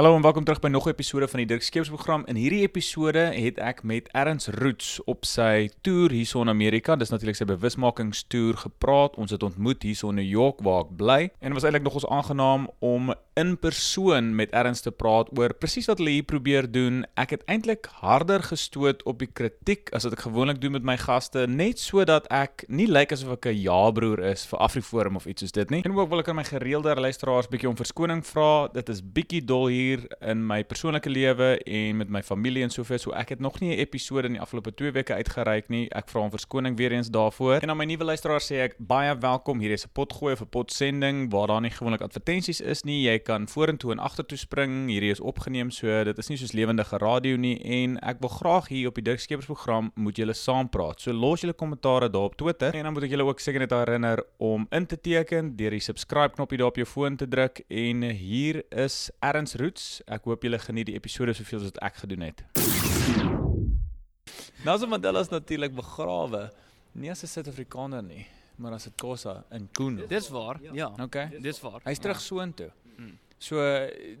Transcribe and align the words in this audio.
Hallo 0.00 0.16
en 0.16 0.22
welkom 0.22 0.44
terug 0.44 0.60
by 0.60 0.68
nog 0.68 0.86
'n 0.86 0.88
episode 0.88 1.28
van 1.28 1.38
die 1.38 1.46
Dirk 1.46 1.62
Skeepers 1.62 1.88
program. 1.92 2.22
In 2.26 2.34
hierdie 2.34 2.60
episode 2.60 3.18
het 3.18 3.58
ek 3.58 3.82
met 3.82 4.08
Erns 4.12 4.46
Roots 4.46 5.04
op 5.04 5.24
sy 5.24 5.68
toer 5.80 6.10
hierso 6.10 6.40
in 6.40 6.48
Amerika, 6.48 6.96
dis 6.96 7.10
natuurlik 7.10 7.36
sy 7.36 7.44
bewusmakingstoer 7.44 8.56
gepraat. 8.56 9.16
Ons 9.16 9.30
het 9.30 9.42
ontmoet 9.42 9.82
hierso 9.82 10.08
in 10.08 10.14
New 10.14 10.24
York 10.24 10.60
waar 10.60 10.80
ek 10.80 10.96
bly 10.96 11.30
en 11.40 11.52
was 11.52 11.62
eintlik 11.62 11.82
nogals 11.82 12.06
aangenaam 12.06 12.70
om 12.78 13.12
in 13.34 13.58
persoon 13.58 14.34
met 14.34 14.50
Erns 14.50 14.80
te 14.80 14.90
praat 14.90 15.28
oor 15.38 15.52
presies 15.54 15.86
wat 15.86 15.98
hulle 15.98 16.10
hier 16.10 16.26
probeer 16.28 16.70
doen. 16.72 17.04
Ek 17.14 17.30
het 17.30 17.44
eintlik 17.44 17.86
harder 18.00 18.42
gestoot 18.42 19.02
op 19.04 19.18
die 19.18 19.28
kritiek 19.28 19.92
as 19.92 20.04
wat 20.04 20.12
ek 20.12 20.24
gewoonlik 20.26 20.60
doen 20.60 20.72
met 20.72 20.82
my 20.82 20.96
gaste, 20.96 21.46
net 21.46 21.78
sodat 21.78 22.26
ek 22.30 22.64
nie 22.68 22.88
lyk 22.88 23.12
asof 23.12 23.32
ek 23.36 23.46
'n 23.46 23.60
ja-broer 23.60 24.24
is 24.32 24.46
vir 24.46 24.58
AfriForum 24.58 25.16
of 25.16 25.26
iets 25.26 25.42
soos 25.42 25.52
dit 25.52 25.70
nie. 25.70 25.82
En 25.84 25.92
ook 25.92 26.08
wil 26.08 26.20
ek 26.20 26.28
aan 26.28 26.36
my 26.36 26.44
gereelde 26.44 26.94
luisteraars 26.94 27.48
bietjie 27.48 27.68
om 27.68 27.76
verskoning 27.76 28.24
vra. 28.26 28.68
Dit 28.72 28.88
is 28.88 29.02
bietjie 29.02 29.44
dol 29.44 29.66
hier 29.68 29.89
hier 29.90 30.06
in 30.20 30.42
my 30.46 30.62
persoonlike 30.64 31.10
lewe 31.10 31.58
en 31.64 31.96
met 31.96 32.10
my 32.12 32.22
familie 32.22 32.62
en 32.62 32.70
soveel 32.70 32.98
so 33.02 33.14
ek 33.16 33.34
het 33.34 33.40
nog 33.40 33.60
nie 33.60 33.74
'n 33.74 33.78
episode 33.78 34.26
in 34.26 34.36
die 34.36 34.40
afgelope 34.40 34.74
2 34.74 34.92
weke 34.92 35.14
uitgereik 35.14 35.68
nie. 35.68 35.88
Ek 35.90 36.08
vra 36.08 36.20
om 36.20 36.30
verskoning 36.30 36.76
weer 36.76 36.92
eens 36.92 37.10
daarvoor. 37.10 37.60
En 37.62 37.70
aan 37.70 37.76
my 37.76 37.84
nuwe 37.84 38.04
luisteraars 38.04 38.52
sê 38.52 38.56
ek 38.62 38.74
baie 38.78 39.18
welkom. 39.18 39.60
Hier 39.60 39.70
is 39.70 39.84
'n 39.84 39.90
potgooi 39.92 40.36
vir 40.36 40.46
potsending 40.46 41.30
waar 41.30 41.46
daar 41.46 41.60
nie 41.60 41.70
gewoonlik 41.70 42.00
advertensies 42.00 42.60
is 42.60 42.82
nie. 42.84 43.02
Jy 43.02 43.18
kan 43.18 43.48
vorentoe 43.48 43.92
en 43.92 43.98
agtertoe 43.98 44.38
spring. 44.38 44.88
Hierdie 44.88 45.10
is 45.10 45.20
opgeneem 45.20 45.70
so 45.70 46.04
dit 46.04 46.18
is 46.18 46.28
nie 46.28 46.36
soos 46.36 46.52
lewendige 46.52 46.98
radio 46.98 47.36
nie 47.36 47.58
en 47.64 47.98
ek 47.98 48.20
wil 48.20 48.28
graag 48.28 48.68
hier 48.68 48.88
op 48.88 48.94
die 48.94 49.02
Dirk 49.02 49.20
Skeepers 49.20 49.46
program 49.46 49.92
moet 49.94 50.16
julle 50.16 50.34
saam 50.34 50.68
praat. 50.68 51.00
So 51.00 51.12
los 51.12 51.40
julle 51.40 51.54
kommentare 51.54 52.10
daar 52.10 52.22
op 52.22 52.36
Twitter 52.36 52.74
en 52.74 52.82
dan 52.84 52.92
moet 52.92 53.02
ek 53.02 53.10
julle 53.10 53.24
ook 53.24 53.40
seker 53.40 53.60
net 53.60 53.70
herinner 53.70 54.24
om 54.38 54.66
in 54.70 54.86
te 54.86 55.00
teken 55.00 55.56
deur 55.56 55.70
die 55.70 55.80
subscribe 55.80 56.34
knoppie 56.34 56.58
daar 56.58 56.66
op 56.66 56.76
jou 56.76 56.86
foon 56.86 57.16
te 57.16 57.28
druk 57.28 57.62
en 57.68 58.02
hier 58.02 58.62
is 58.70 59.10
Erns 59.20 59.54
Root 59.54 59.69
Roots. 59.70 60.00
Ek 60.10 60.26
hoop 60.26 60.42
julle 60.42 60.58
geniet 60.58 60.88
die 60.90 60.96
episode 60.98 61.34
soveel 61.38 61.60
as 61.60 61.68
wat 61.70 61.78
ek 61.86 62.02
gedoen 62.02 62.24
het. 62.26 62.42
Nelson 64.66 64.90
Mandela 64.90 65.22
is 65.22 65.30
natuurlik 65.30 65.76
begrawe 65.76 66.48
nie 66.98 67.10
as 67.10 67.22
'n 67.22 67.30
Suid-Afrikaner 67.30 68.02
nie, 68.02 68.26
maar 68.58 68.72
as 68.74 68.86
'n 68.88 68.94
Xhosa 68.96 69.44
in 69.52 69.68
Kuno. 69.72 70.06
Dis 70.06 70.28
waar. 70.28 70.58
Ja. 70.72 70.90
Okay. 70.98 71.38
Dis 71.40 71.60
waar. 71.60 71.80
Hy's 71.84 71.98
terug 71.98 72.18
ja. 72.18 72.22
soontoe. 72.22 72.70
Hmm. 72.96 73.18
So 73.40 73.56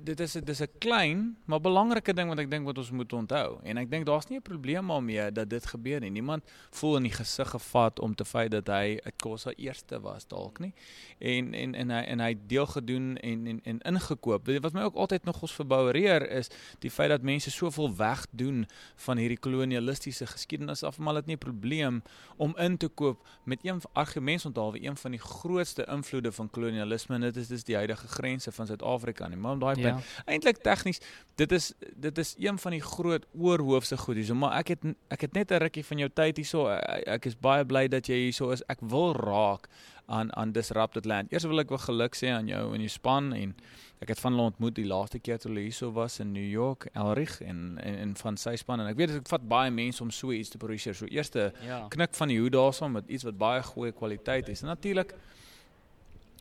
dit 0.00 0.20
is 0.20 0.32
dis 0.32 0.60
'n 0.60 0.68
klein 0.78 1.36
maar 1.44 1.60
belangrike 1.60 2.12
ding 2.14 2.28
wat 2.28 2.38
ek 2.38 2.50
dink 2.50 2.64
wat 2.64 2.78
ons 2.78 2.90
moet 2.90 3.12
onthou. 3.12 3.60
En 3.62 3.76
ek 3.76 3.90
dink 3.90 4.06
daar's 4.06 4.28
nie 4.28 4.38
'n 4.38 4.42
probleem 4.42 4.88
daarmee 4.88 5.32
dat 5.32 5.50
dit 5.50 5.66
gebeur 5.66 6.00
nie. 6.00 6.10
Niemand 6.10 6.42
voel 6.70 6.96
in 6.96 7.02
die 7.02 7.12
gesig 7.12 7.50
gevat 7.50 8.00
om 8.00 8.14
te 8.14 8.24
feit 8.24 8.50
dat 8.50 8.66
hy 8.66 8.96
'n 8.96 9.12
Kosa 9.16 9.50
eerste 9.56 10.00
was 10.00 10.26
dalk 10.26 10.58
nie. 10.58 10.72
En 11.18 11.54
en 11.54 11.74
en 11.74 11.90
hy 11.90 12.02
en 12.02 12.20
hy 12.20 12.38
deel 12.46 12.66
gedoen 12.66 13.16
en 13.16 13.46
en 13.46 13.60
en 13.62 13.80
ingekoop. 13.80 14.46
Wat 14.60 14.72
my 14.72 14.82
ook 14.82 14.94
altyd 14.94 15.24
nog 15.24 15.42
ons 15.42 15.52
verboureer 15.52 16.30
is 16.30 16.48
die 16.78 16.90
feit 16.90 17.10
dat 17.10 17.22
mense 17.22 17.50
soveel 17.50 17.96
wegdoen 17.96 18.66
van 18.96 19.16
hierdie 19.16 19.38
kolonialistiese 19.38 20.26
geskiedenis 20.26 20.82
af, 20.82 20.98
maar 20.98 21.14
dit 21.14 21.26
nie 21.26 21.36
'n 21.36 21.38
probleem 21.38 22.02
om 22.36 22.56
in 22.56 22.76
te 22.76 22.88
koop 22.88 23.26
met 23.44 23.58
een 23.62 23.82
argument 23.92 24.44
onthou 24.44 24.78
een 24.80 24.96
van 24.96 25.10
die 25.10 25.20
grootste 25.20 25.84
invloede 25.90 26.32
van 26.32 26.50
kolonialisme 26.50 27.14
en 27.14 27.20
dit 27.20 27.36
is 27.36 27.48
dis 27.48 27.64
die 27.64 27.76
huidige 27.76 28.08
grense 28.08 28.52
van 28.52 28.66
Suid-Afrika 28.66 29.09
Suid-Afrika 29.10 29.28
nie. 29.28 29.36
Maar 29.36 29.52
om 29.52 29.58
daai 29.58 29.74
punt, 29.74 30.04
ja. 30.04 30.22
eintlik 30.26 30.62
tegnies, 30.62 31.00
dit 31.36 31.52
is 31.52 31.72
dit 31.96 32.18
is 32.18 32.34
een 32.38 32.58
van 32.58 32.70
die 32.76 32.82
groot 32.82 33.26
oorhoofse 33.32 33.96
goedies. 33.96 34.32
Maar 34.32 34.58
ek 34.60 34.74
het 34.74 34.84
ek 35.10 35.20
het 35.20 35.32
net 35.32 35.50
'n 35.50 35.62
rukkie 35.62 35.84
van 35.84 35.98
jou 35.98 36.10
tyd 36.14 36.36
hierso. 36.36 36.68
Ek 36.68 37.26
is 37.26 37.36
baie 37.36 37.64
bly 37.64 37.88
dat 37.88 38.06
jy 38.06 38.30
hierso 38.30 38.50
is. 38.50 38.62
Ek 38.68 38.78
wil 38.80 39.14
raak 39.14 39.68
aan 40.06 40.34
aan 40.36 40.52
disrupted 40.52 41.04
land. 41.04 41.32
Eers 41.32 41.44
wil 41.44 41.60
ek 41.60 41.68
wel 41.68 41.78
geluk 41.78 42.14
sê 42.14 42.28
aan 42.28 42.46
jou 42.46 42.74
en 42.74 42.80
jou 42.80 42.88
span 42.88 43.32
en 43.32 43.54
ek 44.00 44.08
het 44.08 44.20
van 44.20 44.32
hulle 44.32 44.50
ontmoet 44.50 44.74
die 44.74 44.86
laaste 44.86 45.18
keer 45.18 45.38
toe 45.38 45.50
hulle 45.50 45.60
hierso 45.60 45.92
was 45.92 46.20
in 46.20 46.32
New 46.32 46.50
York, 46.50 46.88
Elrich 46.94 47.40
en 47.40 47.78
en 47.78 47.94
en 47.94 48.16
van 48.16 48.36
sy 48.36 48.56
span 48.56 48.80
en 48.80 48.86
ek 48.86 48.96
weet 48.96 49.08
dit 49.08 49.28
vat 49.28 49.48
baie 49.48 49.70
mense 49.70 50.02
om 50.02 50.10
so 50.10 50.32
iets 50.32 50.48
te 50.48 50.58
produseer. 50.58 50.94
So 50.94 51.06
eerste 51.06 51.52
ja. 51.62 51.86
knik 51.88 52.14
van 52.14 52.28
die 52.28 52.38
hoe 52.38 52.50
daarsoom 52.50 52.92
met 52.92 53.08
iets 53.08 53.24
wat 53.24 53.38
baie 53.38 53.62
goeie 53.62 53.92
kwaliteit 53.92 54.48
is. 54.48 54.62
Natuurlik 54.62 55.14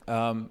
ehm 0.05 0.37
um, 0.37 0.49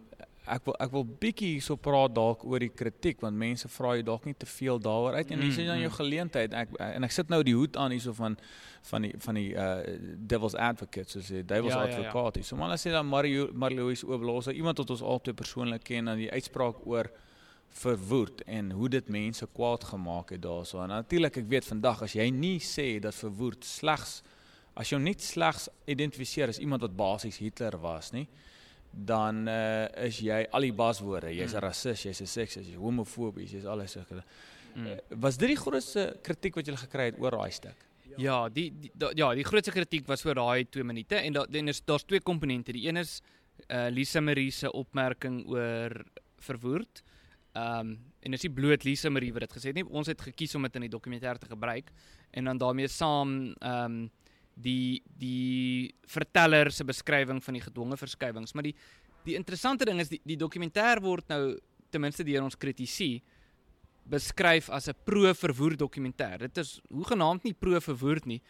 ek 0.55 0.65
wil 0.67 0.77
ek 0.83 0.93
wil 0.95 1.05
bietjie 1.23 1.61
so 1.65 1.77
praat 1.81 2.15
dalk 2.17 2.45
oor 2.49 2.63
die 2.63 2.71
kritiek 2.73 3.21
want 3.25 3.39
mense 3.39 3.69
vra 3.73 3.95
jy 3.99 4.05
dalk 4.07 4.25
nie 4.29 4.35
te 4.39 4.49
veel 4.49 4.81
daaroor 4.83 5.19
uit 5.19 5.31
en 5.31 5.43
dis 5.45 5.55
mm, 5.57 5.69
dan 5.71 5.83
jou 5.83 5.91
mm. 5.91 5.97
geleentheid 5.99 6.57
ek 6.63 6.75
en 6.89 7.07
ek 7.09 7.15
sit 7.15 7.31
nou 7.33 7.41
die 7.47 7.55
hoed 7.57 7.77
aan 7.77 7.95
hierso 7.95 8.15
van 8.17 8.39
van 8.91 9.07
die 9.07 9.13
van 9.25 9.39
die 9.41 9.49
uh 9.53 9.69
devil's 10.35 10.57
advocate 10.69 11.11
soos 11.15 11.31
die 11.33 11.45
devil's 11.45 11.75
ja, 11.75 11.85
advocate 11.87 12.41
ja, 12.41 12.45
ja. 12.45 12.49
so 12.51 12.59
maar 12.61 12.75
as 12.77 12.87
jy 12.87 12.95
dan 12.95 13.09
Mario 13.09 13.49
Marlois 13.53 14.05
Oberlosa 14.07 14.55
iemand 14.55 14.81
wat 14.83 14.95
ons 14.97 15.05
altyd 15.15 15.39
persoonlik 15.39 15.85
ken 15.91 16.09
en 16.09 16.21
die 16.21 16.31
uitspraak 16.33 16.85
oor 16.87 17.11
verwoed 17.83 18.43
en 18.49 18.73
hoe 18.79 18.89
dit 18.89 19.09
mense 19.13 19.47
kwaad 19.55 19.85
gemaak 19.93 20.33
het 20.35 20.43
daarso 20.43 20.81
en 20.83 20.95
natuurlik 20.95 21.43
ek 21.43 21.51
weet 21.53 21.69
vandag 21.69 22.03
as 22.07 22.17
jy 22.17 22.31
nie 22.33 22.59
sê 22.65 22.95
dat 23.05 23.17
verwoed 23.19 23.67
slegs 23.67 24.21
as 24.79 24.93
jy 24.93 25.01
net 25.03 25.23
slegs 25.23 25.69
identifiseer 25.91 26.53
as 26.53 26.63
iemand 26.63 26.87
wat 26.87 26.97
basies 26.97 27.41
Hitler 27.43 27.77
was 27.83 28.13
nie 28.15 28.27
dan 28.91 29.49
uh, 29.49 29.87
is 30.05 30.21
jy 30.25 30.43
al 30.53 30.67
die 30.67 30.73
baswoorde. 30.73 31.33
Jy's 31.35 31.53
'n 31.53 31.57
mm. 31.57 31.65
rasis, 31.65 32.03
jy's 32.03 32.21
'n 32.23 32.27
seksis, 32.27 32.67
jy's 32.67 32.81
homofobies, 32.81 33.53
jy's 33.53 33.65
alles 33.65 33.93
sulke. 33.93 34.23
Mm. 34.75 34.87
Uh, 34.87 34.97
was 35.21 35.37
dit 35.37 35.49
die 35.49 35.61
grootste 35.61 36.17
kritiek 36.23 36.55
wat 36.55 36.67
jy 36.67 36.77
gekry 36.77 37.11
het 37.11 37.21
oor 37.21 37.31
daai 37.31 37.51
stuk? 37.51 37.87
Ja, 38.19 38.49
die, 38.49 38.73
die 38.75 38.91
da, 38.95 39.11
ja, 39.15 39.35
die 39.35 39.45
grootste 39.45 39.71
kritiek 39.71 40.07
was 40.09 40.25
oor 40.27 40.35
daai 40.35 40.65
2 40.65 40.85
minute 40.85 41.17
en 41.17 41.33
da, 41.33 41.45
is 41.49 41.83
daar's 41.85 42.05
twee 42.05 42.21
komponente. 42.21 42.73
Die 42.73 42.89
een 42.89 42.97
is 42.97 43.21
uh 43.69 43.89
Lisa 43.91 44.21
Marie 44.21 44.51
se 44.51 44.71
opmerking 44.73 45.47
oor 45.47 46.05
verwoord. 46.39 47.03
Ehm 47.53 47.81
um, 47.81 47.99
en 48.21 48.35
dis 48.35 48.43
nie 48.43 48.53
bloot 48.53 48.85
Lisa 48.85 49.11
Marie 49.11 49.33
wat 49.33 49.47
dit 49.47 49.53
gesê 49.57 49.71
het 49.71 49.79
nie. 49.79 49.87
Ons 49.87 50.11
het 50.11 50.21
gekies 50.21 50.55
om 50.55 50.63
dit 50.67 50.75
in 50.75 50.89
die 50.89 50.93
dokumentêr 50.93 51.39
te 51.39 51.47
gebruik 51.49 51.93
en 52.31 52.45
dan 52.45 52.59
daarmee 52.59 52.89
saam 52.89 53.55
ehm 53.59 53.85
um, 53.85 54.11
die 54.59 55.03
die 55.19 55.95
verteller 56.11 56.73
se 56.75 56.85
beskrywing 56.85 57.43
van 57.45 57.59
die 57.59 57.65
gedwonge 57.65 57.97
verskywings, 57.97 58.55
maar 58.55 58.67
die 58.67 58.75
die 59.27 59.37
interessante 59.37 59.85
ding 59.85 60.01
is 60.01 60.11
die 60.13 60.21
die 60.25 60.39
dokumentêr 60.41 61.03
word 61.05 61.29
nou 61.29 61.59
ten 61.93 62.03
minste 62.03 62.25
deur 62.25 62.45
ons 62.45 62.59
kritisie 62.59 63.23
beskryf 64.09 64.71
as 64.71 64.89
'n 64.89 64.97
pro-verwoer 65.05 65.77
dokumentêr. 65.77 66.39
Dit 66.39 66.59
is 66.59 66.81
hoegenaamd 66.91 67.45
nie 67.45 67.53
pro-verwoer 67.53 68.21
nie. 68.25 68.41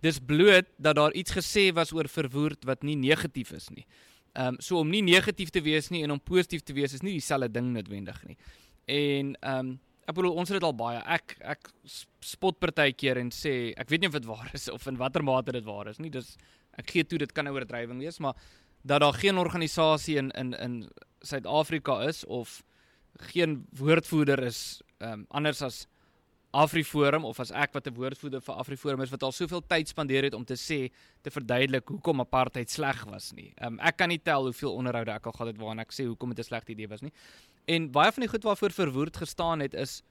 Dis 0.00 0.18
bloot 0.18 0.66
dat 0.78 0.96
daar 0.96 1.12
iets 1.12 1.32
gesê 1.32 1.72
was 1.72 1.92
oor 1.92 2.08
verwoer 2.08 2.56
wat 2.64 2.82
nie 2.82 2.96
negatief 2.96 3.52
is 3.52 3.68
nie. 3.70 3.86
Ehm 4.34 4.54
um, 4.54 4.56
so 4.60 4.78
om 4.78 4.90
nie 4.90 5.02
negatief 5.02 5.50
te 5.50 5.60
wees 5.60 5.90
nie 5.90 6.02
en 6.02 6.10
om 6.10 6.20
positief 6.20 6.62
te 6.62 6.72
wees 6.72 6.94
is 6.94 7.02
nie 7.02 7.12
dieselfde 7.12 7.50
ding 7.52 7.72
noodwendig 7.72 8.24
nie. 8.24 8.36
En 8.86 9.36
ehm 9.40 9.58
um, 9.58 9.80
Ek 10.06 10.16
bedoel 10.16 10.34
ons 10.34 10.48
het 10.50 10.58
dit 10.58 10.66
al 10.66 10.74
baie. 10.74 10.98
Ek 11.06 11.36
ek 11.40 11.70
spot 12.20 12.58
partykeer 12.58 13.20
en 13.20 13.30
sê 13.30 13.72
ek 13.78 13.88
weet 13.92 14.02
nie 14.02 14.10
of 14.10 14.18
dit 14.18 14.26
waar 14.26 14.50
is 14.54 14.68
of 14.72 14.86
in 14.90 14.98
watter 14.98 15.22
mate 15.22 15.52
dit 15.52 15.64
waar 15.64 15.88
is 15.88 16.00
nie. 16.02 16.10
Dis 16.10 16.36
ek 16.78 16.90
gee 16.90 17.04
toe 17.04 17.18
dit 17.18 17.32
kan 17.32 17.46
'n 17.46 17.54
oordrywing 17.54 18.00
wees, 18.00 18.18
maar 18.18 18.34
dat 18.84 19.00
daar 19.00 19.14
geen 19.14 19.38
organisasie 19.38 20.18
in 20.18 20.30
in 20.30 20.54
in 20.54 20.90
Suid-Afrika 21.22 22.02
is 22.08 22.24
of 22.24 22.62
geen 23.18 23.66
woordvoerder 23.70 24.42
is 24.42 24.82
um, 24.98 25.26
anders 25.30 25.62
as 25.62 25.86
AfriForum 26.52 27.24
of 27.24 27.40
as 27.40 27.50
ek 27.50 27.72
wat 27.72 27.86
'n 27.86 27.94
woordvoerder 27.94 28.40
vir 28.40 28.54
AfriForum 28.54 29.00
is 29.00 29.10
wat 29.10 29.22
al 29.22 29.32
soveel 29.32 29.62
tyd 29.66 29.88
spandeer 29.88 30.24
het 30.24 30.34
om 30.34 30.44
te 30.44 30.54
sê 30.54 30.90
te 31.22 31.30
verduidelik 31.30 31.88
hoekom 31.88 32.20
apartheid 32.20 32.70
sleg 32.70 33.04
was 33.04 33.32
nie. 33.32 33.54
Um, 33.62 33.78
ek 33.80 33.96
kan 33.96 34.08
nie 34.08 34.18
tel 34.18 34.42
hoeveel 34.42 34.74
onderhoude 34.74 35.12
ek 35.12 35.26
al 35.26 35.32
gehad 35.32 35.48
het 35.54 35.58
waarin 35.58 35.80
ek 35.80 35.92
sê 35.92 36.04
hoekom 36.04 36.28
dit 36.34 36.38
'n 36.38 36.48
slegte 36.48 36.72
idee 36.72 36.88
was 36.88 37.00
nie. 37.00 37.12
En 37.64 37.90
baie 37.90 38.12
van 38.12 38.24
die 38.24 38.30
goed 38.30 38.42
waarvoor 38.42 38.70
verwoerd 38.70 39.16
gestaan 39.16 39.60
het 39.60 39.74
is 39.74 40.02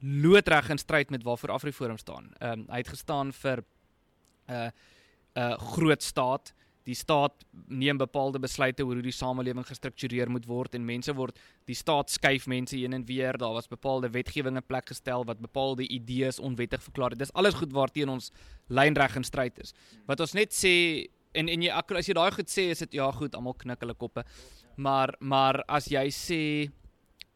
loodreg 0.00 0.68
in 0.68 0.78
stryd 0.78 1.10
met 1.10 1.22
waarvoor 1.22 1.50
AfriForum 1.50 1.98
staan. 1.98 2.32
Ehm 2.38 2.60
um, 2.60 2.66
hy 2.68 2.76
het 2.76 2.88
gestaan 2.88 3.32
vir 3.32 3.64
'n 4.48 4.52
uh, 4.52 4.70
'n 5.34 5.40
uh, 5.40 5.58
groot 5.58 6.02
staat. 6.02 6.54
Die 6.82 6.94
staat 6.94 7.44
neem 7.68 7.96
bepaalde 7.96 8.38
besluite 8.38 8.84
oor 8.84 8.94
hoe 8.94 9.02
die 9.02 9.12
samelewing 9.12 9.66
gestruktureer 9.66 10.30
moet 10.30 10.46
word 10.46 10.74
en 10.74 10.84
mense 10.84 11.12
word 11.14 11.38
die 11.64 11.74
staat 11.74 12.10
skuif 12.10 12.46
mense 12.46 12.76
heen 12.76 12.92
en 12.92 13.04
weer. 13.04 13.38
Daar 13.38 13.52
was 13.52 13.68
bepaalde 13.68 14.10
wetgewing 14.10 14.56
in 14.56 14.66
plek 14.66 14.88
gestel 14.88 15.24
wat 15.24 15.38
bepaalde 15.38 15.88
idees 15.88 16.38
onwettig 16.38 16.82
verklaar 16.82 17.10
het. 17.10 17.18
Dis 17.18 17.32
alles 17.32 17.54
goed 17.54 17.72
waarteen 17.72 18.08
ons 18.08 18.32
lynreg 18.66 19.16
in 19.16 19.24
stryd 19.24 19.58
is. 19.58 19.74
Wat 20.06 20.20
ons 20.20 20.32
net 20.32 20.52
sê 20.52 21.06
en 21.32 21.48
en 21.48 21.62
jy 21.62 21.70
as 21.70 22.06
jy 22.06 22.14
daai 22.14 22.30
goed 22.32 22.50
sê 22.50 22.70
is 22.70 22.78
dit 22.78 22.92
ja 22.98 23.10
goed, 23.12 23.34
almal 23.34 23.54
knik 23.54 23.80
hulle 23.80 23.94
koppe. 23.94 24.24
Maar 24.76 25.14
maar 25.20 25.62
as 25.68 25.86
jy 25.86 26.08
sê 26.10 26.70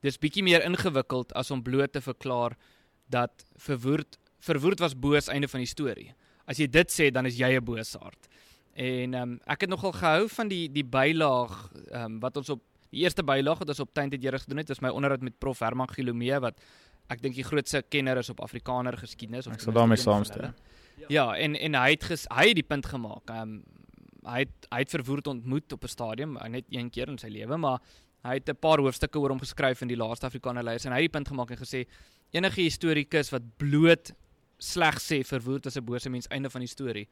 dis 0.05 0.21
bietjie 0.21 0.45
meer 0.45 0.65
ingewikkeld 0.67 1.33
as 1.39 1.51
om 1.55 1.62
bloot 1.65 1.95
te 1.97 2.03
verklaar 2.05 2.56
dat 3.12 3.45
verwoed 3.69 4.19
verwoed 4.45 4.83
was 4.85 4.93
boos 4.93 5.31
einde 5.33 5.49
van 5.49 5.62
die 5.62 5.71
storie. 5.71 6.11
As 6.45 6.59
jy 6.61 6.67
dit 6.69 6.91
sê 6.93 7.09
dan 7.11 7.27
is 7.27 7.39
jy 7.41 7.55
'n 7.56 7.65
boosaard. 7.65 8.29
En 8.75 9.15
ehm 9.15 9.23
um, 9.23 9.41
ek 9.47 9.61
het 9.65 9.71
nogal 9.71 9.93
gehou 9.93 10.29
van 10.29 10.49
die 10.49 10.69
die 10.69 10.85
bylaag 10.85 11.73
ehm 11.91 12.05
um, 12.05 12.21
wat 12.21 12.37
ons 12.37 12.51
op 12.51 12.62
die 12.91 13.03
eerste 13.03 13.23
bylaag 13.23 13.59
wat 13.59 13.69
ons 13.69 13.81
op 13.81 13.95
tyd 13.95 14.12
het 14.12 14.23
jare 14.23 14.39
gedoen 14.39 14.59
het, 14.59 14.71
is 14.71 14.81
my 14.81 14.89
onderhoud 14.89 15.23
met 15.23 15.39
Prof 15.39 15.59
Herman 15.59 15.89
Gilomee 15.89 16.39
wat 16.41 16.61
ek 17.09 17.23
dink 17.23 17.35
die 17.35 17.45
grootste 17.45 17.83
kenner 17.89 18.19
is 18.19 18.31
op 18.31 18.41
Afrikaner 18.41 18.97
geskiedenis 18.99 19.47
of 19.47 19.53
Ek 19.53 19.61
sal 19.61 19.73
daarmee 19.73 19.97
saamstem. 19.97 20.55
Ja, 21.09 21.35
en 21.37 21.56
en 21.56 21.75
hy 21.75 21.91
het 21.91 22.05
ges, 22.05 22.27
hy 22.31 22.49
het 22.49 22.61
die 22.61 22.67
punt 22.67 22.87
gemaak. 22.87 23.31
Ehm 23.31 23.41
um, 23.41 23.62
hy 24.25 24.39
het 24.41 24.69
hy 24.73 24.79
het 24.81 24.91
verwoed 24.91 25.27
ontmoet 25.27 25.73
op 25.73 25.85
'n 25.85 25.89
stadium, 25.89 26.39
net 26.49 26.65
een 26.71 26.91
keer 26.91 27.09
in 27.09 27.19
sy 27.19 27.29
lewe, 27.29 27.56
maar 27.56 27.81
Hy 28.25 28.35
het 28.41 28.49
'n 28.49 28.56
paar 28.56 28.79
hoofstukke 28.79 29.19
oor 29.19 29.31
hom 29.31 29.38
geskryf 29.38 29.82
in 29.82 29.88
die 29.88 29.97
laaste 29.97 30.26
Afrikaner 30.26 30.65
leiers 30.65 30.87
en 30.87 30.93
hy 30.93 31.03
het 31.03 31.12
die 31.12 31.19
punt 31.19 31.29
gemaak 31.29 31.50
en 31.50 31.59
gesê 31.59 31.87
enige 32.32 32.62
historikus 32.62 33.31
wat 33.31 33.43
bloot 33.59 34.12
sleg 34.59 34.99
sê 34.99 35.23
verwoord 35.25 35.67
as 35.67 35.76
'n 35.76 35.85
bose 35.85 36.11
mens 36.11 36.29
einde 36.29 36.50
van 36.50 36.61
die 36.61 36.69
storie 36.69 37.09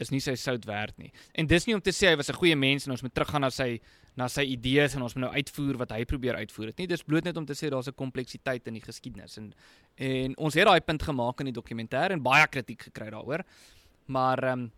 is 0.00 0.10
nie 0.10 0.20
sy 0.20 0.34
sout 0.34 0.64
werd 0.68 0.96
nie. 0.98 1.10
En 1.34 1.46
dis 1.46 1.66
nie 1.66 1.74
om 1.74 1.80
te 1.80 1.92
sê 1.94 2.10
hy 2.10 2.16
was 2.16 2.28
'n 2.28 2.36
goeie 2.36 2.56
mens 2.56 2.86
en 2.86 2.92
ons 2.92 3.02
moet 3.02 3.14
teruggaan 3.14 3.40
na 3.40 3.50
sy 3.50 3.80
na 4.16 4.28
sy 4.28 4.42
idees 4.42 4.94
en 4.94 5.02
ons 5.02 5.14
moet 5.14 5.24
nou 5.24 5.32
uitvoer 5.34 5.76
wat 5.76 5.90
hy 5.90 6.04
probeer 6.04 6.36
uitvoer 6.36 6.66
het 6.66 6.78
nie. 6.78 6.86
Dis 6.86 7.02
bloot 7.02 7.24
net 7.24 7.36
om 7.36 7.44
te 7.46 7.52
sê 7.52 7.68
daar's 7.70 7.88
'n 7.88 7.94
kompleksiteit 7.94 8.66
in 8.66 8.74
die 8.74 8.82
geskiedenis 8.82 9.38
en 9.38 9.54
en 9.96 10.36
ons 10.36 10.54
het 10.54 10.66
daai 10.66 10.80
punt 10.80 11.02
gemaak 11.02 11.40
in 11.40 11.52
die 11.52 11.60
dokumentêr 11.60 12.12
en 12.12 12.22
baie 12.22 12.46
kritiek 12.46 12.82
gekry 12.82 13.10
daaroor. 13.10 13.44
Maar 14.06 14.38
ehm 14.44 14.60
um, 14.60 14.72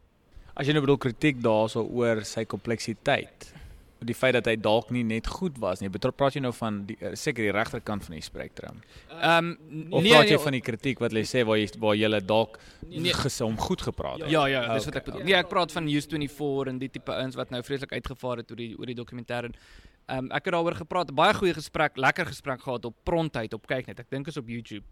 as 0.55 0.67
jy 0.67 0.73
nou 0.73 0.81
bedoel 0.81 0.99
kritiek 0.99 1.41
daarso 1.41 1.83
oor 1.83 2.25
sy 2.25 2.45
kompleksiteit 2.45 3.53
die 3.99 4.15
feit 4.15 4.37
dat 4.37 4.47
hy 4.47 4.55
dalk 4.61 4.93
nie 4.95 5.03
net 5.07 5.27
goed 5.27 5.57
was 5.59 5.81
nie. 5.83 5.91
Betrou 5.91 6.13
praat 6.15 6.37
jy 6.37 6.43
nou 6.45 6.53
van 6.55 6.83
die 6.87 6.97
eh, 7.01 7.15
seker 7.19 7.49
die 7.49 7.55
regterkant 7.55 8.05
van 8.07 8.15
die 8.15 8.23
spektrum. 8.25 8.79
Ehm 9.17 9.51
um, 9.51 9.51
of 9.91 10.05
nee, 10.05 10.13
praat 10.13 10.29
jy 10.31 10.37
nee, 10.37 10.45
van 10.45 10.57
die 10.57 10.63
kritiek 10.63 11.03
wat 11.03 11.15
hulle 11.15 11.25
sê 11.27 11.43
waar 11.49 11.59
jy 11.59 11.67
waar 11.83 11.99
jy 11.99 12.21
dalk 12.23 12.59
nee, 12.87 13.15
gesom 13.25 13.59
goed 13.59 13.83
gepraat 13.83 14.23
het. 14.23 14.31
Ja 14.31 14.47
ja, 14.47 14.63
dis 14.75 14.87
okay. 14.87 14.93
wat 14.93 15.01
ek 15.01 15.09
bedoel. 15.11 15.25
Nee, 15.27 15.37
ek 15.41 15.51
praat 15.51 15.75
van 15.75 15.89
News 15.89 16.07
24 16.11 16.73
en 16.73 16.79
die 16.83 16.91
tipe 16.95 17.19
ins 17.25 17.39
wat 17.39 17.51
nou 17.55 17.63
vreeslik 17.67 17.97
uitgevaar 17.97 18.45
het 18.45 18.55
oor 18.55 18.63
die 18.63 18.71
oor 18.79 18.93
die 18.93 18.99
dokumentêr 18.99 19.51
en 19.51 19.59
ehm 19.59 20.25
um, 20.25 20.31
ek 20.33 20.47
het 20.49 20.55
daaroor 20.55 20.79
gepraat, 20.79 21.11
baie 21.15 21.35
goeie 21.35 21.57
gesprek, 21.57 21.99
lekker 21.99 22.31
gesprek 22.31 22.63
gehad 22.63 22.87
op 22.89 22.97
Prontheid 23.05 23.55
op 23.55 23.67
kyk 23.67 23.91
net. 23.91 24.01
Ek 24.01 24.11
dink 24.15 24.31
is 24.31 24.39
op 24.41 24.49
YouTube. 24.49 24.87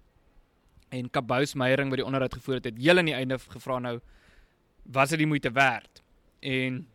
En 0.91 1.09
Kabous 1.11 1.55
Meyering 1.55 1.91
wat 1.91 1.99
die 2.03 2.07
onderhoud 2.07 2.35
gevoer 2.35 2.61
het, 2.61 2.69
het 2.71 2.79
heel 2.79 2.99
aan 2.99 3.09
die 3.09 3.17
einde 3.17 3.39
gevra 3.39 3.79
nou 3.83 3.99
was 4.93 5.11
dit 5.11 5.19
die 5.19 5.27
moeite 5.27 5.51
werd? 5.51 6.03
En 6.41 6.87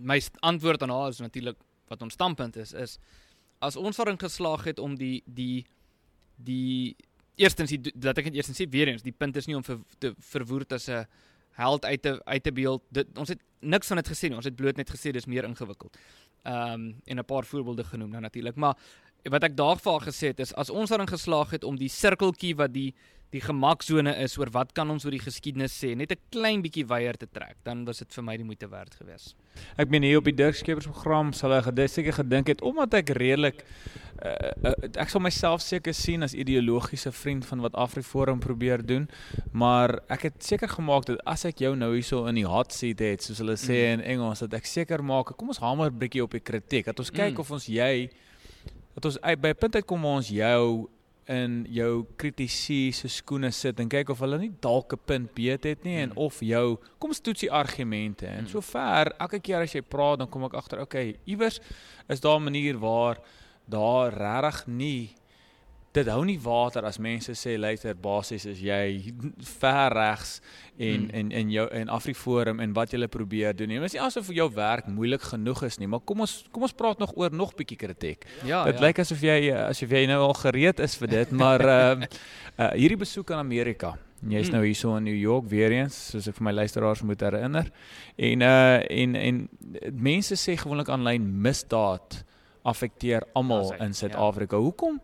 my 0.00 0.20
antwoord 0.40 0.82
aan 0.82 0.90
haar 0.90 1.08
is 1.08 1.20
natuurlik 1.20 1.58
wat 1.88 2.02
ons 2.02 2.14
standpunt 2.14 2.56
is 2.56 2.72
is 2.72 2.98
as 3.58 3.76
ons 3.76 3.96
daarin 3.96 4.18
geslaag 4.18 4.64
het 4.64 4.78
om 4.78 4.96
die 4.96 5.22
die 5.26 5.66
die 6.36 6.96
eerstens 7.36 7.70
die, 7.70 7.92
dat 7.94 8.18
ek 8.18 8.30
dit 8.30 8.40
eerstens 8.40 8.60
sê 8.60 8.68
weer 8.70 8.88
eens 8.88 9.04
die 9.04 9.16
punt 9.16 9.36
is 9.36 9.48
nie 9.48 9.56
om 9.58 9.64
vir 9.64 9.80
te 9.98 10.14
verwoord 10.32 10.72
as 10.72 10.88
'n 10.88 11.06
held 11.60 11.84
uit 11.84 12.02
te 12.02 12.20
uit 12.24 12.42
te 12.42 12.52
beeld 12.52 12.82
dit 12.90 13.18
ons 13.18 13.28
het 13.28 13.40
niks 13.60 13.86
van 13.86 13.96
dit 13.96 14.08
gesê 14.08 14.28
nie 14.28 14.36
ons 14.36 14.48
het 14.48 14.56
bloot 14.56 14.76
net 14.76 14.90
gesê 14.90 15.12
dis 15.12 15.26
meer 15.26 15.44
ingewikkeld. 15.44 15.96
Ehm 16.44 16.72
um, 16.72 17.00
en 17.04 17.18
'n 17.18 17.24
paar 17.24 17.44
voorbeelde 17.44 17.84
genoem 17.84 18.10
nou 18.10 18.22
natuurlik 18.22 18.56
maar 18.56 18.76
wat 19.28 19.44
ek 19.44 19.56
daarvoor 19.56 20.00
gesê 20.00 20.32
het 20.32 20.40
is 20.40 20.54
as 20.54 20.70
ons 20.70 20.88
daarin 20.88 21.08
geslaag 21.08 21.50
het 21.50 21.64
om 21.64 21.76
die 21.76 21.88
sirkeltjie 21.88 22.56
wat 22.56 22.72
die 22.72 22.94
die 23.30 23.40
gemaksone 23.40 24.12
is 24.24 24.36
oor 24.38 24.50
wat 24.54 24.72
kan 24.74 24.90
ons 24.90 25.04
oor 25.06 25.14
die 25.14 25.22
geskiedenis 25.22 25.74
sê, 25.76 25.94
net 25.96 26.12
'n 26.12 26.18
klein 26.30 26.62
bietjie 26.62 26.86
weier 26.86 27.16
te 27.16 27.26
trek, 27.26 27.56
dan 27.64 27.84
was 27.84 27.98
dit 27.98 28.14
vir 28.14 28.24
my 28.24 28.36
die 28.36 28.44
moeite 28.44 28.68
werd 28.68 28.94
geweest. 28.94 29.36
Ek 29.76 29.90
meen 29.90 30.02
hier 30.02 30.18
op 30.18 30.24
die 30.24 30.34
Dirk 30.34 30.54
Skeepers 30.54 30.86
program 30.86 31.32
sal 31.32 31.52
ek 31.52 31.64
seker 31.88 32.12
gedink 32.12 32.46
het 32.48 32.62
omdat 32.62 32.94
ek 32.94 33.10
redelik 33.10 33.64
uh, 34.24 34.30
uh, 34.64 34.74
ek 34.96 35.08
sal 35.08 35.20
myself 35.20 35.60
seker 35.60 35.94
sien 35.94 36.22
as 36.22 36.34
ideologiese 36.34 37.12
vriend 37.12 37.46
van 37.46 37.60
wat 37.60 37.74
AfriForum 37.74 38.40
probeer 38.40 38.82
doen, 38.86 39.08
maar 39.52 40.00
ek 40.08 40.22
het 40.22 40.42
seker 40.44 40.68
gemaak 40.68 41.06
dat 41.06 41.20
as 41.26 41.44
ek 41.44 41.58
jou 41.58 41.76
nou 41.76 41.94
hierso 41.94 42.26
in 42.26 42.34
die 42.34 42.46
hot 42.46 42.72
seat 42.72 42.98
het, 42.98 43.22
soos 43.22 43.38
hulle 43.38 43.56
sê 43.56 43.78
mm. 43.86 43.92
in 43.92 44.00
Engels, 44.00 44.40
dat 44.40 44.54
ek 44.54 44.66
seker 44.66 45.02
maak, 45.02 45.36
kom 45.36 45.48
ons 45.48 45.58
hamer 45.58 45.90
'n 45.90 45.98
bietjie 45.98 46.22
op 46.22 46.32
die 46.32 46.40
kritiek, 46.40 46.84
dat 46.84 46.98
ons 46.98 47.10
kyk 47.10 47.34
mm. 47.34 47.40
of 47.40 47.50
ons 47.50 47.66
jy 47.66 48.10
dat 48.94 49.04
ons 49.04 49.18
by 49.20 49.48
'n 49.48 49.60
punt 49.60 49.74
uitkom 49.74 50.02
waar 50.02 50.18
ons 50.20 50.28
jou 50.28 50.88
in 51.30 51.60
jou 51.70 52.06
kritisie 52.18 52.90
se 52.96 53.08
skoene 53.08 53.52
sit 53.54 53.78
en 53.80 53.90
kyk 53.90 54.10
of 54.10 54.22
hulle 54.24 54.38
nie 54.40 54.50
dalk 54.62 54.92
'n 54.92 55.04
punt 55.06 55.34
beet 55.34 55.64
het 55.64 55.84
nie 55.84 55.96
en 56.02 56.10
hmm. 56.10 56.18
of 56.18 56.40
jou 56.40 56.78
kom 56.98 57.10
ons 57.10 57.20
toets 57.20 57.40
die 57.46 57.52
argumente 57.52 58.26
en 58.26 58.44
hmm. 58.44 58.52
sover 58.52 59.12
elke 59.18 59.40
keer 59.40 59.62
as 59.62 59.74
jy 59.74 59.82
praat 59.82 60.18
dan 60.18 60.28
kom 60.28 60.44
ek 60.44 60.58
agter 60.58 60.80
okay 60.80 61.16
iewers 61.24 61.60
is 62.08 62.20
daar 62.20 62.40
'n 62.40 62.44
manier 62.50 62.78
waar 62.78 63.22
daar 63.66 64.12
regtig 64.12 64.66
nie 64.66 65.14
dit 65.96 66.06
hou 66.06 66.20
nie 66.26 66.38
water 66.38 66.84
as 66.86 67.00
mense 67.02 67.34
sê 67.34 67.56
luister 67.58 67.96
basies 67.98 68.44
is 68.46 68.60
jy 68.62 69.12
ver 69.58 69.94
regs 69.96 70.36
en 70.78 71.08
hmm. 71.08 71.14
en 71.18 71.32
in 71.40 71.50
jou 71.50 71.66
in 71.76 71.90
Afriforum 71.90 72.60
en 72.62 72.74
wat 72.76 72.94
jy 72.94 73.08
probeer 73.10 73.56
doen. 73.56 73.74
Dit 73.74 73.90
is 73.90 73.96
nie 73.98 74.02
asof 74.04 74.30
jou 74.34 74.46
werk 74.54 74.86
moeilik 74.86 75.24
genoeg 75.32 75.64
is 75.66 75.80
nie, 75.82 75.88
maar 75.90 76.04
kom 76.06 76.22
ons 76.26 76.44
kom 76.54 76.62
ons 76.68 76.76
praat 76.76 77.02
nog 77.02 77.16
oor 77.18 77.34
nog 77.34 77.56
bietjie 77.58 77.78
kritiek. 77.80 78.24
Ja, 78.46 78.62
dit 78.68 78.78
ja. 78.78 78.86
lyk 78.86 79.02
asof 79.02 79.24
jy 79.26 79.50
asof 79.66 79.90
jy 79.90 80.06
nou 80.10 80.20
al 80.28 80.36
gereed 80.38 80.80
is 80.80 80.94
vir 81.00 81.12
dit, 81.16 81.34
maar 81.42 81.66
ehm 81.70 82.06
uh, 82.06 82.12
uh, 82.56 82.72
hierdie 82.78 83.02
besoek 83.02 83.34
aan 83.34 83.42
Amerika. 83.42 83.96
Jy's 84.20 84.50
hmm. 84.50 84.58
nou 84.58 84.66
hierso 84.66 84.94
in 84.96 85.08
New 85.08 85.16
York 85.16 85.46
weer 85.48 85.72
eens, 85.72 85.96
soos 86.12 86.28
ek 86.28 86.36
vir 86.38 86.50
my 86.50 86.52
luisteraars 86.52 87.02
moet 87.08 87.22
herinner. 87.24 87.70
En 88.16 88.42
uh 88.46 88.80
en 88.86 89.16
en 89.16 89.46
mense 89.96 90.38
sê 90.38 90.58
gewoonlik 90.60 90.92
aanlyn 90.92 91.26
misdaad 91.42 92.22
affekteer 92.62 93.24
almal 93.34 93.72
in 93.80 93.94
Suid-Afrika. 93.96 94.56
Ja. 94.56 94.62
Hoekom? 94.62 95.00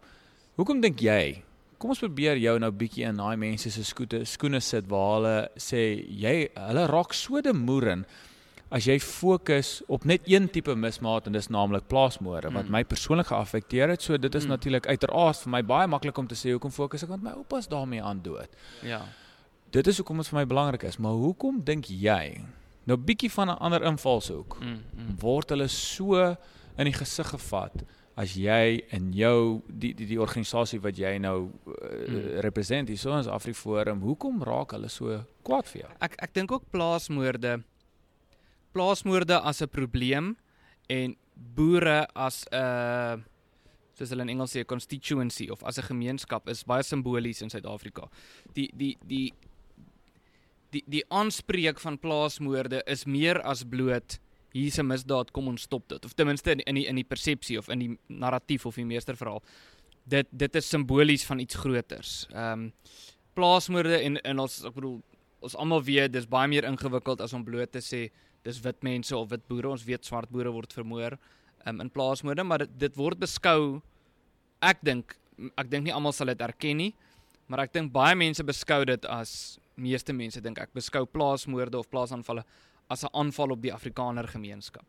Hoekom 0.56 0.78
dink 0.80 1.02
jy? 1.04 1.42
Kom 1.76 1.90
ons 1.92 2.00
probeer 2.00 2.38
jou 2.40 2.54
nou 2.56 2.70
bietjie 2.72 3.04
in 3.04 3.18
daai 3.20 3.36
mense 3.36 3.68
se 3.68 3.82
skoene 3.84 4.22
skoene 4.24 4.60
sit 4.64 4.86
waar 4.88 5.10
hulle 5.18 5.34
sê 5.60 5.82
jy 6.08 6.46
hulle 6.56 6.84
raak 6.88 7.12
so 7.12 7.42
de 7.44 7.52
moeren 7.52 8.06
as 8.72 8.86
jy 8.88 8.96
fokus 9.04 9.82
op 9.92 10.06
net 10.08 10.24
een 10.24 10.48
tipe 10.48 10.72
mismaat 10.72 11.28
en 11.28 11.36
dis 11.36 11.50
naamlik 11.52 11.84
plaasmoorde 11.92 12.48
wat 12.54 12.64
mm. 12.64 12.72
my 12.72 12.80
persoonlik 12.88 13.28
geaffekteer 13.28 13.92
het. 13.92 14.06
So 14.06 14.16
dit 14.16 14.32
is 14.32 14.46
mm. 14.48 14.54
natuurlik 14.56 14.88
uiteraard 14.88 15.42
vir 15.44 15.52
my 15.58 15.60
baie 15.74 15.90
maklik 15.92 16.22
om 16.24 16.30
te 16.30 16.38
sê 16.40 16.56
hoekom 16.56 16.72
fokus 16.72 17.04
ek 17.04 17.12
want 17.12 17.26
my 17.26 17.36
oupa's 17.36 17.68
daarmee 17.68 18.00
aan 18.00 18.24
dood. 18.24 18.56
Ja. 18.80 19.02
Dit 19.76 19.92
is 19.92 20.00
hoekom 20.00 20.24
dit 20.24 20.32
vir 20.32 20.40
my 20.40 20.46
belangrik 20.48 20.88
is, 20.88 20.96
maar 20.96 21.20
hoekom 21.20 21.60
dink 21.68 21.92
jy 21.92 22.40
nou 22.88 22.96
bietjie 22.96 23.30
van 23.36 23.52
'n 23.52 23.60
ander 23.60 23.84
invalshoek 23.92 24.56
mm, 24.56 24.72
mm. 24.72 25.14
word 25.20 25.52
hulle 25.52 25.68
so 25.68 26.16
in 26.80 26.88
die 26.88 26.96
gesig 26.96 27.28
gevat? 27.36 27.84
As 28.16 28.32
jy 28.40 28.80
in 28.96 29.10
jou 29.12 29.60
die 29.68 29.92
die 29.96 30.08
die 30.08 30.20
organisasie 30.20 30.80
wat 30.80 30.96
jy 30.96 31.18
nou 31.20 31.36
uh, 31.44 31.74
hmm. 31.76 32.40
represent 32.46 32.88
hier 32.88 33.00
so 33.00 33.12
ons 33.12 33.28
Afriforum, 33.28 34.00
hoekom 34.00 34.40
raak 34.46 34.72
hulle 34.72 34.88
so 34.92 35.20
kwaad 35.44 35.68
vir 35.68 35.82
jou? 35.82 35.90
Ek 36.00 36.16
ek 36.24 36.34
dink 36.36 36.52
ook 36.52 36.64
plaasmoorde 36.72 37.58
plaasmoorde 38.76 39.40
as 39.40 39.62
'n 39.62 39.68
probleem 39.68 40.36
en 40.88 41.16
boere 41.34 42.06
as 42.14 42.44
'n 42.52 42.56
uh, 42.56 43.16
soos 43.96 44.10
hulle 44.12 44.22
in 44.22 44.32
Engels 44.36 44.52
sê 44.52 44.60
'n 44.60 44.68
constituency 44.68 45.50
of 45.50 45.62
as 45.64 45.78
'n 45.78 45.88
gemeenskap 45.92 46.48
is 46.48 46.64
baie 46.64 46.82
simbolies 46.82 47.42
in 47.42 47.50
Suid-Afrika. 47.50 48.08
Die 48.54 48.70
die 48.74 48.96
die 49.04 49.32
die 50.72 50.84
die 50.86 51.04
aanspreek 51.08 51.80
van 51.80 51.98
plaasmoorde 51.98 52.82
is 52.86 53.04
meer 53.04 53.40
as 53.42 53.64
bloot 53.64 54.18
hier's 54.56 54.78
'n 54.78 54.86
misdaad, 54.86 55.32
kom 55.32 55.48
ons 55.48 55.62
stop 55.62 55.88
dit. 55.88 56.04
Of 56.04 56.14
ten 56.14 56.26
minste 56.26 56.50
in 56.50 56.60
in 56.60 56.74
die 56.74 56.86
in 56.86 56.96
die 56.96 57.04
persepsie 57.04 57.58
of 57.58 57.68
in 57.68 57.78
die 57.78 57.98
narratief 58.08 58.66
of 58.66 58.74
die 58.74 58.84
meesterverhaal. 58.84 59.42
Dit 60.04 60.28
dit 60.30 60.56
is 60.56 60.68
simbolies 60.68 61.24
van 61.24 61.38
iets 61.38 61.54
groters. 61.54 62.26
Ehm 62.32 62.52
um, 62.52 62.72
plaasmoorde 63.34 64.00
en 64.00 64.16
en 64.22 64.38
ons 64.38 64.64
ek 64.64 64.74
bedoel 64.74 65.02
ons 65.40 65.56
almal 65.56 65.82
weet 65.82 66.12
dis 66.12 66.26
baie 66.26 66.48
meer 66.48 66.64
ingewikkeld 66.64 67.20
as 67.20 67.32
om 67.32 67.44
bloot 67.44 67.72
te 67.72 67.80
sê 67.80 68.10
dis 68.42 68.60
wit 68.60 68.82
mense 68.82 69.16
of 69.16 69.28
wit 69.30 69.46
boere. 69.48 69.68
Ons 69.68 69.84
weet 69.84 70.04
swart 70.04 70.30
boere 70.30 70.52
word 70.52 70.72
vermoor 70.72 71.18
um, 71.66 71.80
in 71.80 71.90
plaasmoorde, 71.90 72.44
maar 72.44 72.58
dit, 72.58 72.78
dit 72.78 72.96
word 72.96 73.18
beskou 73.18 73.82
ek 74.62 74.80
dink 74.82 75.16
ek 75.56 75.68
dink 75.68 75.84
nie 75.84 75.92
almal 75.92 76.12
sal 76.16 76.26
dit 76.26 76.40
erken 76.40 76.76
nie, 76.76 76.92
maar 77.46 77.66
ek 77.66 77.74
dink 77.74 77.92
baie 77.92 78.14
mense 78.16 78.42
beskou 78.42 78.84
dit 78.88 79.04
as 79.04 79.58
meeste 79.76 80.12
mense 80.16 80.40
dink 80.40 80.58
ek 80.58 80.72
beskou 80.72 81.04
plaasmoorde 81.04 81.76
of 81.76 81.90
plaasaanvalle 81.92 82.46
as 82.88 83.04
'n 83.04 83.12
aanval 83.12 83.50
op 83.50 83.62
die 83.62 83.72
Afrikaner 83.72 84.28
gemeenskap. 84.28 84.84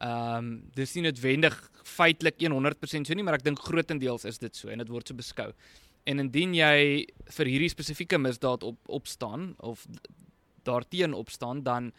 Ehm 0.00 0.36
um, 0.36 0.70
dis 0.74 0.94
nie 0.94 1.02
noodwendig 1.02 1.70
feitelik 1.84 2.40
100% 2.40 3.06
so 3.06 3.14
nie, 3.14 3.22
maar 3.22 3.34
ek 3.34 3.44
dink 3.44 3.58
grootendeels 3.60 4.24
is 4.24 4.38
dit 4.38 4.56
so 4.56 4.68
en 4.68 4.78
dit 4.78 4.88
word 4.88 5.08
so 5.08 5.14
beskou. 5.14 5.52
En 6.04 6.18
indien 6.18 6.54
jy 6.54 7.06
vir 7.36 7.46
hierdie 7.46 7.68
spesifieke 7.68 8.18
misdaad 8.18 8.62
op 8.62 8.78
opstaan 8.88 9.54
of 9.58 9.86
daarteen 10.64 11.12
opstaan, 11.12 11.62
dan 11.62 11.92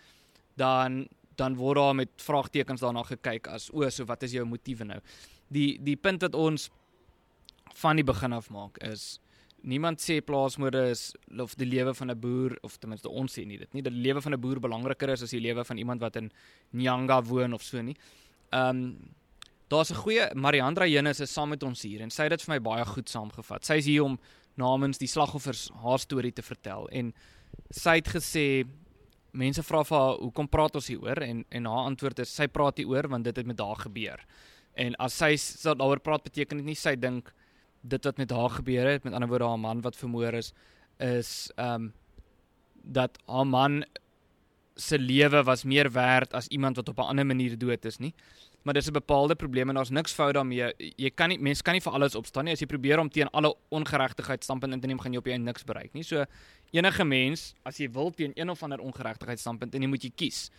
dan 0.57 1.07
dan 1.35 1.55
word 1.55 1.77
daar 1.77 1.95
met 1.95 2.09
vraagtekens 2.17 2.81
daarna 2.81 3.03
gekyk 3.03 3.47
as 3.47 3.69
o, 3.73 3.89
so 3.89 4.05
wat 4.05 4.23
is 4.23 4.31
jou 4.31 4.45
motiewe 4.45 4.83
nou? 4.83 4.99
Die 5.49 5.77
die 5.81 5.95
punt 5.95 6.21
wat 6.21 6.35
ons 6.35 6.69
van 7.73 7.95
die 7.95 8.05
begin 8.05 8.33
af 8.33 8.49
maak 8.49 8.77
is 8.83 9.20
niemand 9.63 10.01
sê 10.01 10.19
plaasmoorde 10.25 10.89
is 10.89 11.11
of 11.39 11.55
die 11.55 11.67
lewe 11.67 11.93
van 11.93 12.11
'n 12.11 12.19
boer 12.19 12.57
of 12.61 12.77
ten 12.77 12.89
minste 12.89 13.09
ons 13.09 13.37
sê 13.37 13.45
nie 13.45 13.57
dit 13.57 13.73
nie 13.73 13.81
dat 13.81 13.93
die 13.93 14.01
lewe 14.01 14.21
van 14.21 14.33
'n 14.33 14.41
boer 14.41 14.59
belangriker 14.59 15.09
is 15.09 15.23
as 15.23 15.31
die 15.31 15.39
lewe 15.39 15.63
van 15.63 15.77
iemand 15.77 16.01
wat 16.01 16.15
in 16.15 16.31
Nyanga 16.73 17.21
woon 17.23 17.53
of 17.53 17.63
so 17.63 17.81
nie. 17.81 17.95
Ehm 18.51 18.69
um, 18.69 19.13
daar's 19.69 19.91
'n 19.91 19.95
goeie 20.03 20.35
Mariandra 20.35 20.85
Jenus 20.85 21.19
is 21.19 21.33
saam 21.33 21.49
met 21.49 21.63
ons 21.63 21.81
hier 21.81 22.01
en 22.01 22.09
sy 22.09 22.23
het 22.23 22.31
dit 22.31 22.41
vir 22.41 22.55
my 22.55 22.59
baie 22.59 22.85
goed 22.85 23.09
saamgevat. 23.09 23.65
Sy 23.65 23.73
is 23.73 23.85
hier 23.85 24.03
om 24.03 24.19
namens 24.55 24.97
die 24.97 25.07
slagoffers 25.07 25.69
haar 25.83 25.99
storie 25.99 26.33
te 26.33 26.41
vertel 26.41 26.89
en 26.89 27.13
sy 27.69 27.95
het 27.95 28.07
gesê 28.07 28.65
mense 29.31 29.63
vra 29.63 29.83
vir 29.83 29.97
haar 29.97 30.17
hoekom 30.17 30.47
praat 30.47 30.75
ons 30.75 30.87
hieroor 30.87 31.21
en 31.21 31.45
en 31.49 31.65
haar 31.65 31.85
antwoord 31.85 32.19
is 32.19 32.35
sy 32.35 32.47
praat 32.47 32.77
hieroor 32.77 33.07
want 33.07 33.23
dit 33.23 33.35
het 33.35 33.45
met 33.45 33.59
haar 33.59 33.75
gebeur. 33.75 34.19
En 34.75 34.95
as 34.95 35.13
sy 35.13 35.35
daaroor 35.63 35.99
praat 35.99 36.23
beteken 36.23 36.57
dit 36.57 36.65
nie 36.65 36.75
sy 36.75 36.95
dink 36.95 37.33
dit 37.81 38.03
wat 38.03 38.17
met 38.17 38.31
haar 38.31 38.49
gebeur 38.49 38.87
het, 38.87 39.03
met 39.03 39.13
ander 39.13 39.29
woorde 39.29 39.47
haar 39.47 39.59
man 39.59 39.81
wat 39.81 39.95
vermoor 39.95 40.33
is, 40.33 40.53
is 40.97 41.51
ehm 41.55 41.73
um, 41.73 41.93
dat 42.83 43.17
haar 43.25 43.47
man 43.47 43.83
se 44.75 44.99
lewe 44.99 45.43
was 45.43 45.63
meer 45.63 45.91
werd 45.91 46.33
as 46.33 46.47
iemand 46.47 46.75
wat 46.75 46.89
op 46.89 46.97
'n 46.97 47.01
ander 47.13 47.25
manier 47.25 47.57
dood 47.57 47.85
is 47.85 47.97
nie. 47.97 48.13
maar 48.61 48.73
dis 48.73 48.87
'n 48.87 48.91
bepaalde 48.91 49.35
probleem 49.35 49.69
en 49.69 49.75
daar's 49.75 49.89
niks 49.89 50.13
fout 50.13 50.33
daarmee. 50.33 50.73
Jy 50.95 51.09
kan 51.09 51.29
nie 51.29 51.39
mense 51.39 51.63
kan 51.63 51.73
nie 51.73 51.81
vir 51.81 51.91
alles 51.91 52.15
opstaan 52.15 52.43
nie. 52.43 52.53
As 52.53 52.59
jy 52.59 52.65
probeer 52.65 52.99
om 52.99 53.09
teen 53.09 53.29
alle 53.29 53.55
ongeregtigheid 53.69 54.43
standpunt 54.43 54.73
in 54.73 54.79
te 54.79 54.87
neem, 54.87 54.99
gaan 54.99 55.11
jy 55.11 55.17
op 55.17 55.25
jy 55.25 55.37
niks 55.37 55.63
bereik 55.63 55.93
nie. 55.93 56.03
So 56.03 56.25
enige 56.71 57.03
mens, 57.03 57.53
as 57.63 57.77
jy 57.77 57.91
wil 57.91 58.11
teen 58.11 58.31
een 58.35 58.49
of 58.49 58.63
ander 58.63 58.79
ongeregtigheid 58.79 59.39
standpunt, 59.39 59.75
en 59.75 59.81
jy 59.81 59.87
moet 59.87 60.03
jy 60.03 60.11
kies. 60.15 60.51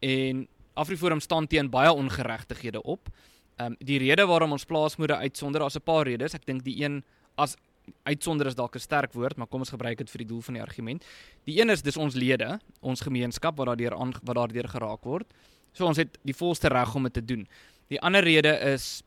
En 0.00 0.48
Afriforum 0.74 1.20
staan 1.20 1.46
teen 1.46 1.70
baie 1.70 1.92
ongeregtighede 1.92 2.82
op. 2.82 3.08
Ehm 3.56 3.72
um, 3.72 3.76
die 3.78 3.98
rede 3.98 4.26
waarom 4.26 4.52
ons 4.52 4.64
plaasmoede 4.64 5.16
uitsonder, 5.16 5.60
daar's 5.60 5.76
'n 5.76 5.82
paar 5.84 6.06
redes. 6.06 6.34
Ek 6.34 6.46
dink 6.46 6.64
die 6.64 6.82
een 6.82 7.04
as 7.36 7.56
uitsonder 8.02 8.46
is 8.46 8.54
dalk 8.54 8.76
'n 8.76 8.80
sterk 8.80 9.12
woord, 9.12 9.36
maar 9.36 9.46
kom 9.46 9.60
ons 9.60 9.70
gebruik 9.70 9.98
dit 9.98 10.10
vir 10.10 10.18
die 10.18 10.26
doel 10.26 10.40
van 10.40 10.54
die 10.54 10.62
argument. 10.62 11.04
Die 11.44 11.60
een 11.60 11.70
is 11.70 11.82
dis 11.82 11.96
ons 11.96 12.14
lede, 12.14 12.60
ons 12.80 13.00
gemeenskap 13.00 13.56
wat 13.56 13.66
daardeur 13.66 13.96
wat 14.22 14.36
daardeur 14.36 14.68
geraak 14.68 15.04
word. 15.04 15.26
So 15.72 15.86
ons 15.86 15.96
het 15.96 16.18
die 16.22 16.34
volste 16.34 16.68
reg 16.68 16.94
om 16.94 17.02
dit 17.02 17.12
te 17.12 17.24
doen. 17.24 17.46
Die 17.88 18.00
ander 18.00 18.22
rede 18.22 18.58
is 18.72 19.02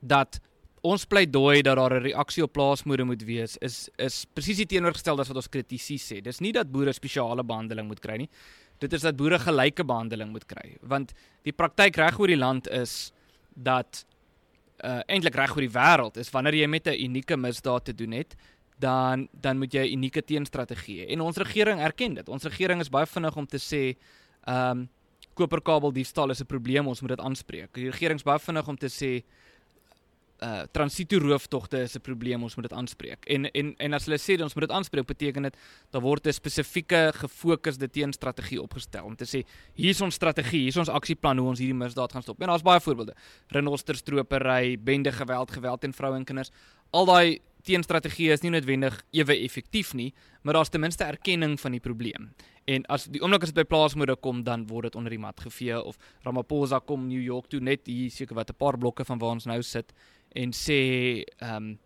dat 0.00 0.40
ons 0.82 1.04
pleidooi 1.04 1.62
dat 1.62 1.76
daar 1.76 1.94
'n 1.94 2.02
reaksie 2.02 2.42
op 2.42 2.52
plaasmoede 2.52 3.04
moet 3.04 3.22
wees 3.22 3.56
is 3.60 3.88
is 3.96 4.24
presies 4.34 4.56
die 4.56 4.66
teenoorgestelde 4.66 5.20
as 5.20 5.28
wat 5.28 5.36
ons 5.36 5.48
kritisie 5.48 5.98
sê. 5.98 6.22
Dis 6.22 6.40
nie 6.40 6.52
dat 6.52 6.70
boere 6.70 6.92
spesiale 6.92 7.44
behandeling 7.44 7.88
moet 7.88 8.00
kry 8.00 8.16
nie. 8.16 8.28
Dit 8.78 8.92
is 8.92 9.02
dat 9.02 9.16
boere 9.16 9.38
gelyke 9.38 9.84
behandeling 9.84 10.30
moet 10.30 10.46
kry, 10.46 10.76
want 10.82 11.12
die 11.42 11.52
praktyk 11.52 11.96
reg 11.96 12.18
oor 12.18 12.26
die 12.26 12.36
land 12.36 12.68
is 12.68 13.12
dat 13.56 14.04
uh 14.84 15.00
eintlik 15.08 15.34
reg 15.34 15.54
oor 15.56 15.64
die 15.64 15.72
wêreld 15.72 16.18
is 16.20 16.30
wanneer 16.30 16.54
jy 16.54 16.66
met 16.68 16.86
'n 16.86 17.00
unieke 17.00 17.36
misdaad 17.36 17.84
te 17.84 17.94
doen 17.94 18.12
het, 18.12 18.36
dan 18.78 19.28
dan 19.32 19.58
moet 19.58 19.72
jy 19.72 19.88
'n 19.88 19.92
unieke 19.96 20.22
teenstrategie 20.22 21.00
hê. 21.00 21.10
En 21.12 21.20
ons 21.20 21.36
regering 21.36 21.80
erken 21.80 22.14
dit. 22.14 22.28
Ons 22.28 22.44
regering 22.44 22.80
is 22.80 22.88
baie 22.88 23.06
vinnig 23.06 23.36
om 23.36 23.46
te 23.46 23.58
sê, 23.58 23.96
um, 24.48 24.88
koperkabel 25.34 25.92
diefstal 25.92 26.30
is 26.30 26.40
'n 26.40 26.46
probleem, 26.46 26.86
ons 26.86 27.00
moet 27.00 27.16
dit 27.16 27.20
aanspreek. 27.20 27.72
Die 27.72 27.90
regering 27.90 28.18
is 28.18 28.22
baie 28.22 28.38
vinnig 28.38 28.68
om 28.68 28.76
te 28.76 28.88
sê 28.88 29.24
uh 30.44 30.62
transito 30.72 31.18
rooftogte 31.18 31.78
is 31.82 31.96
'n 31.96 32.00
probleem, 32.00 32.42
ons 32.42 32.56
moet 32.56 32.68
dit 32.68 32.78
aanspreek. 32.78 33.24
En 33.26 33.50
en 33.50 33.74
en 33.76 33.92
as 33.92 34.04
hulle 34.04 34.18
sê 34.18 34.42
ons 34.42 34.54
moet 34.54 34.68
dit 34.68 34.76
aanspreek, 34.76 35.06
beteken 35.06 35.42
dit 35.42 35.56
daar 35.90 36.02
word 36.02 36.26
'n 36.26 36.32
spesifieke 36.32 37.12
gefokusde 37.14 37.88
teenstrategie 37.88 38.62
opgestel 38.62 39.04
om 39.04 39.16
te 39.16 39.24
sê 39.24 39.44
hier 39.74 39.90
is 39.90 40.00
ons 40.00 40.14
strategie, 40.14 40.60
hier 40.60 40.68
is 40.68 40.76
ons 40.76 40.88
aksieplan 40.88 41.38
hoe 41.38 41.48
ons 41.48 41.58
hierdie 41.58 41.74
misdaad 41.74 42.12
gaan 42.12 42.22
stop. 42.22 42.40
En 42.40 42.48
daar's 42.48 42.62
baie 42.62 42.80
voorbeelde. 42.80 43.14
Renosterstropery, 43.48 44.78
bende 44.78 45.12
geweld, 45.12 45.50
geweld 45.50 45.80
teen 45.80 45.92
vroue 45.92 46.16
en 46.16 46.24
kinders. 46.24 46.50
Al 46.90 47.06
daai 47.06 47.40
teenstrategie 47.66 48.30
is 48.30 48.42
nie 48.44 48.52
noodwendig 48.54 48.98
ewe 49.16 49.34
effektief 49.42 49.92
nie, 49.94 50.12
maar 50.42 50.54
daar's 50.54 50.70
ten 50.70 50.80
minste 50.80 51.04
erkenning 51.04 51.56
van 51.60 51.74
die 51.74 51.82
probleem. 51.82 52.30
En 52.66 52.82
as 52.90 53.06
die 53.10 53.22
oomblik 53.22 53.46
as 53.46 53.52
dit 53.52 53.60
by 53.60 53.66
plaasmoede 53.70 54.16
kom, 54.22 54.42
dan 54.46 54.66
word 54.70 54.88
dit 54.88 54.98
onder 54.98 55.14
die 55.14 55.22
mat 55.22 55.40
gevee 55.40 55.78
of 55.78 55.98
Ramaphosa 56.26 56.80
kom 56.82 57.06
New 57.06 57.22
York 57.22 57.46
toe 57.50 57.60
net 57.62 57.86
hier 57.86 58.10
seker 58.10 58.34
wat 58.34 58.50
'n 58.50 58.58
paar 58.58 58.78
blokke 58.78 59.04
van 59.04 59.18
waar 59.18 59.34
ons 59.38 59.46
nou 59.46 59.62
sit 59.62 59.92
en 60.32 60.52
sê 60.52 60.80
ehm 61.38 61.56
um, 61.56 61.78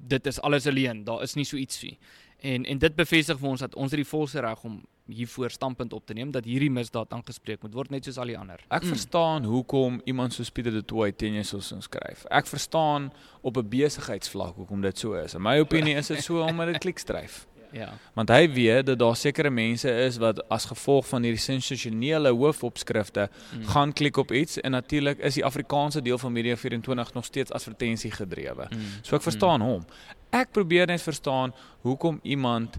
dit 0.00 0.26
is 0.26 0.40
alles 0.40 0.66
alleen, 0.66 1.04
daar 1.04 1.22
is 1.22 1.34
nie 1.34 1.44
so 1.44 1.56
iets 1.56 1.82
nie. 1.82 1.98
En 2.40 2.64
en 2.64 2.78
dit 2.78 2.94
bevestig 2.96 3.38
vir 3.38 3.48
ons 3.48 3.60
dat 3.60 3.74
ons 3.74 3.90
het 3.90 4.00
die 4.00 4.08
volste 4.08 4.40
reg 4.40 4.62
om 4.64 4.80
hiervoor 5.10 5.50
standpunt 5.50 5.92
op 5.92 6.06
te 6.06 6.14
neem 6.14 6.30
dat 6.30 6.44
hierdie 6.44 6.70
misdaad 6.70 7.12
aangespreek 7.12 7.62
moet 7.62 7.74
word 7.74 7.90
net 7.90 8.06
soos 8.06 8.18
al 8.22 8.30
die 8.30 8.38
ander. 8.38 8.62
Ek 8.68 8.84
mm. 8.84 8.94
verstaan 8.94 9.44
hoekom 9.44 10.00
iemand 10.04 10.32
so 10.32 10.46
Pieter 10.54 10.72
de 10.72 10.84
Tooy 10.86 11.12
teen 11.12 11.36
jou 11.40 11.58
ons 11.58 11.72
skryf. 11.84 12.24
Ek 12.30 12.46
verstaan 12.46 13.10
op 13.42 13.56
'n 13.58 13.68
besigheidsvlak 13.68 14.56
hoekom 14.56 14.80
dit 14.80 14.98
so 14.98 15.14
is. 15.18 15.34
In 15.34 15.42
my 15.42 15.58
opinie 15.58 15.94
is 15.94 16.06
dit 16.06 16.22
so 16.22 16.40
omdat 16.46 16.72
dit 16.72 16.78
klikstryf. 16.78 17.46
Ja. 17.72 17.92
Want 18.14 18.28
hy 18.28 18.50
weet 18.52 18.86
dat 18.86 18.98
daar 18.98 19.16
sekere 19.16 19.50
mense 19.50 19.90
is 20.06 20.16
wat 20.16 20.48
as 20.48 20.64
gevolg 20.64 21.06
van 21.06 21.22
hierdie 21.22 21.42
sensasionele 21.42 22.32
hoofopskrifte 22.34 23.28
mm. 23.28 23.64
gaan 23.64 23.92
klik 23.92 24.16
op 24.16 24.32
iets 24.32 24.60
en 24.60 24.70
natuurlik 24.70 25.18
is 25.18 25.34
die 25.38 25.44
Afrikaanse 25.44 26.02
deel 26.02 26.18
van 26.18 26.32
Media 26.32 26.56
24 26.56 27.14
nog 27.14 27.24
steeds 27.24 27.52
advertensie 27.52 28.10
gedrewe. 28.10 28.66
Mm. 28.70 28.80
So 29.02 29.16
ek 29.16 29.22
verstaan 29.22 29.60
mm. 29.60 29.66
hom. 29.66 29.86
Ek 30.30 30.52
probeer 30.52 30.86
net 30.86 31.02
verstaan 31.02 31.54
hoekom 31.86 32.20
iemand 32.22 32.78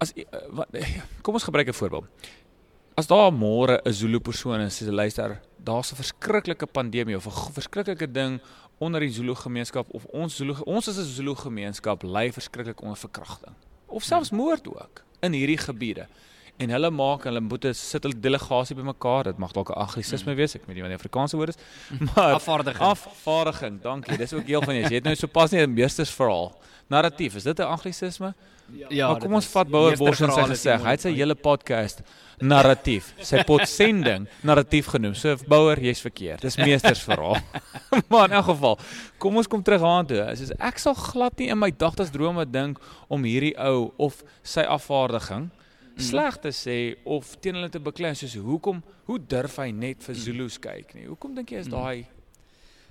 as 0.00 0.12
eh, 0.16 0.24
wat 0.56 0.68
kom 1.22 1.34
ons 1.34 1.48
gebruik 1.48 1.68
'n 1.68 1.80
voorbeeld. 1.80 2.04
As 2.94 3.06
daar 3.06 3.32
môre 3.32 3.80
'n 3.84 3.92
Zulu 3.92 4.20
persoon 4.20 4.60
is, 4.60 4.82
sê 4.82 4.90
luister, 4.90 5.40
daar's 5.56 5.92
'n 5.92 5.96
verskriklike 5.96 6.66
pandemie 6.66 7.16
of 7.16 7.26
'n 7.26 7.52
verskriklike 7.52 8.10
ding 8.10 8.40
onder 8.78 9.00
die 9.00 9.12
Zulu 9.12 9.34
gemeenskap 9.34 9.86
of 9.90 10.04
ons 10.04 10.36
Zulu 10.36 10.54
ons 10.64 10.88
as 10.88 10.96
'n 10.96 11.04
Zulu 11.04 11.34
gemeenskap 11.34 12.02
ly 12.02 12.32
verskriklik 12.32 12.82
onder 12.82 12.96
verkrachting 12.96 13.54
of 13.90 14.02
selfs 14.02 14.30
moord 14.30 14.68
ook 14.68 15.02
in 15.20 15.32
hierdie 15.32 15.58
gebiede. 15.58 16.06
En 16.60 16.72
hulle 16.74 16.90
maak 16.92 17.24
hulle 17.24 17.40
moet 17.40 17.64
'n 17.64 17.74
sit 17.74 18.04
'n 18.04 18.20
delegasie 18.20 18.76
bymekaar. 18.76 19.24
Dit 19.24 19.38
mag 19.38 19.52
dalk 19.52 19.70
'n 19.70 19.80
anglisisme 19.80 20.34
wees, 20.34 20.54
ek 20.54 20.66
weet 20.66 20.76
nie 20.76 20.82
wat 20.82 20.92
die 20.92 21.00
Afrikaanse 21.00 21.36
woord 21.36 21.56
is. 21.56 21.58
Maar 22.14 22.34
afvaardiging. 22.34 22.84
Afvaardiging, 22.84 23.82
dankie. 23.82 24.16
Dis 24.16 24.32
ook 24.32 24.46
deel 24.46 24.62
van 24.62 24.74
jy. 24.74 24.82
Jy 24.82 24.94
het 25.00 25.04
nou 25.04 25.14
sopas 25.14 25.50
nie 25.50 25.60
'n 25.60 25.72
meestersverhaal. 25.72 26.52
Narratief, 26.88 27.34
is 27.36 27.42
dit 27.44 27.58
'n 27.58 27.62
anglisisme? 27.62 28.34
Ja. 28.88 29.08
Maar 29.08 29.20
kom 29.20 29.34
ons 29.34 29.46
vat 29.46 29.68
Bouwer 29.68 29.96
Bos 29.96 30.20
en 30.20 30.30
sy 30.30 30.42
gesê, 30.50 30.74
hy 30.78 30.90
het 30.94 31.00
sy 31.00 31.12
hele 31.14 31.34
podcast 31.34 32.02
narratief, 32.38 33.14
sy 33.18 33.42
potsending 33.50 34.28
narratief 34.46 34.86
genoem. 34.86 35.14
So 35.14 35.36
Bouwer, 35.48 35.80
jy's 35.82 36.00
verkeerd. 36.00 36.44
Dis 36.46 36.56
meestersverhaal. 36.56 37.40
maar 38.10 38.28
in 38.28 38.36
elk 38.38 38.44
geval, 38.44 38.78
kom 39.18 39.36
ons 39.36 39.48
kom 39.50 39.62
terug 39.62 39.82
aan 39.82 40.06
toe. 40.06 40.20
As 40.22 40.52
ek 40.58 40.78
sal 40.78 40.94
glad 40.94 41.38
nie 41.38 41.48
in 41.48 41.58
my 41.58 41.70
dagtas 41.70 42.12
drome 42.14 42.46
dink 42.46 42.78
om 43.08 43.24
hierdie 43.26 43.56
ou 43.58 43.92
of 43.98 44.22
sy 44.42 44.60
afvaardiging. 44.60 45.50
Sleg 46.04 46.38
te 46.42 46.52
sê 46.54 46.76
of 47.04 47.34
teen 47.40 47.58
hulle 47.58 47.70
te 47.72 47.82
beklei 47.82 48.14
soos 48.18 48.36
hoekom 48.36 48.82
hoe 49.08 49.18
durf 49.18 49.58
hy 49.62 49.70
net 49.72 50.04
vir 50.04 50.14
mhm. 50.14 50.22
Zulu's 50.24 50.58
kyk 50.62 50.94
nie 50.98 51.08
hoekom 51.08 51.34
dink 51.38 51.52
jy 51.52 51.64
is 51.64 51.70
mhm. 51.70 51.76
daai 51.76 52.06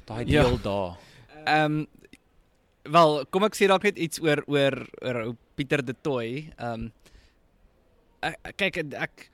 daai 0.10 0.22
ja. 0.24 0.44
deel 0.44 0.58
ja. 0.58 0.63
daar 0.63 0.98
ehm 1.46 1.80
um, 1.80 1.88
wel 2.89 3.20
kom 3.30 3.46
ek 3.46 3.58
sê 3.58 3.68
dalk 3.70 3.84
net 3.86 4.00
iets 4.01 4.22
oor 4.24 4.42
oor 4.48 4.82
oor 5.04 5.20
Pieter 5.60 5.84
de 5.86 5.94
Tooi 5.94 6.50
ehm 6.58 6.89
um, 6.89 6.89
kyk 8.60 8.82
ek 9.00 9.30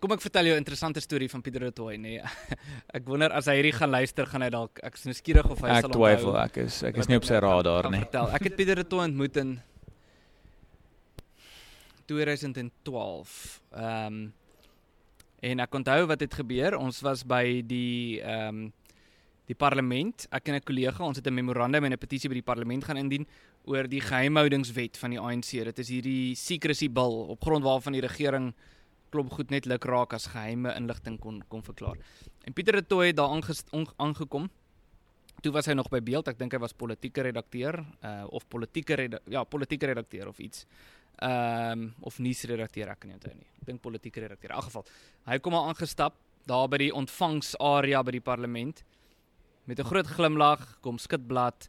kom 0.00 0.14
ek 0.14 0.22
vertel 0.24 0.48
jou 0.48 0.54
'n 0.54 0.62
interessante 0.62 1.00
storie 1.00 1.28
van 1.28 1.42
Pieter 1.42 1.64
de 1.66 1.72
Tooi 1.72 1.96
nee 1.98 2.20
ek 2.96 3.06
wonder 3.06 3.32
as 3.32 3.46
hy 3.46 3.56
hierdie 3.60 3.76
gaan 3.76 3.90
luister 3.90 4.26
gaan 4.26 4.42
hy 4.42 4.50
dalk 4.50 4.80
ek 4.82 4.94
is 4.94 5.04
nou 5.04 5.14
skieurig 5.14 5.50
of 5.50 5.60
hy 5.60 5.68
ek 5.68 5.86
sal 5.86 5.94
twyfel 5.96 6.36
ek 6.40 6.56
is 6.64 6.82
ek 6.82 6.98
is 6.98 7.08
nie 7.08 7.16
op 7.20 7.28
sy 7.28 7.40
radar 7.40 7.90
nie 7.90 8.02
vertel 8.04 8.30
ek 8.34 8.50
het 8.50 8.56
Pieter 8.56 8.82
de 8.82 8.86
Tooi 8.88 9.04
ontmoet 9.08 9.36
in 9.42 9.60
2012. 12.06 13.62
Ehm 13.72 14.06
um, 14.06 14.32
en 15.44 15.60
ek 15.60 15.74
onthou 15.76 16.06
wat 16.08 16.22
het 16.24 16.34
gebeur. 16.34 16.76
Ons 16.78 17.02
was 17.04 17.24
by 17.28 17.62
die 17.66 18.22
ehm 18.22 18.64
um, 18.64 18.72
die 19.44 19.56
parlement. 19.56 20.26
Ek 20.32 20.48
en 20.48 20.54
'n 20.54 20.64
kollega, 20.64 21.04
ons 21.04 21.16
het 21.16 21.26
'n 21.26 21.34
memorandum 21.34 21.84
en 21.84 21.92
'n 21.92 21.98
petisie 21.98 22.28
by 22.28 22.34
die 22.34 22.42
parlement 22.42 22.84
gaan 22.84 22.96
indien 22.96 23.26
oor 23.64 23.88
die 23.88 24.00
geheimhoudingswet 24.00 24.96
van 24.96 25.10
die 25.10 25.20
ANC. 25.20 25.64
Dit 25.64 25.78
is 25.78 25.88
hierdie 25.88 26.34
secrecy 26.34 26.88
bill 26.88 27.28
op 27.28 27.42
grond 27.42 27.64
waarvan 27.64 27.92
die 27.92 28.00
regering 28.00 28.54
klop 29.10 29.30
goed 29.30 29.50
net 29.50 29.66
luk 29.66 29.84
raak 29.84 30.12
as 30.12 30.26
geheime 30.26 30.74
inligting 30.76 31.18
kon 31.20 31.42
kon 31.48 31.62
verklaar. 31.62 31.96
En 32.44 32.52
Pieter 32.52 32.74
het 32.74 32.88
toe 32.88 33.12
daar 33.12 33.30
aangekom. 33.96 34.50
Toe 35.42 35.52
was 35.52 35.66
hy 35.66 35.72
nog 35.72 35.88
by 35.90 36.00
Beeld. 36.00 36.28
Ek 36.28 36.38
dink 36.38 36.52
hy 36.52 36.58
was 36.58 36.72
politieke 36.72 37.22
redakteur 37.22 37.84
uh 38.02 38.24
of 38.30 38.48
politieke 38.48 39.20
ja, 39.26 39.44
politieke 39.44 39.86
redakteur 39.86 40.28
of 40.28 40.38
iets 40.38 40.66
ehm 41.22 41.84
um, 41.84 41.94
of 42.02 42.18
nuusredakteur 42.18 42.90
ek 42.90 43.00
kan 43.00 43.10
nie 43.10 43.18
onthou 43.18 43.34
nie. 43.34 43.46
Ek 43.60 43.66
dink 43.68 43.82
politieke 43.82 44.20
redakteur. 44.20 44.50
In 44.50 44.56
elk 44.56 44.68
geval, 44.70 44.86
hy 45.30 45.38
kom 45.38 45.54
al 45.54 45.68
aangestap 45.70 46.16
daar 46.46 46.68
by 46.68 46.78
die 46.78 46.92
ontvangsarea 46.92 48.02
by 48.04 48.16
die 48.18 48.24
parlement 48.24 48.82
met 49.64 49.78
'n 49.80 49.84
groot 49.84 50.06
glimlag, 50.06 50.80
kom 50.80 50.98
skud 50.98 51.26
blad 51.26 51.68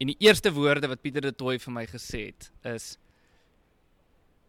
en 0.00 0.06
die 0.06 0.16
eerste 0.18 0.52
woorde 0.52 0.88
wat 0.88 1.02
Pieter 1.02 1.20
de 1.20 1.32
Tooy 1.32 1.58
vir 1.58 1.72
my 1.72 1.86
gesê 1.86 2.26
het 2.26 2.50
is 2.64 2.96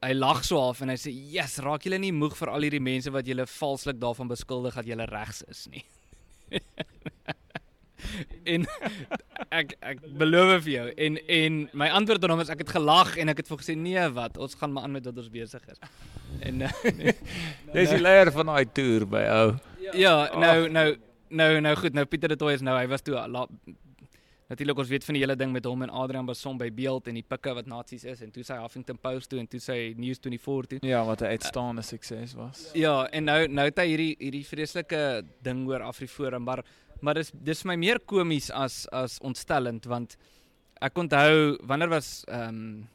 hy 0.02 0.14
lag 0.14 0.44
so 0.46 0.60
half 0.60 0.82
en 0.82 0.90
hy 0.90 0.96
sê, 0.96 1.12
"Yes, 1.12 1.60
raak 1.60 1.84
julle 1.84 2.00
nie 2.00 2.12
moeg 2.12 2.36
vir 2.38 2.50
al 2.50 2.62
hierdie 2.62 2.82
mense 2.82 3.12
wat 3.12 3.26
julle 3.26 3.46
valslik 3.46 4.00
daarvan 4.00 4.28
beskuldig 4.28 4.76
dat 4.76 4.86
julle 4.86 5.06
regs 5.06 5.42
is 5.48 5.68
nie." 5.68 5.84
en 8.54 8.66
ek 9.50 9.76
ek 9.80 10.04
beloof 10.20 10.66
vir 10.66 10.74
jou 10.74 10.88
en 11.08 11.20
en 11.38 11.62
my 11.74 11.90
antwoord 12.00 12.24
aan 12.24 12.36
hom 12.36 12.44
is 12.44 12.52
ek 12.54 12.66
het 12.66 12.74
gelag 12.76 13.16
en 13.22 13.34
ek 13.34 13.44
het 13.44 13.52
vir 13.52 13.62
gesê 13.62 13.78
nee 13.80 14.08
wat 14.18 14.38
ons 14.38 14.58
gaan 14.60 14.74
maar 14.76 14.88
aan 14.88 14.98
met 14.98 15.06
wat 15.06 15.24
ons 15.24 15.32
besig 15.32 15.72
is. 15.72 15.82
En 16.46 16.58
nee, 17.00 17.16
dis 17.74 17.96
die 17.96 18.02
leier 18.02 18.32
van 18.36 18.52
daai 18.52 18.66
toer 18.66 19.08
by 19.10 19.24
ou. 19.38 19.48
Ja, 19.94 20.18
nou 20.36 20.70
nou 20.70 20.90
nou 21.30 21.50
nou 21.62 21.76
goed, 21.80 21.94
nou 21.98 22.06
Pieter 22.06 22.32
de 22.34 22.40
Tooy 22.40 22.54
is 22.58 22.66
nou 22.66 22.78
hy 22.78 22.88
was 22.92 23.04
toe 23.06 23.18
Natuurlik 24.46 24.78
ons 24.78 24.90
weet 24.92 25.06
van 25.08 25.18
die 25.18 25.22
hele 25.24 25.36
ding 25.36 25.50
met 25.56 25.66
hom 25.66 25.82
en 25.82 25.90
Adrian 25.90 26.26
Basom 26.28 26.58
by 26.60 26.68
Beeld 26.74 27.08
en 27.10 27.16
die 27.18 27.26
pikke 27.26 27.56
wat 27.58 27.66
nasies 27.70 28.04
is 28.06 28.20
en 28.22 28.30
toe 28.34 28.44
sy 28.46 28.60
Huffington 28.62 29.00
Post 29.02 29.32
toe 29.32 29.40
en 29.42 29.48
toe 29.50 29.58
sy 29.64 29.96
News 29.98 30.22
24 30.22 30.68
toe. 30.76 30.80
Ja, 30.86 31.02
wat 31.08 31.24
'n 31.26 31.34
uitstaande 31.34 31.82
uh, 31.82 31.88
sukses 31.88 32.36
was. 32.38 32.70
Ja, 32.78 33.08
en 33.10 33.26
nou 33.26 33.48
nou 33.48 33.66
het 33.66 33.82
hy 33.82 33.88
hierdie 33.88 34.16
hierdie 34.20 34.46
vreeslike 34.46 35.26
ding 35.42 35.66
oor 35.68 35.82
Afriforum, 35.82 36.44
maar 36.44 36.62
maar 37.02 37.20
dis 37.20 37.32
dis 37.34 37.64
my 37.66 37.76
meer 37.76 38.00
komies 38.00 38.52
as 38.52 38.86
as 38.92 39.20
ontstellend 39.20 39.88
want 39.92 40.18
ek 40.82 40.98
onthou 40.98 41.58
wanneer 41.64 41.90
was 41.90 42.24
ehm 42.28 42.50
um, 42.50 42.88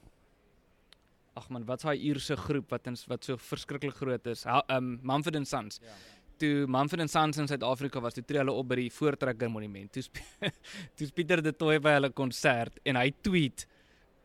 ag 1.38 1.46
man 1.48 1.64
wat's 1.64 1.86
daai 1.86 1.96
Ierse 1.96 2.36
groep 2.36 2.72
wat 2.74 2.86
ins 2.90 3.06
wat 3.08 3.24
so 3.24 3.36
verskriklik 3.36 3.94
groot 3.96 4.26
is 4.26 4.46
ehm 4.46 4.64
um, 4.76 4.98
Mumford 5.02 5.36
and 5.36 5.48
Sons 5.48 5.80
ja 5.82 5.94
toe 6.40 6.66
Mumford 6.66 7.00
and 7.00 7.10
Sons 7.10 7.38
in 7.38 7.48
Suid-Afrika 7.48 8.00
was, 8.00 8.16
toe 8.16 8.24
tree 8.24 8.40
hulle 8.40 8.54
op 8.56 8.68
by 8.70 8.78
die 8.82 8.90
Voortrekker 8.92 9.50
Monument. 9.52 9.92
Toe 9.92 10.50
toe 10.96 11.10
Pieter 11.16 11.42
de 11.44 11.52
Tooy 11.56 11.80
by 11.82 11.96
hulle 11.98 12.12
konsert 12.16 12.80
en 12.88 12.98
hy 13.00 13.10
tweet 13.24 13.66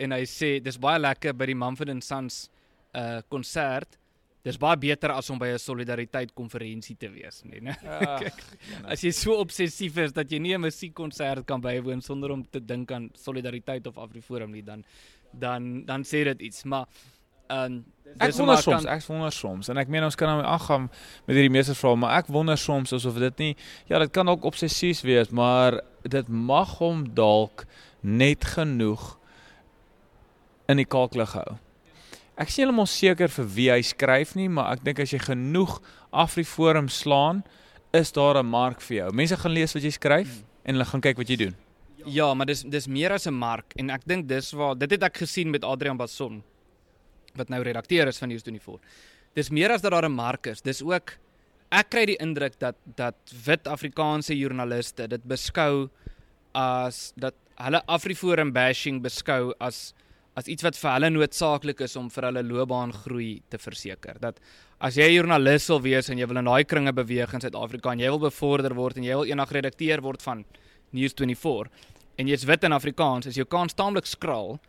en 0.01 0.15
hy 0.15 0.23
sê 0.29 0.55
dis 0.63 0.79
baie 0.81 0.99
lekker 1.01 1.35
by 1.37 1.49
die 1.51 1.57
Mumford 1.59 1.93
and 1.93 2.05
Sons 2.05 2.45
uh 2.95 3.19
konsert. 3.31 3.99
Dis 4.45 4.59
baie 4.61 4.77
beter 4.77 5.09
as 5.15 5.29
om 5.33 5.39
by 5.41 5.47
'n 5.55 5.59
solidariteit 5.59 6.33
konferensie 6.37 6.95
te 6.95 7.09
wees, 7.09 7.41
nee, 7.45 7.61
né? 7.61 7.73
As 8.91 9.01
jy 9.01 9.11
so 9.11 9.39
obsessief 9.41 9.97
is 9.97 10.13
dat 10.13 10.29
jy 10.29 10.39
nie 10.39 10.53
'n 10.53 10.61
musiekkonsert 10.61 11.45
kan 11.45 11.61
bywoon 11.61 12.01
sonder 12.01 12.31
om 12.31 12.45
te 12.45 12.59
dink 12.59 12.91
aan 12.91 13.09
solidariteit 13.13 13.87
of 13.87 13.97
Afriforum 13.97 14.51
nie, 14.51 14.61
dan 14.61 14.85
dan 15.33 15.85
dan 15.85 16.03
sê 16.03 16.23
dit 16.23 16.41
iets, 16.41 16.63
maar 16.63 16.85
um, 17.49 17.83
ek 18.19 18.33
wonder 18.37 18.61
soms, 18.61 18.85
ek 18.85 19.03
wonder 19.09 19.31
soms 19.31 19.69
en 19.69 19.77
ek 19.77 19.89
meen 19.89 20.03
ons 20.03 20.15
kan 20.15 20.29
nou 20.29 20.45
aangaan 20.45 20.89
met 21.25 21.35
hierdie 21.35 21.51
meeste 21.51 21.75
vrae, 21.75 21.95
maar 21.95 22.19
ek 22.19 22.27
wonder 22.27 22.57
soms 22.57 22.93
asof 22.93 23.17
dit 23.17 23.37
nie 23.39 23.55
ja, 23.89 23.99
dit 23.99 24.11
kan 24.11 24.29
ook 24.29 24.45
obsessief 24.45 25.01
wees, 25.01 25.29
maar 25.29 25.81
dit 26.03 26.27
mag 26.29 26.77
hom 26.77 27.05
dalk 27.17 27.65
net 28.01 28.45
genoeg 28.45 29.17
in 30.69 30.77
die 30.77 30.85
kalklig 30.85 31.33
hou. 31.33 31.57
Ek 32.35 32.49
sien 32.51 32.67
hom 32.67 32.83
seker 32.85 33.31
vir 33.31 33.45
wie 33.55 33.69
hy 33.71 33.81
skryf 33.81 34.33
nie, 34.35 34.49
maar 34.51 34.73
ek 34.75 34.83
dink 34.83 34.99
as 34.99 35.13
jy 35.13 35.21
genoeg 35.23 35.77
Afriforum 36.11 36.89
slaan, 36.91 37.43
is 37.95 38.11
daar 38.11 38.37
'n 38.37 38.45
mark 38.45 38.81
vir 38.81 38.97
jou. 38.97 39.13
Mense 39.13 39.37
gaan 39.37 39.53
lees 39.53 39.73
wat 39.73 39.83
jy 39.83 39.91
skryf 39.91 40.27
hmm. 40.27 40.43
en 40.65 40.75
hulle 40.75 40.85
gaan 40.85 41.01
kyk 41.01 41.17
wat 41.17 41.29
jy 41.29 41.35
doen. 41.35 41.55
Ja, 42.05 42.33
maar 42.33 42.45
dis 42.45 42.61
dis 42.61 42.87
meer 42.87 43.11
as 43.11 43.25
'n 43.25 43.33
mark 43.33 43.73
en 43.77 43.89
ek 43.89 44.05
dink 44.05 44.27
dis 44.27 44.51
waar 44.51 44.75
dit 44.75 44.91
het 44.91 45.03
ek 45.03 45.17
gesien 45.17 45.49
met 45.49 45.63
Adrian 45.63 45.97
Bason 45.97 46.43
wat 47.35 47.49
nou 47.49 47.61
redakteur 47.63 48.07
is 48.07 48.17
van 48.17 48.29
News24. 48.29 48.79
Dis 49.33 49.49
meer 49.49 49.71
as 49.71 49.81
dat 49.81 49.91
daar 49.91 50.05
'n 50.05 50.11
mark 50.11 50.47
is. 50.47 50.61
Dis 50.61 50.81
ook 50.81 51.17
ek 51.71 51.89
kry 51.89 52.05
die 52.05 52.19
indruk 52.19 52.59
dat 52.59 52.75
dat 52.95 53.15
wit 53.45 53.67
Afrikaanse 53.67 54.37
joernaliste 54.37 55.07
dit 55.07 55.23
beskou 55.23 55.89
as 56.53 57.13
dat 57.15 57.33
hulle 57.55 57.81
Afriforum 57.87 58.51
bashing 58.51 59.01
beskou 59.01 59.53
as 59.59 59.93
as 60.35 60.49
iets 60.51 60.63
wat 60.63 60.75
vir 60.75 60.91
hulle 60.91 61.09
noodsaaklik 61.15 61.81
is 61.85 61.95
om 61.95 62.09
vir 62.11 62.27
hulle 62.29 62.43
loopbaan 62.43 62.93
groei 62.93 63.41
te 63.49 63.57
verseker. 63.57 64.19
Dat 64.19 64.39
as 64.79 64.95
jy 64.95 65.07
'n 65.07 65.15
joernalis 65.15 65.67
wil 65.69 65.81
wees 65.81 66.09
en 66.09 66.17
jy 66.17 66.27
wil 66.27 66.37
in 66.37 66.45
daai 66.45 66.63
kringe 66.63 66.93
beweeg 66.93 67.33
in 67.33 67.41
Suid-Afrika 67.41 67.91
en 67.91 67.99
jy 67.99 68.09
wil 68.09 68.19
bevorder 68.19 68.73
word 68.73 68.97
en 68.97 69.03
jy 69.03 69.15
wil 69.15 69.25
eendag 69.25 69.51
redakteur 69.51 70.01
word 70.01 70.21
van 70.21 70.45
News24 70.93 71.69
en 72.17 72.27
jy's 72.27 72.45
wit 72.45 72.63
in 72.63 72.71
Afrikaans, 72.71 73.27
is 73.27 73.35
jou 73.35 73.45
kans 73.45 73.73
taamlik 73.73 74.05
skraal 74.05 74.59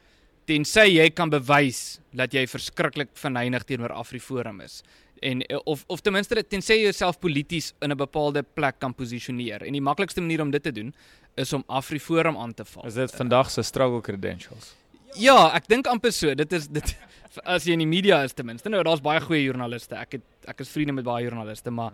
tensy 0.47 0.87
jy 0.97 1.11
kan 1.11 1.31
bewys 1.31 2.01
dat 2.15 2.33
jy 2.33 2.47
verskriklik 2.47 3.09
verneig 3.15 3.65
teenoor 3.65 3.93
Afriforum 3.93 4.61
is 4.61 4.83
en 5.23 5.43
of 5.65 5.85
of 5.89 6.01
ten 6.01 6.13
minste 6.13 6.43
tensy 6.49 6.75
jouself 6.83 7.19
polities 7.19 7.75
in 7.81 7.91
'n 7.91 7.97
bepaalde 7.97 8.43
plek 8.43 8.79
kan 8.79 8.95
posisioneer 8.95 9.63
en 9.63 9.73
die 9.73 9.81
maklikste 9.81 10.21
manier 10.21 10.41
om 10.41 10.51
dit 10.51 10.63
te 10.63 10.73
doen 10.73 10.95
is 11.35 11.53
om 11.53 11.65
Afriforum 11.69 12.37
aan 12.37 12.55
te 12.55 12.65
val. 12.65 12.87
Is 12.87 12.95
dit 12.95 13.11
vandag 13.11 13.51
se 13.51 13.63
struggle 13.63 14.01
credentials? 14.01 14.75
Ja, 15.19 15.51
ek 15.57 15.69
dink 15.69 15.87
amper 15.91 16.13
so. 16.13 16.35
Dit 16.35 16.53
is 16.53 16.69
dit 16.69 16.95
as 17.55 17.67
jy 17.67 17.77
in 17.77 17.85
die 17.85 17.91
media 17.91 18.23
is 18.25 18.35
ten 18.37 18.47
minste. 18.47 18.73
Nou 18.73 18.83
daar's 18.87 19.05
baie 19.05 19.21
goeie 19.21 19.45
joernaliste. 19.45 19.99
Ek 20.01 20.19
het 20.19 20.51
ek 20.53 20.65
is 20.65 20.73
vriende 20.73 20.97
met 20.99 21.07
baie 21.07 21.27
joernaliste, 21.27 21.71
maar 21.71 21.93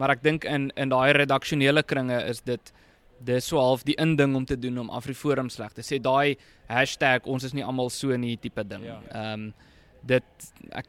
maar 0.00 0.14
ek 0.16 0.22
dink 0.24 0.46
in 0.48 0.70
in 0.76 0.92
daai 0.92 1.12
redaksionele 1.16 1.82
kringe 1.82 2.22
is 2.28 2.40
dit 2.40 2.72
dis 3.22 3.46
so 3.46 3.60
half 3.62 3.84
die 3.86 3.94
inding 4.02 4.34
om 4.34 4.44
te 4.44 4.56
doen 4.58 4.80
om 4.82 4.90
Afriforum 4.90 5.50
sleg 5.52 5.74
te 5.76 5.84
sê. 5.86 6.00
Daai 6.02 6.36
hashtag 6.68 7.28
ons 7.28 7.44
is 7.44 7.54
nie 7.54 7.64
almal 7.64 7.90
so 7.90 8.16
nie 8.16 8.36
tipe 8.36 8.64
ding. 8.64 8.88
Ja. 8.88 9.02
Ehm 9.10 9.12
ja. 9.12 9.34
um, 9.34 9.52
dit 10.02 10.46
ek 10.74 10.88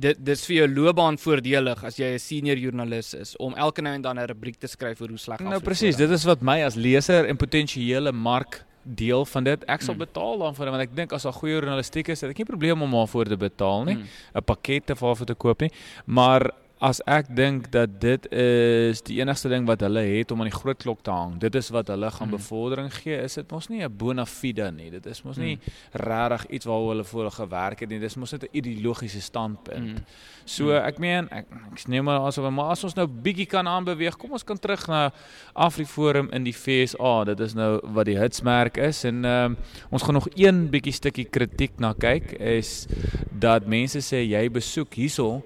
dit 0.00 0.20
dis 0.26 0.44
vir 0.48 0.56
jou 0.56 0.66
loopbaan 0.70 1.18
voordelig 1.18 1.80
as 1.84 1.98
jy 1.98 2.14
'n 2.14 2.22
senior 2.22 2.58
joernalis 2.58 3.14
is 3.14 3.36
om 3.36 3.54
elke 3.54 3.82
nou 3.82 3.94
en 3.94 4.02
dan 4.02 4.18
'n 4.18 4.26
rubriek 4.30 4.58
te 4.58 4.66
skryf 4.66 5.00
oor 5.00 5.08
hoe 5.08 5.18
sleg 5.18 5.40
Nou 5.40 5.60
presies, 5.60 5.96
dit 5.96 6.10
is 6.10 6.24
wat 6.24 6.42
my 6.42 6.62
as 6.62 6.76
leser 6.76 7.26
en 7.26 7.36
potensiële 7.36 8.12
mark 8.12 8.64
deel 8.84 9.24
van 9.24 9.44
dit. 9.44 9.64
Ek 9.64 9.82
sal 9.82 9.94
mm. 9.94 10.04
betaal 10.06 10.38
daarvoor 10.38 10.70
want 10.74 10.82
ek 10.86 10.96
dink 10.96 11.12
as 11.12 11.26
daar 11.26 11.36
goeie 11.36 11.56
journalistiek 11.56 12.08
is, 12.08 12.20
het 12.20 12.30
ek 12.30 12.42
nie 12.42 12.48
probleem 12.48 12.82
om 12.82 12.90
daarvoor 12.90 13.32
te 13.32 13.36
betaal 13.36 13.84
nie. 13.84 13.96
'n 13.96 14.06
mm. 14.06 14.44
Pakket 14.44 14.86
te 14.86 14.96
vir 14.96 15.26
te 15.26 15.34
koop 15.34 15.60
nie. 15.60 15.70
Maar 16.06 16.50
as 16.82 16.98
ek 17.06 17.28
dink 17.30 17.68
dat 17.72 18.00
dit 18.02 18.26
is 18.34 19.00
die 19.06 19.20
enigste 19.20 19.48
ding 19.48 19.66
wat 19.68 19.84
hulle 19.86 20.02
het 20.04 20.32
om 20.34 20.42
aan 20.42 20.50
die 20.50 20.56
groot 20.56 20.80
klok 20.82 21.04
te 21.06 21.12
hang. 21.14 21.36
Dit 21.40 21.54
is 21.54 21.70
wat 21.72 21.88
hulle 21.88 22.10
gaan 22.10 22.28
mm. 22.28 22.34
bevordering 22.34 22.90
gee. 22.92 23.20
Is 23.22 23.38
dit 23.38 23.50
mos 23.50 23.68
nie 23.70 23.84
'n 23.84 23.96
bona 23.96 24.26
fide 24.26 24.70
nie. 24.72 24.90
Dit 24.90 25.06
is 25.06 25.22
mos 25.22 25.36
nie 25.36 25.54
mm. 25.56 25.62
regtig 25.92 26.46
iets 26.50 26.66
waaroor 26.66 26.88
hulle 26.88 27.04
voor 27.04 27.30
gewerk 27.30 27.80
het 27.80 27.88
nie. 27.88 28.00
Dis 28.00 28.16
mos 28.16 28.32
net 28.32 28.42
'n 28.42 28.48
ideologiese 28.52 29.20
standpunt. 29.20 29.98
Mm. 29.98 30.04
So 30.44 30.64
mm. 30.64 30.84
ek 30.84 30.98
meen 30.98 31.28
ek 31.30 31.46
ek 31.72 31.86
neem 31.86 32.04
maar 32.04 32.20
asof 32.26 32.50
maar 32.50 32.70
as 32.70 32.84
ons 32.84 32.94
nou 32.94 33.06
bietjie 33.06 33.46
kan 33.46 33.66
aanbeweeg, 33.66 34.16
kom 34.16 34.32
ons 34.32 34.44
kan 34.44 34.58
terug 34.58 34.86
na 34.88 35.12
Afriforum 35.52 36.28
in 36.32 36.44
die 36.44 36.52
FSA. 36.52 37.24
Dit 37.24 37.40
is 37.40 37.54
nou 37.54 37.80
wat 37.82 38.06
die 38.06 38.18
hitsmerk 38.18 38.76
is 38.76 39.04
en 39.04 39.24
um, 39.24 39.56
ons 39.90 40.02
gaan 40.02 40.14
nog 40.14 40.28
een 40.34 40.70
bietjie 40.70 40.92
stukkie 40.92 41.24
kritiek 41.24 41.78
na 41.78 41.94
kyk 41.94 42.32
is 42.32 42.86
dat 43.30 43.66
mense 43.66 43.98
sê 44.02 44.26
jy 44.26 44.50
besoek 44.50 44.94
hierso 44.94 45.42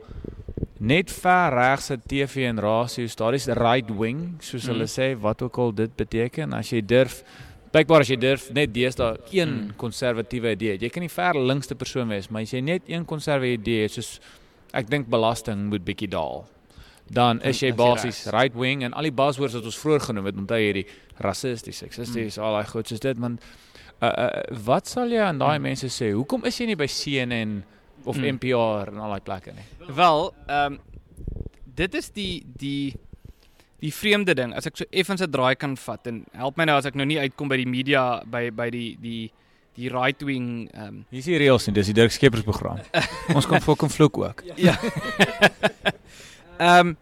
net 0.78 1.10
ver 1.10 1.54
regse 1.54 1.98
TV 2.06 2.46
en 2.48 2.60
rasios, 2.62 3.16
daar 3.18 3.34
is 3.34 3.48
right 3.58 3.90
wing, 3.90 4.38
soos 4.40 4.64
mm. 4.64 4.72
hulle 4.72 4.88
sê, 4.90 5.12
wat 5.18 5.42
ook 5.42 5.58
al 5.58 5.74
dit 5.84 5.94
beteken. 5.98 6.54
As 6.54 6.72
jy 6.72 6.82
durf 6.86 7.22
Blykbaar 7.68 8.00
as 8.00 8.08
jy 8.08 8.16
durf 8.16 8.46
net 8.56 8.70
deesdae 8.72 9.18
een 9.34 9.50
mm. 9.50 9.72
konservatiewe 9.80 10.54
idee. 10.56 10.78
Jy 10.80 10.88
kan 10.92 11.04
nie 11.04 11.12
ver 11.12 11.36
linkste 11.36 11.76
persoon 11.76 12.08
wees, 12.08 12.30
maar 12.32 12.46
as 12.46 12.54
jy 12.54 12.62
net 12.64 12.86
een 12.88 13.04
konservatiewe 13.08 13.58
idee 13.60 13.82
het, 13.84 13.92
soos 13.98 14.14
ek 14.76 14.88
dink 14.88 15.10
belasting 15.12 15.66
moet 15.68 15.84
bietjie 15.84 16.08
daal. 16.12 16.46
Dan 17.12 17.42
is 17.48 17.60
jy 17.60 17.74
basies 17.76 18.26
right 18.32 18.56
wing 18.56 18.84
en 18.84 18.96
al 18.96 19.08
die 19.08 19.14
buzzwords 19.16 19.56
wat 19.56 19.68
ons 19.68 19.80
vroeër 19.80 20.06
genoem 20.08 20.30
het, 20.30 20.40
onthou 20.40 20.58
hierdie 20.60 20.86
rassisties, 21.24 21.80
seksisties, 21.84 22.36
mm. 22.36 22.44
al 22.44 22.58
daai 22.58 22.72
goed 22.72 22.92
soos 22.92 23.04
dit, 23.04 23.20
want 23.20 23.44
uh, 23.44 24.08
uh, 24.08 24.28
wat 24.64 24.88
sal 24.88 25.12
jy 25.12 25.20
aan 25.24 25.40
daai 25.40 25.58
mm. 25.58 25.68
mense 25.68 25.92
sê? 25.92 26.12
Hoekom 26.16 26.48
is 26.48 26.60
jy 26.60 26.70
nie 26.70 26.78
by 26.80 26.88
CNN 26.88 27.58
of 28.04 28.16
mm. 28.16 28.38
NPR 28.38 28.92
en 28.92 28.98
al 28.98 29.16
daai 29.16 29.24
plekke 29.24 29.52
nie. 29.56 29.66
Wel, 29.94 30.32
ehm 30.46 30.72
um, 30.72 30.80
dit 31.78 31.94
is 31.94 32.10
die 32.10 32.42
die 32.58 32.94
die 33.78 33.92
vreemde 33.94 34.34
ding. 34.34 34.54
As 34.56 34.66
ek 34.66 34.76
so 34.80 34.86
effens 34.90 35.22
'n 35.22 35.30
draai 35.30 35.54
kan 35.54 35.76
vat 35.76 36.06
en 36.06 36.24
help 36.32 36.56
my 36.56 36.64
nou 36.64 36.78
as 36.78 36.86
ek 36.86 36.94
nou 36.94 37.06
nie 37.06 37.18
uitkom 37.18 37.48
by 37.48 37.56
die 37.56 37.66
media 37.68 38.22
by 38.26 38.50
by 38.50 38.70
die 38.70 38.96
die 39.00 39.30
die 39.78 39.90
right 39.90 40.22
wing 40.22 40.68
ehm 40.74 40.86
um, 40.86 41.04
Hier 41.10 41.18
is 41.18 41.30
die 41.30 41.38
reëls 41.38 41.66
nie, 41.66 41.74
dis 41.74 41.86
die 41.86 41.94
Dirk 41.94 42.12
Skeepers 42.12 42.42
program. 42.42 42.80
ons 43.36 43.46
kan 43.46 43.60
fucking 43.60 43.90
vloek 43.90 44.18
ook. 44.18 44.42
ja. 44.68 44.74
Ehm 46.58 46.88
um, 46.88 46.96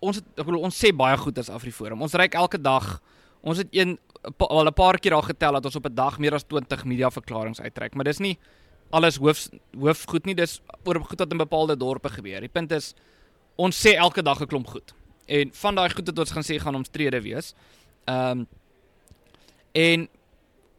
ons 0.00 0.16
het, 0.16 0.26
ek 0.38 0.46
bedoel 0.46 0.62
ons 0.62 0.78
sê 0.78 0.92
baie 0.94 1.16
goed 1.18 1.38
as 1.38 1.50
Afriforum. 1.50 2.02
Ons 2.02 2.14
reik 2.14 2.34
elke 2.34 2.58
dag. 2.58 3.00
Ons 3.42 3.58
het 3.58 3.68
een 3.74 3.98
al 4.38 4.66
'n 4.66 4.74
paar 4.74 4.98
keer 4.98 5.14
al 5.14 5.22
getel 5.22 5.52
dat 5.52 5.64
ons 5.64 5.76
op 5.76 5.86
'n 5.86 5.94
dag 5.94 6.18
meer 6.18 6.34
as 6.34 6.44
20 6.44 6.84
media 6.84 7.10
verklaringe 7.10 7.62
uitreik, 7.62 7.94
maar 7.94 8.04
dis 8.04 8.18
nie 8.18 8.38
alles 8.90 9.18
hoof 9.20 9.48
hoofgoed 9.76 10.28
nie, 10.28 10.34
dis 10.34 10.60
oor 10.84 11.00
goed 11.04 11.20
wat 11.20 11.32
in 11.32 11.40
bepaalde 11.40 11.76
dorpe 11.76 12.10
gebeur. 12.12 12.40
Die 12.40 12.52
punt 12.52 12.72
is 12.72 12.94
ons 13.56 13.76
sê 13.76 13.96
elke 13.96 14.22
dag 14.22 14.40
'n 14.40 14.46
klomp 14.46 14.66
goed. 14.66 14.94
En 15.26 15.50
van 15.52 15.74
daai 15.74 15.90
goed 15.90 16.06
wat 16.06 16.18
ons 16.18 16.30
gaan 16.30 16.42
sê 16.42 16.58
gaan 16.60 16.74
omstrede 16.74 17.20
wees. 17.22 17.54
Ehm 18.06 18.40
um, 18.40 18.46
en 19.72 20.08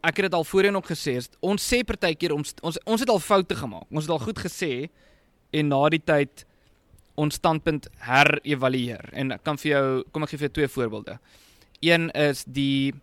ek 0.02 0.18
het 0.18 0.26
dit 0.26 0.34
al 0.34 0.44
voorheen 0.44 0.76
ook 0.76 0.90
gesê, 0.90 1.20
ons 1.40 1.74
sê 1.74 1.84
partykeer 1.84 2.34
ons 2.34 2.54
ons 2.62 2.80
ons 2.86 3.00
het 3.00 3.10
al 3.10 3.20
foute 3.20 3.56
gemaak. 3.56 3.86
Ons 3.92 4.04
het 4.08 4.12
al 4.12 4.26
goed 4.26 4.40
gesê 4.40 4.90
en 5.52 5.68
na 5.68 5.90
die 5.90 6.04
tyd 6.04 6.46
ons 7.20 7.36
standpunt 7.36 7.88
herëvalueer. 7.98 9.12
En 9.14 9.32
ek 9.32 9.44
kan 9.44 9.58
vir 9.58 9.72
jou 9.72 10.04
kom 10.12 10.24
ek 10.24 10.30
gee 10.30 10.38
vir 10.38 10.48
jou 10.48 10.56
twee 10.60 10.68
voorbeelde. 10.68 11.20
Een 11.82 12.10
is 12.12 12.44
die 12.48 12.94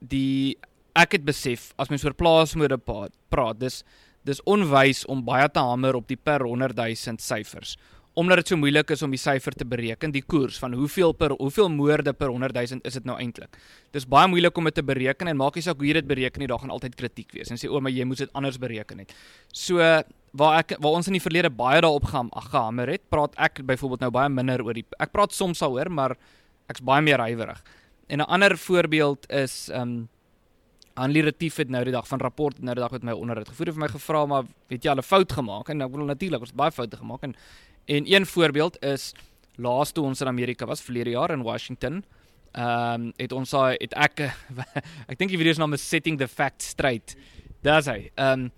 die 0.00 0.58
ek 0.98 1.18
het 1.18 1.24
besef 1.24 1.70
as 1.80 1.90
mens 1.90 2.04
oor 2.04 2.16
plaasmoorde 2.16 2.78
praat, 2.78 3.58
dis 3.60 3.82
dis 4.26 4.42
onwys 4.44 5.06
om 5.08 5.22
baie 5.24 5.46
te 5.48 5.62
hamer 5.64 5.96
op 5.96 6.08
die 6.10 6.18
per 6.18 6.44
100 6.44 6.76
000 6.76 7.22
syfers. 7.24 7.76
Omdat 8.20 8.42
dit 8.42 8.50
so 8.50 8.58
moeilik 8.58 8.90
is 8.92 9.04
om 9.06 9.12
die 9.14 9.20
syfer 9.20 9.54
te 9.56 9.64
bereken, 9.64 10.12
die 10.12 10.20
koers 10.20 10.58
van 10.60 10.74
hoeveel 10.76 11.14
per 11.16 11.32
hoeveel 11.38 11.70
moorde 11.72 12.12
per 12.12 12.28
100 12.28 12.58
000 12.58 12.84
is 12.84 12.98
dit 12.98 13.06
nou 13.08 13.16
eintlik. 13.16 13.56
Dis 13.94 14.04
baie 14.04 14.28
moeilik 14.28 14.56
om 14.58 14.68
dit 14.68 14.76
te 14.76 14.84
bereken 14.84 15.30
en 15.30 15.38
maak 15.38 15.56
nie 15.56 15.64
saak 15.64 15.80
hoe 15.80 15.88
jy 15.88 15.94
dit 16.00 16.10
bereken 16.10 16.42
nie, 16.42 16.50
daar 16.50 16.60
gaan 16.60 16.74
altyd 16.74 16.98
kritiek 17.00 17.32
wees 17.38 17.54
en 17.54 17.60
sê 17.60 17.70
o, 17.70 17.80
maar 17.80 17.94
jy 17.94 18.04
moes 18.04 18.20
dit 18.20 18.34
anders 18.36 18.58
bereken 18.60 19.04
het. 19.04 19.14
So 19.54 19.78
waar 19.78 20.60
ek 20.60 20.76
waar 20.82 20.98
ons 20.98 21.08
in 21.08 21.16
die 21.16 21.22
verlede 21.22 21.50
baie 21.54 21.80
daarop 21.80 22.10
gaan 22.12 22.28
gehamer 22.50 22.92
het, 22.92 23.08
praat 23.08 23.34
ek 23.38 23.62
byvoorbeeld 23.66 24.04
nou 24.04 24.12
baie 24.14 24.28
minder 24.28 24.62
oor 24.66 24.76
die 24.76 24.86
ek 25.00 25.14
praat 25.14 25.32
soms 25.32 25.62
daaroor, 25.62 25.88
maar 25.88 26.18
ek's 26.70 26.84
baie 26.84 27.02
meer 27.02 27.22
huiwerig. 27.24 27.62
En 28.10 28.18
'n 28.18 28.28
ander 28.28 28.58
voorbeeld 28.58 29.30
is 29.30 29.70
ehm 29.70 29.82
um, 29.82 30.08
Hanlie 30.94 31.22
Retief 31.22 31.56
het 31.56 31.68
nou 31.68 31.82
die 31.84 31.92
dag 31.92 32.06
van 32.08 32.20
rapport 32.20 32.58
nou 32.58 32.74
die 32.74 32.82
dag 32.82 32.90
met 32.90 33.02
my 33.02 33.12
onder 33.12 33.36
het 33.36 33.48
gevoer 33.48 33.66
het 33.66 33.74
vir 33.74 33.84
my 33.84 33.88
gevra 33.88 34.26
maar 34.26 34.44
weet 34.68 34.84
jy 34.84 34.90
al 34.90 34.98
'n 34.98 35.02
fout 35.02 35.32
gemaak 35.32 35.68
en 35.68 35.82
ek 35.82 35.90
bedoel 35.90 36.06
natuurlik 36.06 36.40
ons 36.40 36.50
het 36.50 36.56
baie 36.56 36.72
foute 36.72 36.96
gemaak 36.96 37.22
en 37.22 37.34
en 37.86 38.12
een 38.12 38.26
voorbeeld 38.26 38.82
is 38.84 39.14
laas 39.56 39.92
toe 39.92 40.04
ons 40.04 40.20
in 40.20 40.28
Amerika 40.28 40.66
was 40.66 40.82
verlede 40.82 41.10
jaar 41.10 41.30
in 41.30 41.42
Washington 41.42 42.04
ehm 42.52 42.94
um, 42.94 43.12
het 43.16 43.32
ons 43.32 43.50
daai 43.50 43.76
het 43.80 43.94
ek 43.94 44.20
ek 45.10 45.18
dink 45.18 45.30
die 45.30 45.38
video 45.38 45.52
se 45.52 45.60
naam 45.60 45.72
is 45.72 45.88
setting 45.88 46.18
the 46.18 46.28
facts 46.28 46.68
straight 46.68 47.16
daar's 47.62 47.86
hy 47.86 48.10
ehm 48.14 48.40
um, 48.40 48.50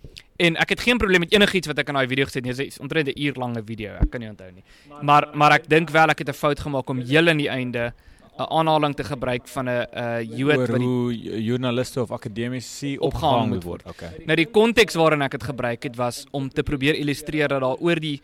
En 0.42 0.56
ek 0.58 0.74
het 0.74 0.80
geen 0.82 0.98
probleem 0.98 1.22
met 1.22 1.32
enigiets 1.34 1.68
wat 1.70 1.78
ek 1.78 1.90
in 1.92 1.98
daai 1.98 2.08
video 2.10 2.26
gesê 2.26 2.40
het 2.40 2.46
nie. 2.46 2.54
Dit 2.56 2.72
is 2.72 2.80
omtrent 2.82 3.08
'n 3.08 3.20
uur 3.24 3.36
lange 3.38 3.62
video. 3.64 3.94
Ek 4.00 4.10
kan 4.10 4.20
nie 4.20 4.28
onthou 4.28 4.50
nie. 4.50 4.64
Maar 5.02 5.28
maar 5.34 5.52
ek 5.52 5.68
dink 5.68 5.90
wel 5.90 6.08
ek 6.08 6.18
het 6.18 6.28
'n 6.28 6.32
fout 6.32 6.60
gemaak 6.60 6.88
om 6.88 6.98
heel 6.98 7.28
in 7.28 7.38
die 7.38 7.48
einde 7.48 7.92
'n 8.38 8.48
aanhaling 8.48 8.94
te 8.96 9.04
gebruik 9.04 9.48
van 9.48 9.68
'n 9.68 9.86
'n 9.92 10.36
Jood 10.36 10.56
Oor 10.56 10.66
wat 10.66 10.78
die 10.78 10.86
hoe 10.86 11.42
joernaliste 11.42 12.00
of 12.00 12.10
akademici 12.10 12.98
Opgehang 12.98 13.48
moet 13.48 13.64
word. 13.64 13.86
Okay. 13.86 14.22
Nou 14.24 14.36
die 14.36 14.46
konteks 14.50 14.94
waarin 14.94 15.22
ek 15.22 15.30
dit 15.30 15.42
gebruik 15.42 15.82
het 15.82 15.96
was 15.96 16.24
om 16.30 16.48
te 16.48 16.62
probeer 16.62 16.94
illustreer 16.94 17.48
dat 17.48 17.60
daar 17.60 17.76
oor 17.76 18.00
die 18.00 18.20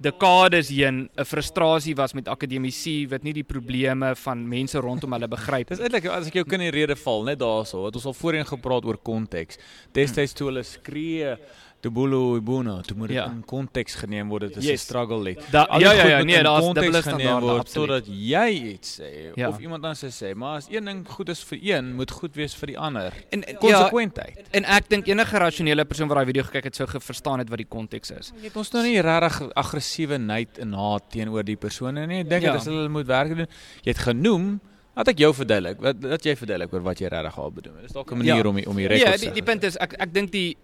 dekades 0.00 0.68
heen 0.68 1.10
'n 1.16 1.24
frustrasie 1.24 1.94
was 1.94 2.14
met 2.14 2.28
akademici 2.28 3.06
wat 3.08 3.22
nie 3.22 3.32
die 3.32 3.44
probleme 3.44 4.14
van 4.16 4.48
mense 4.48 4.78
rondom 4.78 5.12
hulle 5.12 5.28
begryp 5.28 5.68
Dis 5.68 5.80
eintlik 5.80 6.06
as 6.06 6.26
ek 6.26 6.34
jou 6.34 6.44
kan 6.44 6.60
in 6.60 6.72
die 6.72 6.80
rede 6.80 6.96
val 6.96 7.24
net 7.24 7.38
daarso, 7.38 7.84
het 7.86 7.94
ons 7.94 8.06
al 8.06 8.14
voorheen 8.14 8.46
gepraat 8.46 8.84
oor 8.84 8.96
konteks. 8.96 9.58
Destyds 9.92 10.32
toe 10.32 10.46
hulle 10.46 10.62
skree 10.62 11.36
Tubulu 11.84 12.36
Ibuna, 12.38 12.80
toe 12.80 12.96
moet 12.96 13.08
dit 13.08 13.16
Ja. 13.16 13.26
in 13.26 13.42
konteks 13.44 13.94
geneem 14.00 14.28
word. 14.32 14.40
Dit 14.48 14.56
is 14.56 14.64
'n 14.64 14.68
Yes. 14.70 14.80
struggle 14.80 15.18
lê. 15.22 15.34
Da, 15.50 15.64
die 15.66 15.80
ja 15.84 15.92
ja 15.92 16.06
ja, 16.06 16.22
nee, 16.22 16.42
daar's 16.42 16.64
dubbele 16.64 17.02
geneem 17.02 17.02
standaarde 17.02 17.46
word. 17.46 17.68
Sodat 17.70 18.06
jy 18.06 18.48
iets 18.74 19.00
sê 19.00 19.32
Ja. 19.36 19.48
of 19.48 19.58
iemand 19.60 19.84
anders 19.84 20.22
sê, 20.22 20.34
maar 20.34 20.56
as 20.56 20.66
een 20.70 20.84
ding 20.84 21.06
goed 21.08 21.28
is 21.28 21.42
vir 21.44 21.58
een, 21.62 21.94
moet 21.94 22.10
goed 22.10 22.34
wees 22.34 22.54
vir 22.54 22.66
die 22.66 22.78
ander. 22.78 23.12
En 23.30 23.40
ja, 23.46 23.54
Konsekwentheid. 23.54 24.48
en 24.50 24.64
ek 24.64 24.88
dink 24.88 25.06
enige 25.06 25.38
rasionele 25.38 25.84
persoon 25.84 26.08
wat 26.08 26.16
daai 26.16 26.26
video 26.26 26.42
gekyk 26.42 26.64
het 26.64 26.76
sou 26.76 26.88
geverstaan 26.88 27.38
het 27.38 27.48
wat 27.48 27.58
die 27.58 27.66
konteks 27.68 28.10
is. 28.10 28.32
Jy 28.40 28.44
het 28.44 28.56
ons 28.56 28.70
nou 28.72 28.82
nie 28.84 29.00
regtig 29.00 29.50
aggressiewe 29.54 30.18
nait 30.18 30.58
en 30.58 30.72
haat 30.72 31.10
teenoor 31.10 31.44
die 31.44 31.56
persone 31.56 32.06
nie. 32.06 32.20
Ek 32.20 32.28
dink 32.30 32.42
Ja. 32.42 32.52
dit 32.52 32.60
is 32.60 32.66
hulle 32.66 32.88
moet 32.88 33.06
werk 33.06 33.28
doen. 33.36 33.46
Jy 33.82 33.90
het 33.92 33.98
genoem 33.98 34.60
dat 34.96 35.08
ek 35.08 35.18
jou 35.18 35.34
verduidelik, 35.34 35.80
wat 35.80 36.00
dat 36.00 36.22
jy 36.24 36.36
verduidelik 36.36 36.72
oor 36.72 36.82
wat 36.82 36.98
jy 37.00 37.08
regtig 37.08 37.38
al 37.38 37.50
bedoel. 37.50 37.72
Dis 37.82 37.92
dalk 37.92 38.10
'n 38.12 38.16
manier 38.16 38.36
Ja. 38.36 38.48
om 38.48 38.54
die, 38.56 38.68
om 38.68 38.76
die 38.76 38.82
Ja, 38.84 38.88
rekords 38.88 39.20
die, 39.20 39.28
te 39.28 39.34
die 39.34 39.42
punt 39.42 39.64
is 39.64 39.76
ek 39.76 39.92
ek 39.98 40.12
dink 40.14 40.30
die 40.32 40.56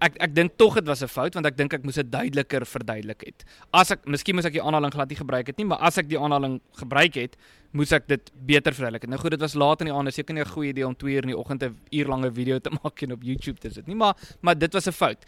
ek 0.00 0.16
ek 0.20 0.34
dink 0.34 0.52
tog 0.56 0.74
dit 0.74 0.86
was 0.86 1.02
'n 1.02 1.08
fout 1.08 1.34
want 1.34 1.46
ek 1.46 1.56
dink 1.56 1.72
ek 1.74 1.84
moes 1.84 1.94
dit 1.94 2.10
duideliker 2.10 2.64
verduidelik 2.66 3.20
het. 3.26 3.44
As 3.72 3.90
ek 3.90 4.06
miskien 4.06 4.34
moes 4.34 4.44
ek 4.44 4.52
die 4.52 4.62
aanhaling 4.62 4.92
glad 4.92 5.08
nie 5.08 5.16
gebruik 5.16 5.46
het 5.46 5.56
nie, 5.58 5.66
maar 5.66 5.78
as 5.78 5.98
ek 5.98 6.08
die 6.08 6.18
aanhaling 6.18 6.60
gebruik 6.78 7.14
het, 7.14 7.36
moes 7.72 7.92
ek 7.92 8.08
dit 8.08 8.30
beter 8.46 8.72
verduidelik 8.72 9.02
het. 9.02 9.10
Nou 9.10 9.20
goed, 9.20 9.30
dit 9.30 9.40
was 9.40 9.54
laat 9.54 9.80
in 9.80 9.86
die 9.86 9.94
aand, 9.94 10.12
seker 10.14 10.34
nie 10.34 10.42
'n 10.42 10.48
goeie 10.48 10.68
idee 10.70 10.86
om 10.86 10.94
2 10.96 11.14
uur 11.14 11.22
in 11.22 11.28
die 11.28 11.38
oggend 11.38 11.62
'n 11.62 11.76
uurlange 11.92 12.32
video 12.32 12.58
te 12.58 12.70
maak 12.82 13.02
en 13.02 13.12
op 13.12 13.22
YouTube 13.22 13.58
te 13.60 13.70
sit 13.70 13.86
nie, 13.86 13.96
maar 13.96 14.14
maar 14.40 14.58
dit 14.58 14.72
was 14.72 14.86
'n 14.86 14.92
fout. 14.92 15.24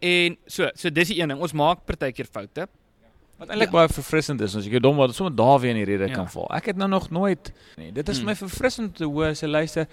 En 0.00 0.36
so, 0.46 0.68
so 0.74 0.90
dis 0.90 1.08
die 1.08 1.20
een 1.20 1.28
ding. 1.28 1.40
Ons 1.40 1.52
maak 1.52 1.84
partykeer 1.86 2.26
foute. 2.30 2.68
Wat 3.38 3.48
eintlik 3.48 3.68
Ja. 3.68 3.72
baie 3.72 3.88
verfrissend 3.88 4.40
is 4.40 4.54
as 4.56 4.64
ek 4.66 4.70
jou 4.72 4.80
dom 4.80 4.96
word, 4.96 5.14
sommer 5.14 5.34
daar 5.34 5.58
weer 5.60 5.70
in 5.70 5.76
die 5.76 5.84
rede 5.96 6.08
Ja. 6.08 6.14
kan 6.14 6.28
val. 6.28 6.46
Ek 6.54 6.66
het 6.66 6.76
nou 6.76 6.88
nog 6.88 7.10
nooit 7.10 7.52
nee, 7.76 7.90
dit 7.92 8.08
is 8.08 8.18
Mm. 8.20 8.24
my 8.26 8.34
verfrissend 8.34 8.96
te 8.96 9.04
hoor 9.04 9.26
as 9.30 9.40
jy 9.40 9.48
luister. 9.48 9.86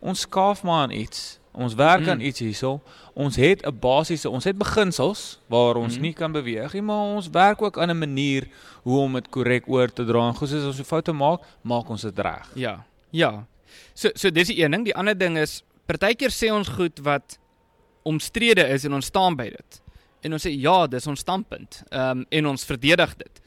Ons 0.00 0.20
skaaf 0.20 0.62
maar 0.62 0.82
aan 0.82 0.90
iets. 0.90 1.38
Ons 1.56 1.74
werk 1.74 2.06
aan 2.08 2.18
Mm. 2.18 2.24
iets 2.24 2.38
hierso. 2.38 2.80
Ons 3.14 3.36
het 3.36 3.64
'n 3.66 3.78
basiese, 3.80 4.30
ons 4.30 4.44
het 4.44 4.58
beginsels 4.58 5.38
waar 5.48 5.76
ons 5.76 5.96
Mm. 5.96 6.02
nie 6.02 6.12
kan 6.12 6.32
beweeg 6.32 6.72
nie, 6.72 6.82
maar 6.82 7.14
ons 7.16 7.28
werk 7.30 7.62
ook 7.62 7.78
aan 7.78 7.90
'n 7.90 7.98
manier 7.98 8.48
hoe 8.82 8.98
om 9.00 9.12
dit 9.12 9.28
korrek 9.30 9.64
oor 9.68 9.92
te 9.92 10.04
dra. 10.04 10.28
En 10.28 10.34
goed 10.34 10.52
as 10.52 10.64
ons 10.64 10.78
'n 10.80 10.84
foute 10.84 11.12
maak, 11.12 11.40
maak 11.62 11.88
ons 11.88 12.02
dit 12.02 12.18
reg. 12.18 12.50
Ja. 12.54 12.84
Ja. 13.10 13.46
So 13.94 14.10
so 14.14 14.30
dis 14.30 14.46
die 14.48 14.62
een 14.62 14.70
ding. 14.70 14.84
Die 14.84 14.94
ander 14.96 15.18
ding 15.18 15.38
is 15.38 15.62
partykeer 15.86 16.30
sê 16.30 16.52
ons 16.52 16.68
goed 16.68 16.98
wat 17.02 17.38
omstrede 18.04 18.68
is 18.68 18.84
en 18.84 18.92
ons 18.92 19.06
staan 19.06 19.36
by 19.36 19.48
dit. 19.50 19.82
En 20.22 20.32
ons 20.32 20.46
sê 20.46 20.50
ja, 20.60 20.86
dis 20.86 21.06
ons 21.06 21.20
standpunt. 21.20 21.82
Ehm 21.90 22.18
um, 22.18 22.26
en 22.28 22.46
ons 22.46 22.64
verdedig 22.64 23.16
dit. 23.16 23.40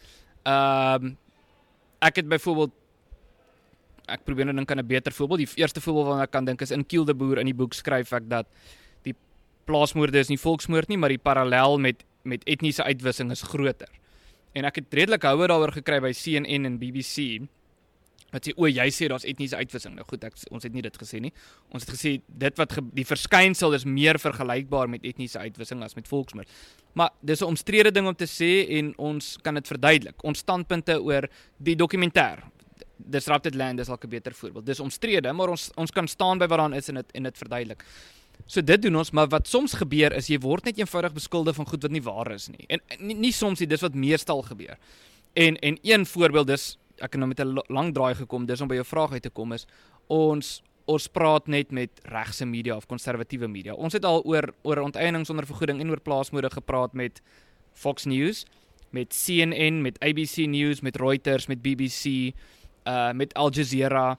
Ehm 0.43 1.03
um, 1.05 1.17
ek 2.01 2.15
het 2.15 2.27
byvoorbeeld 2.27 2.71
ek 4.11 4.25
probeer 4.25 4.45
nou 4.49 4.55
dink 4.55 4.71
aan 4.71 4.79
'n 4.79 4.87
beter 4.87 5.11
voorbeeld. 5.11 5.39
Die 5.39 5.61
eerste 5.61 5.81
voorbeeld 5.81 6.07
waarna 6.07 6.23
ek 6.23 6.31
kan 6.31 6.45
dink 6.45 6.61
is 6.61 6.71
in 6.71 6.85
Kiel 6.85 7.05
de 7.05 7.13
Boer 7.13 7.37
in 7.39 7.45
die 7.45 7.53
boek 7.53 7.73
skryf 7.73 8.13
ek 8.13 8.29
dat 8.29 8.47
die 9.03 9.15
plaasmoorde 9.65 10.19
is 10.19 10.29
nie 10.29 10.39
volksmoord 10.39 10.87
nie, 10.87 10.97
maar 10.97 11.09
die 11.09 11.17
parallel 11.17 11.79
met 11.79 12.03
met 12.23 12.43
etniese 12.43 12.83
uitwissing 12.83 13.31
is 13.31 13.41
groter. 13.41 13.87
En 14.53 14.65
ek 14.65 14.75
het 14.75 14.93
redelik 14.93 15.23
houe 15.23 15.47
daaroor 15.47 15.71
gekry 15.71 15.99
by 16.01 16.11
CNN 16.11 16.65
en 16.65 16.77
BBC 16.77 17.47
wat 18.29 18.45
sê 18.45 18.53
o, 18.53 18.67
jy 18.69 18.85
sê 18.93 19.07
daar's 19.09 19.25
etniese 19.25 19.57
uitwissing. 19.57 19.95
Nou 19.97 20.05
goed, 20.05 20.23
ek 20.27 20.35
ons 20.53 20.65
het 20.65 20.75
nie 20.75 20.83
dit 20.85 20.97
gesê 21.01 21.21
nie. 21.23 21.31
Ons 21.73 21.85
het 21.85 21.93
gesê 21.95 22.11
dit 22.27 22.61
wat 22.61 22.75
ge, 22.77 22.83
die 22.93 23.05
verskynsel 23.07 23.73
is 23.77 23.87
meer 23.89 24.19
vergelykbaar 24.21 24.91
met 24.91 25.07
etniese 25.07 25.41
uitwissing 25.41 25.81
as 25.85 25.97
met 25.97 26.09
volksmoord. 26.09 26.49
Maar 26.93 27.09
dis 27.25 27.41
'n 27.41 27.49
omstrede 27.49 27.91
ding 27.91 28.07
om 28.07 28.15
te 28.15 28.29
sê 28.29 28.69
en 28.77 28.93
ons 28.97 29.37
kan 29.41 29.53
dit 29.55 29.67
verduidelik. 29.67 30.23
Ons 30.23 30.39
standpunte 30.39 31.01
oor 31.01 31.27
die 31.57 31.75
dokumentêr 31.75 32.43
Disrupted 32.99 33.55
Land 33.55 33.79
is 33.79 33.87
dalk 33.87 34.03
'n 34.03 34.09
beter 34.09 34.33
voorbeeld. 34.33 34.65
Dis 34.65 34.79
omstrede, 34.79 35.33
maar 35.33 35.49
ons 35.49 35.71
ons 35.75 35.91
kan 35.91 36.07
staan 36.07 36.37
by 36.37 36.47
wat 36.47 36.57
daarin 36.57 36.77
is 36.77 36.89
en 36.89 36.95
dit 36.95 37.11
en 37.11 37.23
dit 37.23 37.37
verduidelik. 37.37 37.83
So 38.45 38.61
dit 38.61 38.81
doen 38.81 38.95
ons, 38.95 39.11
maar 39.11 39.27
wat 39.27 39.47
soms 39.47 39.73
gebeur 39.73 40.13
is 40.13 40.27
jy 40.27 40.39
word 40.39 40.65
net 40.65 40.77
eenvoudig 40.77 41.13
beskuldig 41.13 41.55
van 41.55 41.67
goed 41.67 41.81
wat 41.81 41.91
nie 41.91 42.01
waar 42.01 42.31
is 42.31 42.47
nie. 42.47 42.65
En 42.67 42.79
nie, 42.99 43.15
nie 43.15 43.31
soms 43.31 43.59
nie, 43.59 43.67
dis 43.67 43.81
wat 43.81 43.93
meestal 43.93 44.41
gebeur. 44.41 44.77
En 45.33 45.57
en 45.59 45.77
een 45.81 46.05
voorbeeld 46.05 46.47
dis 46.47 46.77
ek 46.97 47.13
het 47.13 47.19
nou 47.19 47.27
met 47.27 47.39
'n 47.39 47.61
lang 47.67 47.93
draai 47.93 48.15
gekom, 48.15 48.45
dis 48.45 48.61
om 48.61 48.67
by 48.67 48.75
jou 48.75 48.85
vraag 48.85 49.11
uit 49.11 49.21
te 49.21 49.29
kom 49.29 49.53
is 49.53 49.65
ons 50.07 50.61
ons 50.89 51.07
praat 51.07 51.47
net 51.47 51.71
met 51.71 52.01
regse 52.09 52.45
media 52.45 52.75
of 52.75 52.87
konservatiewe 52.89 53.47
media. 53.47 53.73
Ons 53.73 53.93
het 53.93 54.05
al 54.05 54.23
oor 54.25 54.49
oor 54.63 54.77
onteiening 54.77 55.25
sonder 55.25 55.45
vergoeding 55.45 55.79
en 55.79 55.89
oor 55.89 56.01
plaasmoorde 56.01 56.49
gepraat 56.49 56.93
met 56.93 57.21
Fox 57.73 58.05
News, 58.05 58.45
met 58.89 59.13
CNN, 59.13 59.81
met 59.81 59.99
ABC 59.99 60.47
News, 60.49 60.81
met 60.81 60.97
Reuters, 60.97 61.47
met 61.47 61.61
BBC, 61.61 62.33
uh 62.85 63.11
met 63.11 63.33
Al 63.33 63.51
Jazeera. 63.51 64.17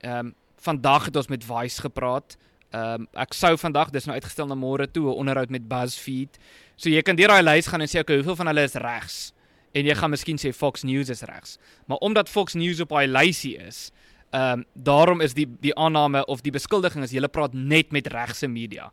Ehm 0.00 0.18
um, 0.18 0.34
vandag 0.62 1.04
het 1.04 1.16
ons 1.16 1.28
met 1.28 1.44
Vice 1.44 1.80
gepraat. 1.80 2.36
Ehm 2.70 3.00
um, 3.00 3.08
ek 3.12 3.34
sou 3.36 3.56
vandag 3.58 3.90
dis 3.90 4.06
nou 4.08 4.14
uitgestel 4.14 4.46
na 4.46 4.54
môre 4.54 4.90
toe 4.90 5.10
'n 5.10 5.18
onderhoud 5.20 5.50
met 5.50 5.68
BuzzFeed. 5.68 6.38
So 6.76 6.88
jy 6.88 7.02
kan 7.02 7.16
deur 7.16 7.28
daai 7.28 7.42
lys 7.42 7.66
gaan 7.66 7.80
en 7.80 7.88
sê 7.88 8.00
okay, 8.00 8.16
hoeveel 8.16 8.36
van 8.36 8.46
hulle 8.46 8.62
is 8.62 8.74
regs? 8.74 9.32
En 9.72 9.84
jy 9.84 9.94
gaan 9.94 10.10
miskien 10.10 10.38
sê 10.38 10.52
Fox 10.52 10.82
News 10.82 11.08
is 11.08 11.22
regs. 11.22 11.58
Maar 11.86 11.96
omdat 11.96 12.28
Fox 12.28 12.54
News 12.54 12.80
op 12.80 12.88
daai 12.88 13.06
lysie 13.06 13.56
is, 13.56 13.90
ehm 14.30 14.58
um, 14.58 14.64
daarom 14.74 15.20
is 15.20 15.34
die 15.34 15.48
die 15.60 15.74
aanname 15.74 16.24
of 16.24 16.40
die 16.40 16.52
beskuldiging 16.52 17.04
is 17.04 17.12
jy 17.12 17.28
praat 17.28 17.52
net 17.52 17.92
met 17.92 18.06
regse 18.06 18.48
media. 18.48 18.92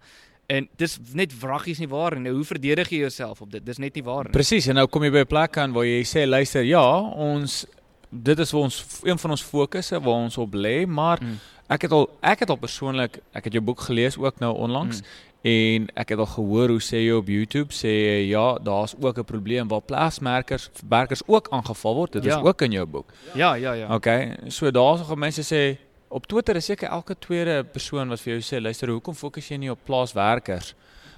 En 0.50 0.66
dis 0.82 0.98
net 1.14 1.34
wraggies 1.40 1.78
nie 1.80 1.88
waar 1.88 2.16
nie. 2.16 2.26
Nou 2.26 2.40
hoe 2.40 2.46
verdedig 2.46 2.90
jy 2.90 3.04
jouself 3.04 3.42
op 3.42 3.52
dit? 3.52 3.66
Dis 3.66 3.78
net 3.78 3.96
nie 3.96 4.04
waar 4.04 4.24
nie. 4.24 4.34
Presies, 4.34 4.68
en 4.68 4.76
nou 4.76 4.88
kom 4.88 5.04
jy 5.04 5.12
by 5.12 5.20
'n 5.20 5.30
plek 5.30 5.58
aan 5.58 5.74
waar 5.74 5.86
jy 5.86 6.02
sê 6.04 6.26
luister, 6.28 6.64
ja, 6.64 7.00
ons 7.00 7.66
dit 8.10 8.40
is 8.40 8.52
waar 8.52 8.62
ons 8.62 8.86
een 9.04 9.20
van 9.20 9.30
ons 9.32 9.42
fokusse 9.44 10.00
waar 10.00 10.14
ons 10.26 10.38
op 10.38 10.54
lê, 10.54 10.86
maar 10.88 11.18
Mm. 11.22 11.40
ek 11.68 11.82
het 11.82 11.92
al 11.92 12.10
ek 12.22 12.40
het 12.40 12.50
al 12.50 12.56
persoonlik, 12.58 13.20
ek 13.34 13.44
het 13.44 13.54
jou 13.54 13.64
boek 13.64 13.80
gelees 13.82 14.18
ook 14.18 14.40
nou 14.40 14.56
onlangs 14.58 15.02
Mm. 15.02 15.06
en 15.42 15.88
ek 15.96 16.10
het 16.10 16.20
al 16.20 16.26
gehoor 16.26 16.68
hoe 16.70 16.80
sê 16.82 16.98
jy 17.06 17.12
op 17.16 17.28
YouTube 17.28 17.72
sê 17.74 18.28
ja, 18.28 18.58
daar's 18.64 18.96
ook 19.00 19.18
'n 19.18 19.24
probleem 19.24 19.68
waar 19.68 19.82
plaasmerkers 19.82 20.70
werkers 20.90 21.22
ook 21.28 21.48
aangeval 21.52 21.96
word. 21.96 22.12
Dit 22.12 22.24
Ja. 22.24 22.38
is 22.38 22.44
ook 22.44 22.62
in 22.62 22.72
jou 22.72 22.86
boek. 22.86 23.06
Ja, 23.34 23.54
ja, 23.54 23.74
ja. 23.74 23.96
Okay, 23.96 24.36
so 24.48 24.72
daar's 24.72 25.00
nog 25.00 25.16
mense 25.16 25.42
sê 25.44 25.78
op 26.08 26.26
Twitter 26.28 26.56
is 26.56 26.66
seker 26.66 26.90
elke 26.90 27.16
tweede 27.20 27.64
persoon 27.64 28.10
wat 28.10 28.20
vir 28.20 28.40
jou 28.40 28.42
sê, 28.42 28.62
luister, 28.62 28.90
hoekom 28.90 29.14
fokus 29.16 29.48
jy 29.48 29.56
nie 29.58 29.72
op 29.72 29.80
plaaswerkers 29.86 30.74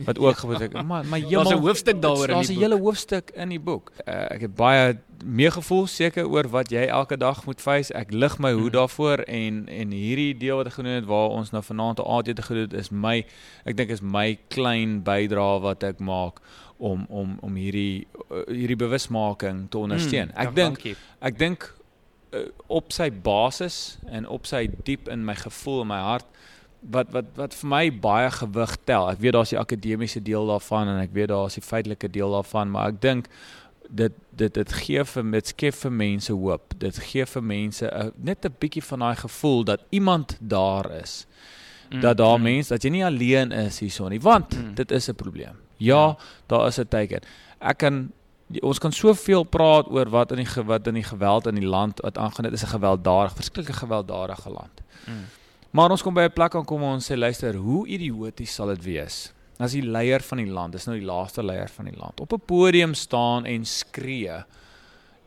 wat 0.06 0.20
ook 0.20 0.36
gebeur 0.38 0.70
maar 0.72 0.86
maar 0.86 1.04
Daar's 1.04 1.22
'n 1.24 1.28
heeltemal 1.30 1.60
hoofstuk 1.60 2.02
daaroor 2.02 2.28
in 2.30 2.34
Daar's 2.36 2.48
die 2.48 2.56
'n 2.56 2.60
boek. 2.60 2.70
hele 2.70 2.82
hoofstuk 2.82 3.30
in 3.36 3.50
die 3.50 3.60
boek. 3.60 3.92
Uh, 4.08 4.14
ek 4.32 4.42
het 4.42 4.56
baie 4.56 4.98
meegevoel 5.26 5.88
seker 5.88 6.28
oor 6.30 6.48
wat 6.50 6.70
jy 6.72 6.86
elke 6.86 7.18
dag 7.18 7.46
moet 7.46 7.62
face. 7.62 7.94
Ek 7.94 8.12
lig 8.12 8.38
my 8.40 8.52
hoed 8.54 8.72
Mhm. 8.72 8.80
daarvoor 8.80 9.18
en 9.18 9.68
en 9.68 9.92
hierdie 9.92 10.38
deel 10.38 10.56
wat 10.58 10.66
ek 10.66 10.74
gedoen 10.74 10.92
het 10.92 11.06
waar 11.06 11.30
ons 11.30 11.52
nou 11.52 11.64
vanaand 11.64 12.00
'n 12.00 12.06
aandete 12.08 12.42
gedoen 12.42 12.62
het 12.64 12.74
is 12.74 12.90
my 12.90 13.26
ek 13.66 13.78
dink 13.78 13.90
is 13.90 14.02
my 14.02 14.40
klein 14.48 15.04
bydrae 15.04 15.60
wat 15.62 15.84
ek 15.84 16.00
maak 16.00 16.40
om 16.78 17.06
om 17.10 17.38
om 17.42 17.56
hierdie 17.56 18.08
uh, 18.32 18.38
hierdie 18.48 18.76
bewusmaking 18.76 19.70
te 19.70 19.78
ondersteun. 19.78 20.28
Mm, 20.34 20.38
ek 20.38 20.48
ja, 20.48 20.52
dink 20.52 20.96
ek 21.22 21.38
dink 21.38 21.76
uh, 22.34 22.40
op 22.68 22.92
sy 22.92 23.12
basis 23.12 23.98
en 24.10 24.28
op 24.28 24.46
sy 24.46 24.70
diep 24.84 25.08
in 25.10 25.26
my 25.26 25.36
gevoel 25.36 25.82
in 25.82 25.88
my 25.88 26.00
hart 26.00 26.26
wat 26.90 27.12
wat 27.12 27.26
wat 27.36 27.54
vir 27.54 27.70
my 27.70 27.92
baie 28.00 28.32
gewig 28.32 28.78
tel. 28.86 29.10
Ek 29.10 29.20
weet 29.20 29.34
daar's 29.34 29.50
die 29.50 29.60
akademiese 29.60 30.22
deel 30.22 30.46
daarvan 30.48 30.88
en 30.88 31.00
ek 31.00 31.14
weet 31.14 31.28
daar's 31.30 31.54
die 31.54 31.62
feitelike 31.64 32.10
deel 32.10 32.32
daarvan, 32.32 32.72
maar 32.72 32.88
ek 32.90 33.02
dink 33.02 33.28
dit 33.90 34.12
dit 34.36 34.54
dit 34.54 34.74
gee 34.74 35.04
vir 35.04 35.32
dit 35.32 35.48
skep 35.48 35.74
vir 35.74 35.92
mense 35.92 36.34
hoop. 36.34 36.74
Dit 36.80 36.98
gee 36.98 37.26
vir 37.26 37.44
mense 37.44 37.86
'n 37.92 38.12
net 38.18 38.46
'n 38.46 38.56
bietjie 38.60 38.84
van 38.84 39.00
daai 39.00 39.16
gevoel 39.16 39.64
dat 39.64 39.82
iemand 39.92 40.38
daar 40.40 40.92
is. 40.92 41.26
Mm, 41.92 42.02
Dat 42.02 42.18
daar 42.18 42.38
mm. 42.38 42.44
mense 42.44 42.70
dat 42.70 42.84
jy 42.84 42.90
nie 42.90 43.06
alleen 43.06 43.52
is 43.52 43.80
hierson 43.80 44.10
nie, 44.10 44.20
want 44.22 44.56
Mm. 44.56 44.74
dit 44.76 44.92
is 44.92 45.10
'n 45.10 45.16
probleem. 45.16 45.56
Ja, 45.78 45.96
Ja. 46.08 46.18
daar 46.48 46.68
is 46.68 46.78
'n 46.80 46.88
teken. 46.88 47.22
Ek 47.60 47.78
kan 47.78 48.12
ons 48.62 48.80
kan 48.80 48.92
soveel 48.92 49.44
praat 49.44 49.88
oor 49.90 50.10
wat 50.10 50.32
in 50.32 50.38
die 50.38 50.64
wat 50.64 50.88
in 50.88 50.94
die 50.94 51.04
geweld 51.04 51.48
in 51.48 51.56
die 51.56 51.68
land 51.68 52.00
wat 52.02 52.18
aangaan. 52.18 52.44
Dit 52.44 52.54
is 52.54 52.64
'n 52.64 52.68
gewelddadige, 52.80 53.36
verskriklike 53.36 53.74
gewelddadige 53.74 54.50
land. 54.50 54.82
Mm. 55.08 55.14
Maar 55.72 55.92
ons 55.92 56.02
kom 56.02 56.14
by 56.14 56.28
'n 56.28 56.34
plek 56.34 56.56
aan 56.56 56.66
kom 56.66 56.84
ons 56.84 57.12
sê 57.12 57.18
luister, 57.18 57.56
hoe 57.56 57.88
idioties 57.88 58.54
sal 58.54 58.68
dit 58.68 58.84
wees 58.84 59.34
as 59.60 59.72
die 59.72 59.84
leier 59.86 60.22
van 60.22 60.38
die 60.38 60.50
land, 60.50 60.74
dis 60.74 60.88
nou 60.88 60.98
die 60.98 61.06
laaste 61.06 61.44
leier 61.44 61.70
van 61.70 61.86
die 61.86 61.98
land, 61.98 62.20
op 62.20 62.34
'n 62.34 62.42
podium 62.46 62.94
staan 62.94 63.46
en 63.46 63.66
skree 63.66 64.44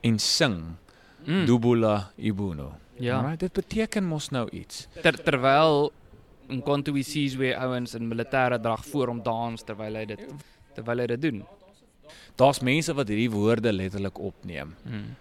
en 0.03 0.19
sing 0.19 0.77
Mm. 1.25 1.47
Dubula 1.47 2.13
Ibuno. 2.17 2.75
Ja. 2.99 3.19
Alright, 3.19 3.41
dit 3.41 3.53
beteken 3.53 4.05
mos 4.05 4.29
nou 4.31 4.45
iets. 4.53 4.87
Ter, 5.03 5.17
terwyl 5.25 5.91
Mkonto 6.49 6.93
Sizwe 7.03 7.55
ouens 7.57 7.95
in 7.97 8.09
militêre 8.09 8.61
drag 8.61 8.85
voor 8.85 9.09
hom 9.09 9.23
dans 9.25 9.65
terwyl 9.65 9.97
hy 9.97 10.05
dit 10.13 10.25
terwyl 10.77 11.01
hy 11.01 11.07
dit 11.15 11.23
doen. 11.23 11.41
Daar's 12.37 12.61
mense 12.61 12.93
wat 12.95 13.09
hierdie 13.09 13.31
woorde 13.33 13.73
letterlik 13.73 14.19
opneem. 14.21 14.75
Hmm. 14.85 15.15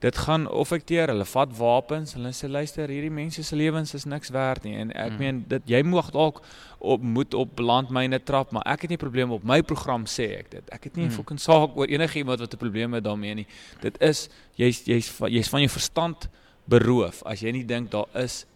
Dit 0.00 0.16
gaan 0.16 0.46
affekteer. 0.46 1.08
Hulle 1.08 1.24
vat 1.24 1.56
wapens. 1.58 2.12
Hulle 2.14 2.30
sê 2.32 2.48
luister, 2.48 2.88
hierdie 2.88 3.10
mense 3.10 3.42
se 3.42 3.56
lewens 3.56 3.94
is 3.94 4.04
niks 4.04 4.28
werd 4.30 4.62
nie. 4.64 4.76
En 4.76 4.92
ek 4.92 5.10
Mm. 5.12 5.18
meen 5.18 5.44
dit 5.48 5.62
jy 5.66 5.82
mag 5.82 6.10
dalk 6.10 6.42
op 6.78 7.02
moet 7.02 7.34
op 7.34 7.58
landmyne 7.58 8.22
trap, 8.22 8.50
maar 8.52 8.62
ek 8.66 8.80
het 8.82 8.90
nie 8.90 8.96
probleme 8.98 9.32
op 9.34 9.42
my 9.44 9.62
program 9.62 10.04
sê 10.04 10.38
ek 10.38 10.50
dit. 10.50 10.62
Ek 10.70 10.84
het 10.84 10.96
nie 10.96 11.04
'n 11.04 11.08
Mm. 11.08 11.14
fucking 11.14 11.40
saak 11.40 11.76
oor 11.76 11.86
enigiemand 11.86 12.38
wat 12.40 12.52
'n 12.54 12.56
probleem 12.58 12.92
het 12.94 13.04
daarmee 13.04 13.34
nie. 13.34 13.46
Dit 13.80 14.00
is 14.00 14.28
jy's 14.56 14.84
jy's 14.86 15.18
jy's 15.18 15.48
van 15.48 15.60
jou 15.60 15.68
verstand 15.70 16.28
beroof 16.68 17.22
as 17.24 17.40
jy 17.40 17.50
nie 17.52 17.64
dink 17.64 17.90
daar 17.90 18.06
is 18.14 18.46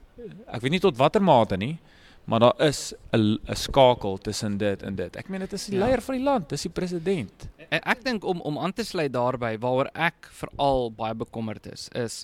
ek 0.48 0.60
weet 0.62 0.70
nie 0.70 0.80
tot 0.80 0.96
watter 0.96 1.22
mate 1.22 1.56
nie, 1.56 1.78
maar 2.26 2.38
daar 2.40 2.60
is 2.60 2.94
'n 3.12 3.38
skakel 3.54 4.18
tussen 4.18 4.58
dit 4.58 4.82
en 4.82 4.94
dit. 4.94 5.16
Ek 5.16 5.28
meen 5.28 5.40
dit 5.40 5.52
is 5.52 5.66
die 5.66 5.78
Ja. 5.78 5.84
leier 5.86 6.00
van 6.00 6.14
die 6.14 6.24
land, 6.24 6.48
dis 6.48 6.62
die 6.62 6.70
president. 6.70 7.48
Ek, 7.72 7.82
ek 7.88 8.04
dink 8.04 8.24
om 8.28 8.42
om 8.44 8.58
aan 8.60 8.74
te 8.76 8.84
sluit 8.84 9.12
daarbey 9.12 9.56
waaroor 9.60 9.88
ek 9.96 10.28
veral 10.42 10.90
baie 10.92 11.16
bekommerd 11.16 11.66
is 11.72 11.88
is 11.96 12.22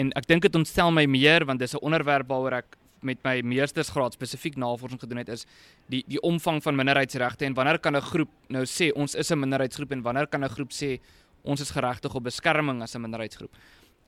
en 0.00 0.12
ek 0.16 0.28
dink 0.30 0.46
dit 0.46 0.56
ontstel 0.56 0.92
my 0.94 1.04
meer 1.06 1.44
want 1.44 1.60
dis 1.60 1.74
'n 1.74 1.84
onderwerp 1.84 2.28
waaroor 2.28 2.62
ek 2.64 2.78
met 3.02 3.18
my 3.24 3.42
meestersgraad 3.42 4.16
spesifiek 4.16 4.56
navorsing 4.56 5.00
gedoen 5.00 5.18
het 5.18 5.28
is 5.28 5.46
die 5.88 6.02
die 6.08 6.20
omvang 6.22 6.62
van 6.62 6.76
minderheidsregte 6.76 7.44
en 7.44 7.54
wanneer 7.54 7.78
kan 7.78 7.96
'n 7.96 8.00
groep 8.00 8.30
nou 8.48 8.64
sê 8.64 8.90
ons 8.96 9.14
is 9.14 9.30
'n 9.30 9.38
minderheidsgroep 9.38 9.92
en 9.92 10.02
wanneer 10.02 10.26
kan 10.26 10.44
'n 10.44 10.48
groep 10.48 10.72
sê 10.72 11.00
ons 11.44 11.60
is 11.60 11.70
geregtig 11.70 12.14
op 12.14 12.24
beskerming 12.24 12.82
as 12.82 12.94
'n 12.94 13.00
minderheidsgroep. 13.00 13.52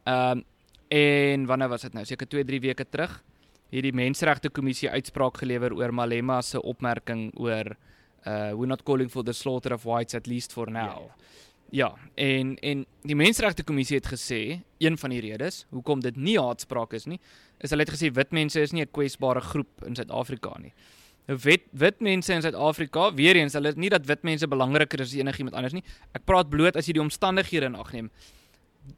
Ehm 0.06 0.38
um, 0.38 0.44
en 0.90 1.46
wanneer 1.46 1.68
was 1.68 1.82
dit 1.82 1.92
nou? 1.92 2.04
Seker 2.04 2.26
2, 2.26 2.44
3 2.44 2.60
weke 2.60 2.84
terug 2.84 3.22
hierdie 3.70 3.92
menseregte 3.92 4.48
kommissie 4.48 4.88
uitspraak 4.88 5.36
gelewer 5.36 5.74
oor 5.76 5.92
Malema 5.92 6.40
se 6.42 6.60
opmerking 6.62 7.30
oor 7.36 7.76
uh 8.26 8.52
we're 8.54 8.66
not 8.66 8.84
calling 8.84 9.08
for 9.08 9.22
the 9.22 9.32
slaughter 9.32 9.72
of 9.74 9.84
whites 9.84 10.14
at 10.14 10.26
least 10.26 10.52
for 10.52 10.70
now. 10.70 11.10
Ja, 11.70 11.94
en 12.14 12.56
en 12.64 12.86
die 13.04 13.16
menseregte 13.16 13.64
kommissie 13.64 13.98
het 13.98 14.06
gesê 14.08 14.60
een 14.78 14.96
van 14.98 15.10
die 15.10 15.20
redes 15.20 15.66
hoekom 15.70 16.00
dit 16.00 16.16
nie 16.16 16.38
haatspraak 16.40 16.94
is 16.96 17.04
nie, 17.06 17.20
is 17.60 17.70
hulle 17.70 17.84
het 17.84 17.92
gesê 17.92 18.08
wit 18.14 18.32
mense 18.32 18.60
is 18.60 18.72
nie 18.72 18.82
'n 18.82 18.90
kwesbare 18.90 19.40
groep 19.40 19.84
in 19.84 19.94
Suid-Afrika 19.94 20.58
nie. 20.58 20.72
Nou 21.28 21.36
wit 21.42 21.66
wit 21.72 22.00
mense 22.00 22.32
in 22.32 22.42
Suid-Afrika, 22.42 23.12
weer 23.14 23.36
eens, 23.36 23.52
hulle 23.52 23.72
nie 23.76 23.90
dat 23.90 24.06
wit 24.06 24.22
mense 24.22 24.48
belangriker 24.48 25.00
is 25.00 25.12
as 25.12 25.20
enigiemand 25.20 25.54
anders 25.54 25.74
nie. 25.74 25.84
Ek 26.14 26.24
praat 26.24 26.48
bloot 26.48 26.76
as 26.76 26.86
jy 26.86 26.92
die 26.92 27.02
omstandighede 27.02 27.66
in 27.66 27.74
ag 27.74 27.92
neem. 27.92 28.10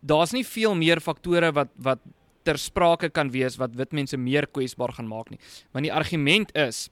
Daar's 0.00 0.32
nie 0.32 0.44
veel 0.46 0.74
meer 0.74 1.00
faktore 1.00 1.52
wat 1.52 1.68
wat 1.76 1.98
ter 2.44 2.58
sprake 2.58 3.10
kan 3.10 3.30
wees 3.30 3.58
wat 3.60 3.74
wit 3.74 3.92
mense 3.92 4.16
meer 4.16 4.46
kwesbaar 4.46 4.92
gaan 4.92 5.08
maak 5.08 5.30
nie. 5.30 5.40
Want 5.72 5.84
die 5.84 5.92
argument 5.92 6.54
is 6.56 6.88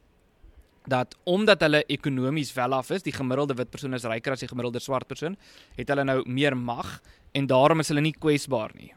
dat 0.88 1.16
omdat 1.28 1.62
hulle 1.64 1.82
ekonomies 1.92 2.52
welaf 2.56 2.90
is, 2.96 3.04
die 3.06 3.14
gemiddelde 3.14 3.56
wit 3.58 3.70
persoon 3.70 3.94
is 3.94 4.06
ryker 4.08 4.34
as 4.34 4.44
die 4.44 4.50
gemiddelde 4.50 4.82
swart 4.82 5.08
persoon, 5.08 5.36
het 5.76 5.90
hulle 5.92 6.04
nou 6.08 6.22
meer 6.26 6.56
mag 6.56 6.98
en 7.36 7.48
daarom 7.50 7.84
is 7.84 7.92
hulle 7.92 8.04
nie 8.04 8.16
kwesbaar 8.16 8.74
nie. 8.78 8.92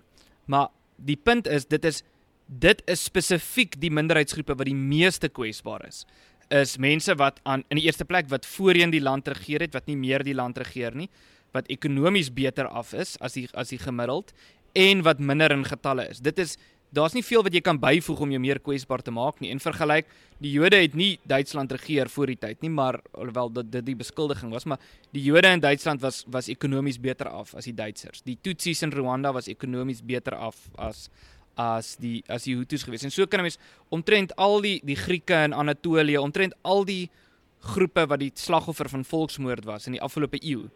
Maar 0.52 0.72
die 0.98 1.18
punt 1.18 1.48
is 1.48 1.68
dit 1.70 1.86
is 1.86 2.04
dit 2.52 2.82
is 2.92 3.06
spesifiek 3.08 3.78
die 3.80 3.92
minderheidsgroepe 3.94 4.58
wat 4.60 4.68
die 4.68 4.76
meeste 4.76 5.30
kwesbaar 5.32 5.86
is. 5.88 6.04
Is 6.52 6.76
mense 6.84 7.16
wat 7.16 7.40
aan 7.48 7.64
in 7.72 7.80
die 7.80 7.86
eerste 7.88 8.06
plek 8.06 8.28
wat 8.32 8.46
voorheen 8.58 8.92
die 8.92 9.04
land 9.04 9.30
regeer 9.32 9.64
het, 9.64 9.74
wat 9.74 9.88
nie 9.88 9.96
meer 9.96 10.26
die 10.28 10.36
land 10.36 10.60
regeer 10.60 10.96
nie, 10.96 11.08
wat 11.56 11.70
ekonomies 11.72 12.32
beter 12.34 12.68
af 12.68 12.92
is 12.94 13.16
as 13.24 13.38
die 13.40 13.48
as 13.56 13.72
die 13.72 13.80
gemiddeld 13.80 14.36
en 14.76 15.04
wat 15.08 15.20
minder 15.20 15.52
in 15.52 15.64
getalle 15.68 16.10
is. 16.12 16.20
Dit 16.20 16.40
is 16.40 16.58
daar's 16.92 17.16
nie 17.16 17.24
veel 17.24 17.44
wat 17.46 17.56
jy 17.56 17.62
kan 17.64 17.80
byvoeg 17.80 18.20
om 18.26 18.34
jou 18.34 18.40
meer 18.44 18.60
kwesbaar 18.60 19.02
te 19.04 19.14
maak 19.16 19.40
nie. 19.40 19.52
En 19.54 19.62
vergelyk, 19.64 20.10
die 20.44 20.52
Jode 20.52 20.82
het 20.82 20.96
nie 20.98 21.14
Duitsland 21.28 21.72
regeer 21.72 22.12
voor 22.12 22.32
die 22.34 22.38
tyd 22.40 22.62
nie, 22.66 22.72
maar 22.74 23.00
alhoewel 23.16 23.52
dit 23.60 23.72
dit 23.72 23.86
die 23.92 23.96
beskuldiging 23.96 24.52
was, 24.52 24.68
maar 24.68 24.82
die 25.16 25.24
Jode 25.24 25.54
in 25.56 25.64
Duitsland 25.64 26.02
was 26.04 26.24
was 26.28 26.52
ekonomies 26.52 27.00
beter 27.00 27.32
af 27.32 27.56
as 27.56 27.70
die 27.70 27.76
Duitsers. 27.76 28.26
Die 28.28 28.38
Tutsis 28.42 28.84
in 28.84 28.92
Rwanda 28.92 29.32
was 29.34 29.48
ekonomies 29.48 30.04
beter 30.04 30.36
af 30.36 30.68
as 30.78 31.10
as 31.56 31.96
die 32.00 32.22
as 32.28 32.44
die 32.44 32.56
Hutus 32.56 32.84
gewees. 32.84 33.04
En 33.04 33.12
so 33.12 33.26
kan 33.26 33.40
'n 33.40 33.44
mens 33.44 33.60
omtrent 33.90 34.36
al 34.36 34.62
die 34.62 34.82
die 34.84 34.96
Grieke 34.96 35.44
in 35.44 35.54
Anatolië, 35.54 36.18
omtrent 36.18 36.54
al 36.62 36.86
die 36.86 37.10
groepe 37.62 38.08
wat 38.08 38.20
die 38.20 38.32
slagoffer 38.34 38.90
van 38.90 39.06
volksmoord 39.06 39.66
was 39.66 39.86
in 39.86 39.94
die 39.94 40.02
afgelope 40.02 40.40
eeu, 40.44 40.70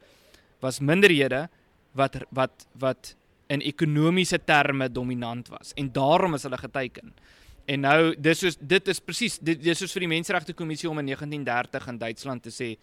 was 0.61 0.79
minderhede 0.79 1.49
wat 1.93 2.23
wat 2.29 2.67
wat 2.77 3.15
in 3.47 3.61
ekonomiese 3.61 4.39
terme 4.43 4.89
dominant 4.91 5.49
was 5.53 5.73
en 5.75 5.91
daarom 5.91 6.33
is 6.33 6.43
hulle 6.43 6.57
geteiken. 6.57 7.13
En 7.65 7.81
nou 7.81 8.15
dis 8.21 8.39
soos 8.39 8.57
dit 8.59 8.87
is 8.87 8.99
presies 9.01 9.39
dit 9.41 9.61
dis 9.61 9.77
soos 9.77 9.93
vir 9.95 10.05
die 10.05 10.13
menseregte 10.13 10.53
kommissie 10.53 10.89
om 10.89 10.99
in 11.01 11.11
1930 11.11 11.87
in 11.93 12.01
Duitsland 12.01 12.43
te 12.45 12.53
sê 12.53 12.75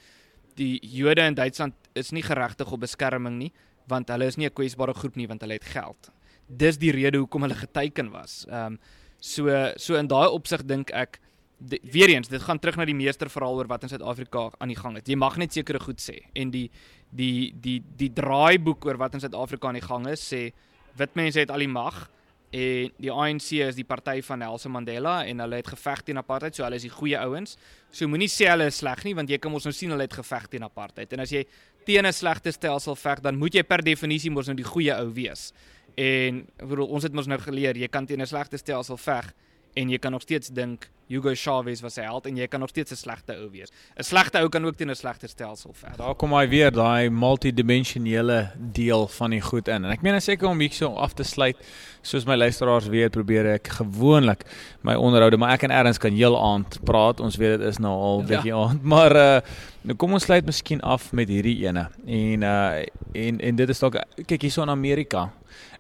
die 0.59 0.79
Jode 0.83 1.27
in 1.27 1.39
Duitsland 1.39 1.75
is 1.99 2.11
nie 2.13 2.23
geregtig 2.23 2.73
op 2.73 2.83
beskerming 2.83 3.39
nie 3.39 3.53
want 3.91 4.11
hulle 4.11 4.27
is 4.27 4.37
nie 4.37 4.47
'n 4.47 4.55
kwesbare 4.55 4.95
groep 4.95 5.17
nie 5.17 5.27
want 5.27 5.41
hulle 5.43 5.55
het 5.55 5.65
geld. 5.65 6.11
Dis 6.49 6.79
die 6.79 6.93
rede 6.93 7.19
hoekom 7.19 7.43
hulle 7.43 7.55
geteiken 7.55 8.11
was. 8.11 8.45
Ehm 8.49 8.75
um, 8.75 8.79
so 9.21 9.47
so 9.77 9.95
in 9.95 10.09
daai 10.09 10.29
opsig 10.29 10.67
dink 10.67 10.91
ek 10.91 11.21
die, 11.59 11.81
weer 11.83 12.09
eens 12.09 12.29
dit 12.29 12.43
gaan 12.43 12.59
terug 12.59 12.77
na 12.77 12.85
die 12.85 12.97
meesterverhaal 12.97 13.61
oor 13.61 13.71
wat 13.71 13.83
in 13.83 13.93
Suid-Afrika 13.93 14.51
aan 14.59 14.73
die 14.73 14.79
gang 14.79 14.97
is. 14.97 15.07
Jy 15.07 15.17
mag 15.17 15.37
net 15.37 15.53
sekere 15.53 15.81
goed 15.81 16.01
sê 16.03 16.19
en 16.35 16.51
die 16.51 16.71
die 17.13 17.53
die 17.61 17.79
die 17.97 18.11
draaiboek 18.13 18.87
oor 18.89 18.99
wat 19.01 19.15
in 19.15 19.21
Suid-Afrika 19.21 19.69
aan 19.69 19.81
die 19.81 19.85
gang 19.85 20.09
is 20.09 20.25
sê 20.33 20.51
wit 20.97 21.15
mense 21.19 21.41
het 21.41 21.53
al 21.53 21.65
die 21.65 21.71
mag 21.71 22.09
en 22.53 22.91
die 23.01 23.11
ANC 23.11 23.55
is 23.65 23.79
die 23.79 23.87
party 23.89 24.19
van 24.27 24.43
Nelson 24.43 24.75
Mandela 24.75 25.23
en 25.25 25.41
hulle 25.41 25.61
het 25.63 25.71
geveg 25.73 26.03
teen 26.05 26.21
apartheid, 26.21 26.55
so 26.55 26.67
hulle 26.67 26.77
is 26.77 26.85
die 26.85 26.93
goeie 26.93 27.17
ouens. 27.17 27.57
So 27.89 28.05
moenie 28.13 28.29
sê 28.29 28.51
hulle 28.51 28.67
is 28.69 28.83
sleg 28.83 29.07
nie 29.07 29.15
want 29.17 29.33
jy 29.33 29.39
kan 29.41 29.55
mos 29.55 29.65
nou 29.65 29.73
sien 29.73 29.93
hulle 29.95 30.05
het 30.05 30.19
geveg 30.19 30.51
teen 30.53 30.67
apartheid. 30.67 31.15
En 31.17 31.25
as 31.25 31.33
jy 31.33 31.47
teen 31.87 32.07
'n 32.07 32.13
slegte 32.13 32.53
stelsel 32.53 32.95
veg, 32.95 33.21
dan 33.21 33.39
moet 33.39 33.55
jy 33.55 33.63
per 33.63 33.83
definisie 33.83 34.31
mos 34.31 34.47
nou 34.47 34.55
die 34.55 34.69
goeie 34.69 34.93
ou 35.01 35.09
wees. 35.13 35.53
En 35.97 36.47
ek 36.59 36.69
bedoel 36.69 36.87
ons 36.87 37.03
het 37.03 37.13
mos 37.13 37.27
nou 37.27 37.39
geleer 37.39 37.77
jy 37.77 37.89
kan 37.89 38.07
teen 38.07 38.21
'n 38.21 38.27
slegte 38.27 38.59
stelsel 38.59 38.97
veg 38.97 39.33
en 39.75 39.89
jy 39.91 39.99
kan 39.99 40.13
nog 40.13 40.23
steeds 40.23 40.49
dink 40.49 40.89
Hugo 41.13 41.35
Chavez 41.35 41.81
was 41.83 41.97
'n 41.99 42.03
held 42.03 42.27
en 42.27 42.37
jy 42.37 42.47
kan 42.47 42.61
nog 42.61 42.69
steeds 42.69 42.93
'n 42.93 42.97
slegte 42.97 43.35
ou 43.37 43.51
wees. 43.51 43.69
'n 43.99 44.03
Slegte 44.03 44.39
ou 44.39 44.49
kan 44.49 44.65
ook 44.65 44.77
teen 44.77 44.91
'n 44.91 44.95
slegte 44.95 45.27
stelsel 45.29 45.73
veg. 45.75 45.97
Daar 45.97 46.15
kom 46.15 46.33
hy 46.33 46.49
weer 46.49 46.71
daai 46.71 47.11
multidimensionele 47.11 48.51
deel 48.73 49.09
van 49.09 49.31
die 49.31 49.41
goed 49.41 49.69
in. 49.69 49.85
En 49.85 49.91
ek 49.91 50.03
meen 50.03 50.21
seker 50.23 50.49
om 50.49 50.59
hier 50.61 50.73
so 50.73 50.95
af 50.95 51.13
te 51.15 51.23
sluit, 51.23 51.57
soos 52.03 52.25
my 52.25 52.37
luisteraars 52.37 52.87
weet, 52.89 53.11
probeer 53.11 53.47
ek 53.55 53.69
gewoonlik 53.69 54.45
my 54.83 54.95
onderhoude, 54.95 55.37
maar 55.37 55.53
ek 55.53 55.63
en 55.63 55.71
Erns 55.71 55.99
kan 55.99 56.13
heel 56.13 56.37
aand 56.43 56.79
praat. 56.85 57.21
Ons 57.21 57.37
weet 57.37 57.59
dit 57.59 57.69
is 57.69 57.79
nou 57.79 57.93
al 57.93 58.21
Ja. 58.21 58.27
bietjie 58.27 58.55
aand, 58.55 58.83
maar 58.95 59.17
uh 59.17 59.41
nou 59.85 59.97
kom 59.97 60.13
ons 60.13 60.23
sluit 60.25 60.45
miskien 60.47 60.81
af 60.81 61.13
met 61.13 61.29
hierdie 61.29 61.67
ene. 61.67 61.89
En 62.07 62.43
uh 62.43 62.85
en 63.15 63.41
en 63.41 63.57
dit 63.57 63.69
is 63.69 63.79
dalk 63.79 63.97
kyk 64.27 64.43
hierso 64.43 64.63
in 64.63 64.71
Amerika 64.71 65.33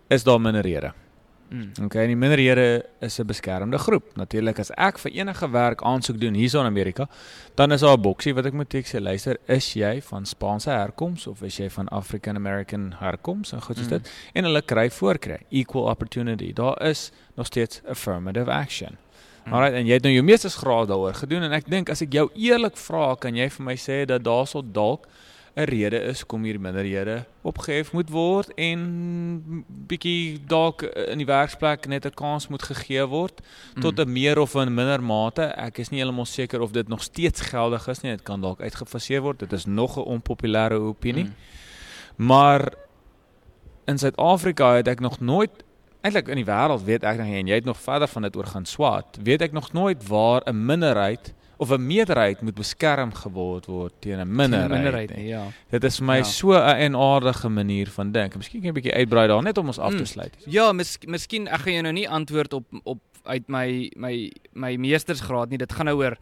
is 0.08 0.22
daar 0.24 0.40
minderhede. 0.40 0.92
Mm. 1.52 1.84
Okay, 1.84 2.02
en 2.06 2.08
die 2.08 2.16
minderhede 2.16 2.84
is 3.04 3.18
'n 3.20 3.26
beskermde 3.26 3.78
groep. 3.78 4.16
Natuurlik 4.16 4.58
as 4.58 4.70
ek 4.70 4.98
vir 4.98 5.12
enige 5.12 5.50
werk 5.50 5.82
aansoek 5.82 6.20
doen 6.20 6.34
hierso 6.34 6.60
in 6.60 6.66
Amerika, 6.66 7.08
dan 7.54 7.72
is 7.72 7.80
daar 7.80 7.96
'n 7.98 8.00
boksie 8.02 8.34
wat 8.34 8.46
ek 8.46 8.52
moet 8.52 8.68
tik 8.70 8.86
sê, 8.86 9.00
luister, 9.00 9.36
is 9.46 9.74
jy 9.74 10.00
van 10.02 10.24
Spaanse 10.26 10.70
herkoms 10.70 11.26
of 11.26 11.42
is 11.42 11.56
jy 11.58 11.68
van 11.70 11.88
African 11.88 12.36
American 12.36 12.94
herkoms 12.98 13.52
en 13.52 13.60
goed 13.60 13.76
soos 13.76 13.86
Mm. 13.86 13.90
dit 13.90 14.10
en 14.34 14.44
hulle 14.44 14.62
kry 14.62 14.90
voorkry, 14.90 15.38
equal 15.50 15.90
opportunity. 15.90 16.52
Daar 16.52 16.82
is 16.82 17.10
nog 17.36 17.46
steeds 17.46 17.80
affirmative 17.88 18.50
action. 18.50 18.96
Mm. 19.44 19.52
Alright, 19.52 19.74
en 19.74 19.86
jy 19.86 19.92
het 19.92 20.02
nou 20.02 20.12
jou 20.12 20.22
meestersgraad 20.24 20.88
daaroor 20.88 21.14
gedoen 21.14 21.42
en 21.42 21.52
ek 21.52 21.68
dink 21.68 21.90
as 21.90 22.00
ek 22.02 22.12
jou 22.12 22.30
eerlik 22.34 22.76
vra, 22.76 23.14
kan 23.16 23.34
jy 23.34 23.48
vir 23.50 23.64
my 23.64 23.74
sê 23.76 24.04
dat 24.06 24.22
daarso 24.24 24.62
dalk 24.72 25.06
'n 25.54 25.64
rede 25.68 25.98
is 26.08 26.24
kom 26.26 26.44
hier 26.44 26.60
minderhede 26.60 27.24
opgehef 27.42 27.92
moet 27.92 28.10
word 28.10 28.54
en 28.56 29.64
bietjie 29.88 30.40
dalk 30.48 30.82
in 30.82 31.20
die 31.20 31.28
werksplek 31.28 31.86
net 31.86 32.06
'n 32.06 32.14
kans 32.16 32.48
moet 32.48 32.62
gegee 32.62 33.04
word 33.06 33.40
tot 33.80 34.00
'n 34.00 34.12
meer 34.12 34.38
of 34.38 34.54
'n 34.54 34.74
minder 34.74 35.02
mate. 35.02 35.42
Ek 35.42 35.78
is 35.78 35.90
nie 35.90 36.00
heeltemal 36.00 36.24
seker 36.24 36.60
of 36.60 36.72
dit 36.72 36.88
nog 36.88 37.02
steeds 37.02 37.40
geldig 37.40 37.88
is 37.88 38.00
nie. 38.00 38.12
Dit 38.12 38.22
kan 38.22 38.40
dalk 38.40 38.60
uitgefaseer 38.60 39.20
word. 39.20 39.38
Dit 39.38 39.52
is 39.52 39.64
nog 39.66 39.96
'n 39.96 40.08
onpopulêre 40.08 40.80
opinie. 40.80 41.24
Mm. 41.24 41.34
Maar 42.16 42.72
in 43.84 43.98
Suid-Afrika 43.98 44.74
het 44.74 44.88
ek 44.88 45.00
nog 45.00 45.20
nooit 45.20 45.50
eintlik 46.00 46.28
in 46.28 46.40
die 46.40 46.48
wêreld 46.48 46.84
weet 46.84 47.04
ek 47.04 47.18
nog 47.18 47.26
nie 47.26 47.38
en 47.38 47.46
jy 47.46 47.54
het 47.54 47.64
nog 47.64 47.80
verder 47.80 48.08
van 48.08 48.22
dit 48.22 48.36
oor 48.36 48.46
gaan 48.46 48.64
swaat. 48.64 49.18
Weet 49.22 49.42
ek 49.42 49.52
nog 49.52 49.72
nooit 49.72 50.08
waar 50.08 50.42
'n 50.46 50.64
minderheid 50.66 51.34
of 51.58 51.70
'n 51.70 51.86
meerderheid 51.86 52.40
moet 52.42 52.54
beskerm 52.54 53.12
geword 53.14 53.66
word 53.66 53.92
teen 54.00 54.18
'n 54.20 54.34
minderheid. 54.36 54.70
minderheid 54.70 55.16
nie. 55.16 55.26
ja. 55.28 55.46
Dit 55.70 55.84
is 55.84 55.96
vir 55.98 56.06
my 56.06 56.16
Ja. 56.16 56.22
so 56.24 56.52
'n 56.52 56.76
enaardige 56.76 57.48
manier 57.48 57.86
van 57.88 58.12
dink. 58.12 58.36
Miskien 58.36 58.60
kan 58.62 58.70
'n 58.70 58.74
bietjie 58.74 58.94
uitbrei 58.94 59.26
daar 59.28 59.42
net 59.42 59.58
om 59.58 59.66
ons 59.66 59.78
af 59.78 59.90
te 59.90 59.96
Mm. 59.98 60.06
sluit. 60.06 60.36
Ja, 60.46 60.72
mis, 60.72 60.98
miskien 61.06 61.46
ek 61.48 61.60
gaan 61.60 61.72
jou 61.72 61.82
nou 61.82 61.92
nie 61.92 62.08
antwoord 62.08 62.52
op 62.52 62.64
op 62.84 62.98
uit 63.24 63.48
my 63.48 63.90
my 63.96 64.32
my 64.52 64.76
meestersgraad 64.76 65.48
nie. 65.48 65.58
Dit 65.58 65.72
gaan 65.72 65.86
nou 65.86 65.96
oor 65.96 66.16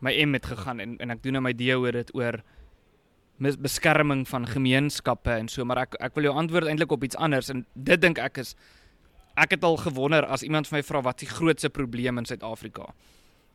my 0.00 0.22
M 0.24 0.32
het 0.32 0.46
gegaan 0.46 0.80
en 0.80 0.96
en 0.98 1.10
ek 1.10 1.22
doen 1.22 1.32
nou 1.32 1.42
my 1.42 1.52
D 1.52 1.60
oor 1.74 1.92
dit 1.92 2.14
oor 2.14 2.42
mis, 3.38 3.56
beskerming 3.56 4.26
van 4.28 4.46
gemeenskappe 4.46 5.30
en 5.30 5.48
so, 5.48 5.64
maar 5.64 5.78
ek 5.78 5.94
ek 6.00 6.14
wil 6.14 6.24
jou 6.24 6.34
antwoord 6.34 6.66
eintlik 6.66 6.90
op 6.92 7.04
iets 7.04 7.16
anders 7.16 7.48
en 7.50 7.66
dit 7.74 8.00
dink 8.00 8.18
ek 8.18 8.38
is 8.38 8.54
ek 9.36 9.50
het 9.50 9.64
al 9.64 9.76
gewonder 9.76 10.24
as 10.26 10.42
iemand 10.42 10.66
vir 10.66 10.78
my 10.78 10.82
vra 10.82 11.00
wat 11.02 11.22
is 11.22 11.28
die 11.28 11.36
grootste 11.36 11.68
probleem 11.70 12.18
in 12.18 12.24
Suid-Afrika. 12.24 12.86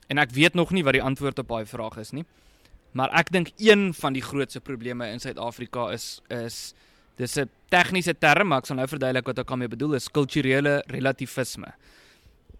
En 0.07 0.17
ek 0.17 0.31
weet 0.31 0.53
nog 0.53 0.71
nie 0.71 0.83
wat 0.83 0.93
die 0.93 1.03
antwoord 1.03 1.39
op 1.39 1.47
daai 1.47 1.65
vraag 1.65 1.97
is 1.97 2.11
nie. 2.11 2.25
Maar 2.93 3.09
ek 3.19 3.31
dink 3.33 3.51
een 3.57 3.93
van 3.97 4.13
die 4.13 4.21
grootste 4.21 4.61
probleme 4.61 5.07
in 5.09 5.19
Suid-Afrika 5.19 5.89
is 5.91 6.21
is 6.29 6.73
dis 7.17 7.37
'n 7.37 7.49
tegniese 7.69 8.13
term, 8.17 8.47
maar 8.47 8.59
ek 8.59 8.65
sal 8.65 8.75
nou 8.75 8.87
verduidelik 8.87 9.25
wat 9.25 9.39
ek 9.39 9.47
daarmee 9.47 9.67
bedoel, 9.67 9.95
is 9.95 10.07
kulturele 10.07 10.83
relativisme. 10.87 11.73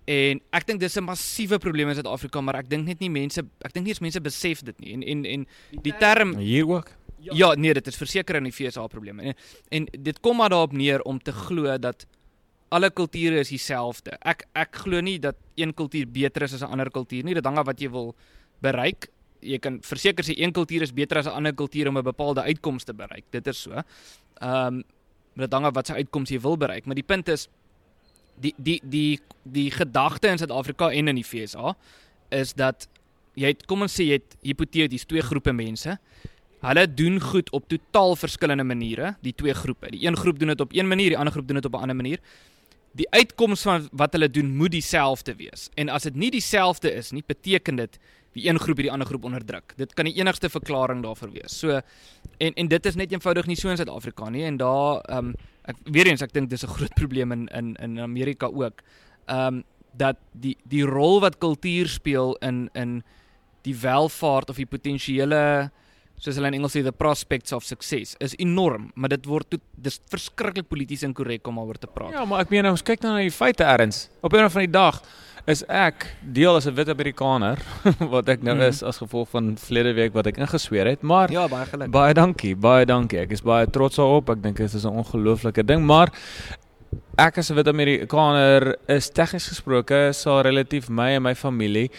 En 0.06 0.42
ek 0.52 0.68
dink 0.68 0.80
dis 0.80 0.98
'n 0.98 1.04
massiewe 1.04 1.58
probleem 1.58 1.90
in 1.90 1.96
Suid-Afrika, 1.96 2.42
maar 2.42 2.56
ek 2.56 2.70
dink 2.70 2.86
net 2.86 3.00
nie 3.00 3.10
mense 3.10 3.42
ek 3.62 3.74
dink 3.74 3.86
nie 3.86 3.94
eens 3.94 4.02
mense 4.02 4.22
besef 4.22 4.62
dit 4.62 4.80
nie. 4.80 4.94
En 4.94 5.04
en 5.04 5.26
en 5.26 5.48
die 5.82 5.98
term 5.98 6.36
hier 6.38 6.68
ook. 6.68 6.90
Ja, 7.20 7.54
nee, 7.56 7.74
dit 7.74 7.88
is 7.88 7.96
verseker 7.96 8.36
in 8.36 8.44
die 8.44 8.52
FSA 8.52 8.88
probleme. 8.88 9.22
En, 9.22 9.34
en 9.70 9.86
dit 9.86 10.20
kom 10.20 10.38
maar 10.38 10.50
daarop 10.50 10.74
neer 10.74 11.02
om 11.02 11.20
te 11.20 11.32
glo 11.32 11.78
dat 11.78 12.06
alle 12.74 12.90
kulture 12.90 13.42
is 13.44 13.52
dieselfde. 13.54 14.16
Ek 14.26 14.48
ek 14.58 14.80
glo 14.84 15.02
nie 15.06 15.20
dat 15.22 15.38
een 15.60 15.74
kultuur 15.78 16.08
beter 16.10 16.48
is 16.48 16.56
as 16.58 16.64
'n 16.64 16.72
ander 16.74 16.90
kultuur 16.90 17.24
nie. 17.24 17.34
Dit 17.34 17.46
hang 17.46 17.58
af 17.58 17.66
wat 17.66 17.80
jy 17.80 17.90
wil 17.90 18.16
bereik. 18.62 19.10
Jy 19.42 19.60
kan 19.60 19.80
verseker 19.82 20.24
sê 20.24 20.34
een 20.38 20.52
kultuur 20.52 20.82
is 20.82 20.94
beter 20.94 21.18
as 21.18 21.28
'n 21.28 21.38
ander 21.38 21.54
kultuur 21.54 21.88
om 21.88 21.98
'n 21.98 22.04
bepaalde 22.04 22.42
uitkoms 22.42 22.84
te 22.84 22.94
bereik. 22.94 23.26
Dit 23.32 23.48
is 23.48 23.62
so. 23.62 23.72
Ehm 23.72 24.68
um, 24.68 24.84
dit 25.36 25.54
hang 25.54 25.66
af 25.66 25.74
wat 25.74 25.88
se 25.88 25.94
uitkoms 25.94 26.30
jy 26.30 26.40
wil 26.40 26.58
bereik, 26.58 26.86
maar 26.86 26.96
die 26.96 27.04
punt 27.04 27.28
is 27.28 27.48
die 28.40 28.54
die 28.58 28.82
die 28.84 29.20
die 29.44 29.72
gedagte 29.72 30.28
in 30.28 30.38
Suid-Afrika 30.38 30.92
en 30.92 31.08
in 31.08 31.16
die 31.16 31.24
FSA 31.24 31.76
is 32.30 32.54
dat 32.54 32.88
jy 33.36 33.48
het 33.48 33.66
kom 33.66 33.82
ons 33.82 33.94
sê 33.94 34.04
jy 34.04 34.14
het 34.14 34.38
hipoteties 34.42 35.06
twee 35.06 35.22
groepe 35.22 35.54
mense. 35.54 35.98
Hulle 36.62 36.88
doen 36.88 37.20
goed 37.20 37.50
op 37.52 37.68
totaal 37.68 38.16
verskillende 38.16 38.64
maniere, 38.64 39.16
die 39.22 39.34
twee 39.34 39.54
groepe. 39.54 39.92
Die 39.92 40.08
een 40.08 40.16
groep 40.16 40.40
doen 40.40 40.48
dit 40.48 40.62
op 40.62 40.74
een 40.74 40.88
manier, 40.88 41.10
die 41.10 41.18
ander 41.18 41.34
groep 41.34 41.48
doen 41.48 41.56
dit 41.56 41.66
op 41.66 41.74
'n 41.74 41.82
ander 41.82 41.96
manier 41.96 42.20
die 42.94 43.08
uitkoms 43.10 43.62
van 43.66 43.88
wat 43.92 44.14
hulle 44.14 44.30
doen 44.30 44.52
moet 44.58 44.72
dieselfde 44.72 45.36
wees. 45.36 45.70
En 45.76 45.90
as 45.90 46.06
dit 46.06 46.16
nie 46.16 46.30
dieselfde 46.32 46.92
is 46.94 47.12
nie, 47.12 47.24
beteken 47.26 47.80
dit 47.82 47.98
die 48.34 48.48
een 48.50 48.60
groep 48.60 48.78
het 48.78 48.88
die 48.88 48.92
ander 48.94 49.08
groep 49.08 49.26
onderdruk. 49.30 49.76
Dit 49.78 49.94
kan 49.98 50.06
die 50.10 50.16
enigste 50.18 50.50
verklaring 50.50 51.04
daarvoor 51.04 51.32
wees. 51.34 51.58
So 51.60 51.82
en 52.38 52.54
en 52.54 52.70
dit 52.70 52.86
is 52.86 52.96
net 52.96 53.12
eenvoudig 53.14 53.50
nie 53.50 53.58
so 53.58 53.70
in 53.70 53.78
Suid-Afrika 53.78 54.30
nie 54.30 54.46
en 54.50 54.58
daar 54.58 55.02
ehm 55.02 55.34
um, 55.34 55.36
ek 55.64 55.78
weer 55.96 56.10
eens 56.10 56.22
ek 56.22 56.34
dink 56.34 56.50
dis 56.50 56.64
'n 56.64 56.76
groot 56.76 56.94
probleem 57.02 57.32
in 57.32 57.48
in 57.48 57.76
in 57.76 58.00
Amerika 58.00 58.46
ook. 58.46 58.82
Ehm 59.28 59.48
um, 59.48 59.64
dat 59.98 60.18
die 60.32 60.58
die 60.66 60.84
rol 60.86 61.20
wat 61.22 61.38
kultuur 61.38 61.88
speel 61.88 62.36
in 62.42 62.70
in 62.74 63.04
die 63.62 63.76
welvaart 63.76 64.50
of 64.50 64.56
die 64.56 64.66
potensiële 64.66 65.72
soos 66.18 66.38
hulle 66.38 66.48
in 66.48 66.54
Engels 66.54 66.76
sê 66.76 66.84
the 66.84 66.92
prospects 66.92 67.52
of 67.52 67.64
success 67.64 68.16
is 68.20 68.36
enorm, 68.40 68.92
maar 68.96 69.10
dit 69.10 69.26
word 69.26 69.50
to, 69.50 69.60
dis 69.76 70.00
verskriklik 70.12 70.70
polities 70.70 71.04
inkorrek 71.04 71.48
om 71.48 71.60
daaroor 71.60 71.80
te 71.82 71.88
praat. 71.88 72.14
Ja, 72.16 72.26
maar 72.26 72.46
ek 72.46 72.54
meen 72.54 72.70
ons 72.70 72.86
kyk 72.86 73.04
nou 73.04 73.14
na 73.14 73.26
die 73.26 73.34
feite 73.34 73.64
erns. 73.68 74.10
Op 74.22 74.34
'n 74.34 74.50
van 74.50 74.62
die 74.62 74.72
dag 74.72 75.02
is 75.46 75.64
ek 75.68 76.08
deel 76.22 76.56
as 76.56 76.68
'n 76.68 76.76
wit 76.76 76.90
Amerikaner 76.90 77.60
wat 78.14 78.30
ek 78.30 78.44
nou 78.44 78.56
mm 78.56 78.62
-hmm. 78.62 78.70
is 78.70 78.84
as 78.84 78.98
gevolg 78.98 79.30
van 79.30 79.58
vlede 79.58 79.94
week 79.94 80.14
wat 80.14 80.28
ek 80.28 80.38
ingesweer 80.38 80.88
het, 80.88 81.02
maar 81.02 81.32
Ja, 81.32 81.48
baie 81.48 81.66
geluk. 81.66 81.92
Baie 81.92 82.14
dankie, 82.14 82.56
baie 82.56 82.86
dankie. 82.86 83.20
Ek 83.20 83.32
is 83.32 83.42
baie 83.42 83.68
trots 83.68 83.96
daarop. 83.96 84.30
Ek 84.30 84.44
dink 84.44 84.58
dit 84.58 84.74
is 84.74 84.86
'n 84.86 84.88
ongelooflike 84.88 85.66
ding, 85.66 85.86
maar 85.86 86.10
ek 87.18 87.38
as 87.38 87.52
'n 87.52 87.56
wit 87.56 87.68
Amerikaner 87.68 88.78
is 88.88 89.10
tegnies 89.10 89.48
gesproke 89.48 90.14
sal 90.14 90.42
relatief 90.42 90.90
my 90.90 91.16
en 91.16 91.22
my 91.24 91.36
familie 91.36 91.92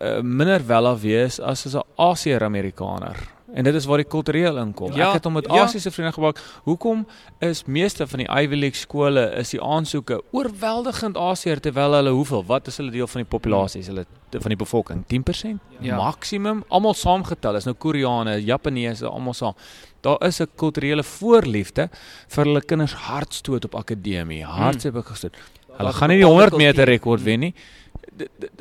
uh, 0.00 0.20
minder 0.22 0.60
welaf 0.66 1.00
wees 1.00 1.40
as 1.40 1.66
as 1.66 1.74
'n 1.74 1.82
Asiër 1.96 2.42
Amerikaner. 2.44 3.16
En 3.54 3.64
dit 3.64 3.74
is 3.74 3.84
waar 3.84 3.98
die 3.98 4.06
kultureel 4.06 4.58
inkom. 4.62 4.92
Ja, 4.94 5.08
ek 5.08 5.20
het 5.20 5.26
hom 5.26 5.34
met 5.38 5.48
ja. 5.50 5.64
Asiëse 5.64 5.90
vriende 5.90 6.12
gebak. 6.14 6.38
Hoekom 6.66 7.06
is 7.42 7.64
meeste 7.66 8.06
van 8.06 8.22
die 8.22 8.28
Ivy 8.28 8.54
League 8.54 8.78
skole 8.78 9.24
is 9.40 9.50
die 9.54 9.60
aansoeke 9.62 10.20
oorweldigend 10.30 11.18
Asiër 11.18 11.60
terwyl 11.60 11.96
hulle 11.98 12.14
hoeveel? 12.14 12.44
Wat 12.46 12.70
is 12.70 12.78
hulle 12.78 12.94
deel 12.94 13.10
van 13.10 13.24
die 13.24 13.30
populasie? 13.30 13.82
Is 13.82 13.90
hulle 13.90 14.06
van 14.30 14.54
die 14.54 14.58
bevolking 14.60 15.02
10%? 15.10 15.58
Ja. 15.82 15.98
Maksimum 15.98 16.62
almal 16.68 16.94
saamgetel 16.94 17.58
is 17.58 17.66
nou 17.66 17.74
Koreane, 17.74 18.38
Japaneese, 18.44 19.08
almal 19.10 19.34
saam. 19.34 19.58
Daar 20.00 20.22
is 20.26 20.40
'n 20.40 20.48
kulturele 20.56 21.02
voorliefde 21.02 21.90
vir 22.28 22.44
hulle 22.44 22.60
kinders 22.62 22.94
hartstoot 22.94 23.64
op 23.64 23.74
akademie. 23.74 24.44
Hartseer 24.44 24.92
hmm. 24.92 25.02
gestoot. 25.02 25.36
Hulle 25.76 25.92
gaan 25.92 26.08
nie 26.08 26.20
die 26.20 26.26
100 26.26 26.56
meter 26.56 26.84
rekord 26.84 27.22
wen 27.22 27.40
nie. 27.40 27.54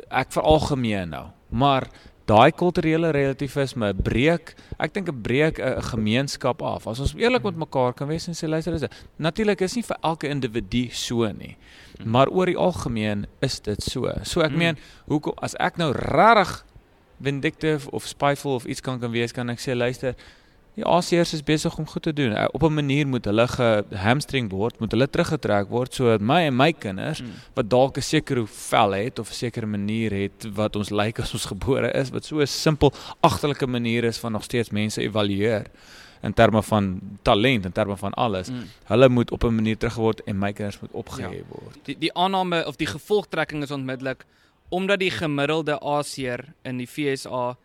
Ek 0.10 0.32
veralgemeen 0.32 1.10
nou. 1.10 1.26
Maar 1.50 1.88
daai 2.30 2.52
kulturele 2.54 3.10
relativisme 3.16 3.90
breek 4.06 4.54
ek 4.78 4.94
dink 4.94 5.10
'n 5.10 5.22
breek 5.22 5.60
'n 5.60 5.82
gemeenskap 5.92 6.62
af. 6.62 6.88
As 6.88 7.00
ons 7.00 7.14
eerlik 7.18 7.44
met 7.44 7.58
mekaar 7.58 7.94
kan 7.94 8.08
wees 8.08 8.28
en 8.28 8.34
sê 8.34 8.48
luister 8.48 8.74
is 8.74 8.86
natuurlik 9.18 9.62
is 9.62 9.76
nie 9.76 9.84
vir 9.84 9.98
elke 10.04 10.28
individu 10.30 10.90
so 10.92 11.26
nie. 11.32 11.58
Hmm. 11.98 12.12
Maar 12.12 12.28
oor 12.28 12.46
die 12.46 12.58
algemeen 12.58 13.26
is 13.42 13.60
dit 13.60 13.82
so. 13.84 14.12
So 14.24 14.42
ek 14.42 14.50
hmm. 14.50 14.58
meen, 14.58 14.78
hoekom 15.08 15.34
as 15.42 15.56
ek 15.60 15.78
nou 15.78 15.92
regtig 15.92 16.66
vindictive 17.20 17.92
of 17.92 18.08
spiteful 18.08 18.56
of 18.56 18.66
iets 18.66 18.82
kan 18.82 19.00
kan 19.00 19.12
wees, 19.12 19.32
kan 19.32 19.50
ek 19.50 19.60
sê 19.60 19.76
luister, 19.76 20.16
Die 20.80 20.88
Asiërs 20.88 21.34
is 21.36 21.42
besig 21.44 21.76
om 21.76 21.88
goed 21.92 22.06
te 22.08 22.14
doen. 22.16 22.32
Op 22.56 22.64
'n 22.64 22.74
manier 22.74 23.08
moet 23.08 23.26
hulle 23.26 23.48
gehamstring 23.48 24.50
word, 24.50 24.80
moet 24.80 24.92
hulle 24.92 25.10
teruggetrek 25.10 25.68
word 25.68 25.94
sodat 25.94 26.22
my 26.22 26.46
en 26.48 26.56
my 26.56 26.72
kinders 26.74 27.20
hmm. 27.20 27.34
wat 27.54 27.70
dalk 27.70 27.98
'n 27.98 28.02
sekere 28.02 28.48
vel 28.48 28.92
het 28.92 29.20
of 29.20 29.30
'n 29.30 29.34
sekere 29.34 29.66
manier 29.66 30.12
het 30.12 30.48
wat 30.54 30.76
ons 30.76 30.90
lyk 30.90 31.06
like 31.06 31.22
as 31.22 31.34
ons 31.34 31.46
gebore 31.46 31.92
is, 31.92 32.10
wat 32.10 32.26
so 32.26 32.40
'n 32.40 32.48
simpel 32.48 32.94
agterlike 33.20 33.68
manier 33.68 34.04
is 34.04 34.18
van 34.18 34.32
nog 34.32 34.44
steeds 34.44 34.70
mense 34.70 35.02
evalueer 35.02 35.66
in 36.22 36.34
terme 36.34 36.64
van 36.64 37.00
talent 37.22 37.66
en 37.66 37.72
terme 37.72 37.98
van 37.98 38.14
alles. 38.14 38.50
Mm. 38.50 38.64
Hulle 38.84 39.10
moet 39.10 39.32
op 39.32 39.44
'n 39.44 39.56
manier 39.56 39.78
terugword 39.78 40.24
en 40.24 40.38
my 40.38 40.54
kinders 40.54 40.80
moet 40.80 40.92
opgehef 40.92 41.32
ja. 41.32 41.44
word. 41.48 41.78
Die 41.84 41.98
die 42.00 42.14
aanname 42.14 42.66
of 42.68 42.76
die 42.76 42.88
gevolgtrekking 42.88 43.64
is 43.64 43.72
onmiddellik 43.72 44.26
omdat 44.70 45.00
die 45.00 45.12
gemiddelde 45.12 45.80
Asiër 45.80 46.54
in 46.62 46.78
die 46.78 46.88
FSA 46.88 47.58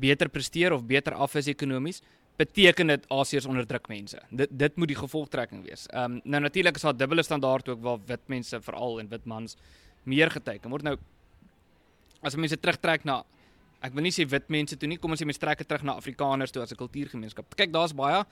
beter 0.00 0.28
presteer 0.28 0.72
of 0.72 0.84
beter 0.86 1.14
af 1.14 1.34
is 1.34 1.46
ekonomies, 1.46 2.02
beteken 2.36 2.90
dit 2.90 3.04
Asiërs 3.14 3.46
onderdruk 3.46 3.88
mense. 3.88 4.18
Dit 4.30 4.50
dit 4.50 4.76
moet 4.76 4.90
die 4.90 4.98
gevolgtrekking 4.98 5.62
wees. 5.64 5.86
Ehm 5.92 6.18
um, 6.18 6.20
nou 6.24 6.40
natuurlik 6.42 6.76
is 6.76 6.82
daar 6.82 6.96
dubbele 6.96 7.22
standaard 7.22 7.68
ook 7.68 7.82
waar 7.82 7.98
wit 8.06 8.26
mense 8.26 8.60
veral 8.60 8.98
en 9.00 9.08
wit 9.08 9.24
mans 9.24 9.56
meer 10.02 10.30
geteken 10.30 10.70
word. 10.70 10.82
Nou 10.82 10.96
as 12.22 12.34
mense 12.36 12.56
terugtrek 12.56 13.04
na 13.04 13.22
ek 13.84 13.92
wil 13.92 14.02
nie 14.02 14.12
sê 14.12 14.26
wit 14.26 14.48
mense 14.48 14.76
toe 14.76 14.88
nie, 14.88 14.98
kom 14.98 15.10
ons 15.10 15.20
sê 15.20 15.26
mense 15.28 15.40
trek 15.40 15.62
terug 15.64 15.82
na 15.84 15.94
Afrikaners 16.00 16.50
toe 16.50 16.62
as 16.62 16.72
'n 16.72 16.76
kultuurgemeenskap. 16.76 17.54
Kyk, 17.54 17.72
daar's 17.72 17.92
baie 17.92 18.24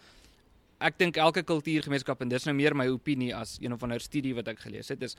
ek 0.82 0.98
dink 0.98 1.18
elke 1.20 1.44
kultuurgemeenskap 1.46 2.22
en 2.24 2.32
dis 2.32 2.46
nou 2.48 2.54
meer 2.58 2.76
my 2.78 2.88
opinie 2.92 3.32
as 3.36 3.56
een 3.62 3.74
of 3.74 3.82
ander 3.86 4.02
studie 4.02 4.34
wat 4.36 4.50
ek 4.52 4.64
gelees 4.64 4.90
het, 4.92 5.02
is 5.02 5.16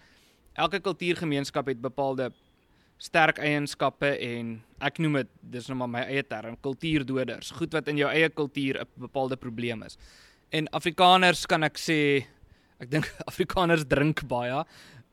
elke 0.60 0.82
kultuurgemeenskap 0.84 1.72
het 1.72 1.82
bepaalde 1.82 2.30
sterk 3.04 3.40
eienskappe 3.44 4.14
en 4.24 4.56
ek 4.84 5.00
noem 5.04 5.20
dit 5.22 5.32
dis 5.58 5.68
nou 5.70 5.78
maar 5.82 5.92
my 5.92 6.04
eie 6.08 6.24
term 6.24 6.56
kultuurdoders. 6.64 7.52
Goed 7.58 7.76
wat 7.76 7.90
in 7.92 8.00
jou 8.00 8.10
eie 8.10 8.30
kultuur 8.30 8.82
'n 8.82 8.88
bepaalde 9.08 9.38
probleem 9.38 9.84
is. 9.84 9.98
En 10.52 10.68
afrikaners 10.72 11.46
kan 11.46 11.64
ek 11.64 11.78
sê 11.78 12.26
ek 12.80 12.90
dink 12.90 13.06
afrikaners 13.32 13.86
drink 13.86 14.28
baie. 14.28 14.64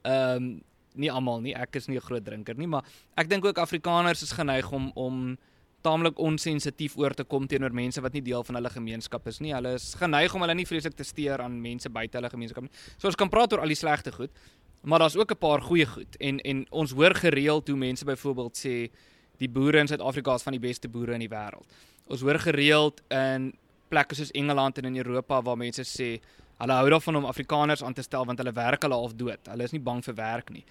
Ehm 0.04 0.36
um, 0.36 0.62
nie 0.94 1.10
almal 1.10 1.40
nie 1.40 1.54
ek 1.54 1.76
is 1.76 1.88
nie 1.88 1.96
'n 1.96 2.02
groot 2.02 2.24
drinker 2.24 2.56
nie 2.58 2.66
maar 2.66 2.82
ek 3.16 3.28
dink 3.28 3.44
ook 3.44 3.58
afrikaners 3.58 4.22
is 4.22 4.32
geneig 4.32 4.72
om 4.72 4.90
om 4.94 5.38
taamlik 5.82 6.18
onsensitief 6.18 6.96
oor 6.96 7.14
te 7.14 7.24
kom 7.24 7.46
teenoor 7.46 7.72
mense 7.72 8.00
wat 8.00 8.12
nie 8.12 8.22
deel 8.22 8.44
van 8.44 8.54
hulle 8.58 8.70
gemeenskap 8.70 9.26
is 9.26 9.40
nie. 9.40 9.54
Hulle 9.54 9.74
is 9.74 9.94
geneig 9.94 10.34
om 10.34 10.40
hulle 10.40 10.54
nie 10.54 10.66
vreeslik 10.68 10.96
te 10.96 11.04
steur 11.04 11.40
aan 11.40 11.60
mense 11.62 11.88
buite 11.88 12.18
hulle 12.18 12.30
gemeenskap 12.30 12.62
nie. 12.66 12.72
So 12.98 13.08
ons 13.08 13.16
kan 13.16 13.28
praat 13.32 13.52
oor 13.52 13.60
al 13.64 13.72
die 13.72 13.78
slegte 13.78 14.12
goed 14.12 14.30
Maar 14.80 14.98
daar's 14.98 15.16
ook 15.16 15.30
'n 15.30 15.38
paar 15.38 15.62
goeie 15.62 15.86
goed 15.86 16.16
en 16.16 16.40
en 16.40 16.66
ons 16.70 16.90
hoor 16.90 17.14
gereeld 17.14 17.68
hoe 17.68 17.76
mense 17.76 18.04
byvoorbeeld 18.04 18.58
sê 18.58 18.90
die 19.36 19.48
boere 19.48 19.78
in 19.78 19.86
Suid-Afrika 19.86 20.34
is 20.34 20.42
van 20.42 20.52
die 20.52 20.60
beste 20.60 20.88
boere 20.88 21.12
in 21.12 21.18
die 21.18 21.28
wêreld. 21.28 21.66
Ons 22.06 22.20
hoor 22.20 22.38
gereeld 22.38 23.02
in 23.08 23.54
plekke 23.88 24.14
soos 24.14 24.30
Engeland 24.30 24.78
en 24.78 24.84
in 24.84 24.96
Europa 24.96 25.42
waar 25.42 25.56
mense 25.56 25.84
sê 25.84 26.20
hulle 26.60 26.72
hou 26.72 26.90
daarvan 26.90 27.16
om 27.16 27.24
Afrikaners 27.24 27.82
aan 27.82 27.94
te 27.94 28.02
stel 28.02 28.24
want 28.24 28.38
hulle 28.38 28.52
werk 28.52 28.82
hulle 28.82 28.94
half 28.94 29.14
dood. 29.14 29.48
Hulle 29.48 29.62
is 29.62 29.72
nie 29.72 29.80
bang 29.80 30.04
vir 30.04 30.14
werk 30.14 30.50
nie. 30.50 30.64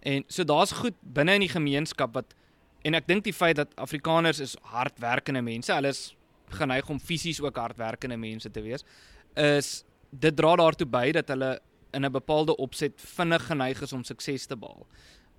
En 0.00 0.24
so 0.28 0.44
daar's 0.44 0.72
goed 0.72 0.94
binne 1.00 1.34
in 1.34 1.40
die 1.40 1.52
gemeenskap 1.52 2.14
wat 2.14 2.34
en 2.86 2.94
ek 2.94 3.06
dink 3.06 3.24
die 3.24 3.34
feit 3.34 3.56
dat 3.56 3.74
Afrikaners 3.82 4.40
is 4.40 4.56
hardwerkende 4.62 5.42
mense, 5.42 5.72
hulle 5.74 5.88
is 5.88 6.14
geneig 6.54 6.88
om 6.88 7.00
fisies 7.00 7.40
ook 7.42 7.56
hardwerkende 7.56 8.16
mense 8.16 8.50
te 8.50 8.62
wees, 8.62 8.84
is 9.34 9.84
dit 10.10 10.36
dra 10.36 10.54
daartoe 10.56 10.86
by 10.86 11.10
dat 11.16 11.32
hulle 11.34 11.56
in 11.96 12.04
'n 12.04 12.12
bepaalde 12.12 12.56
opset 12.56 13.00
vinnig 13.16 13.46
geneig 13.46 13.82
is 13.82 13.92
om 13.92 14.04
sukses 14.04 14.46
te 14.46 14.56
behaal. 14.56 14.86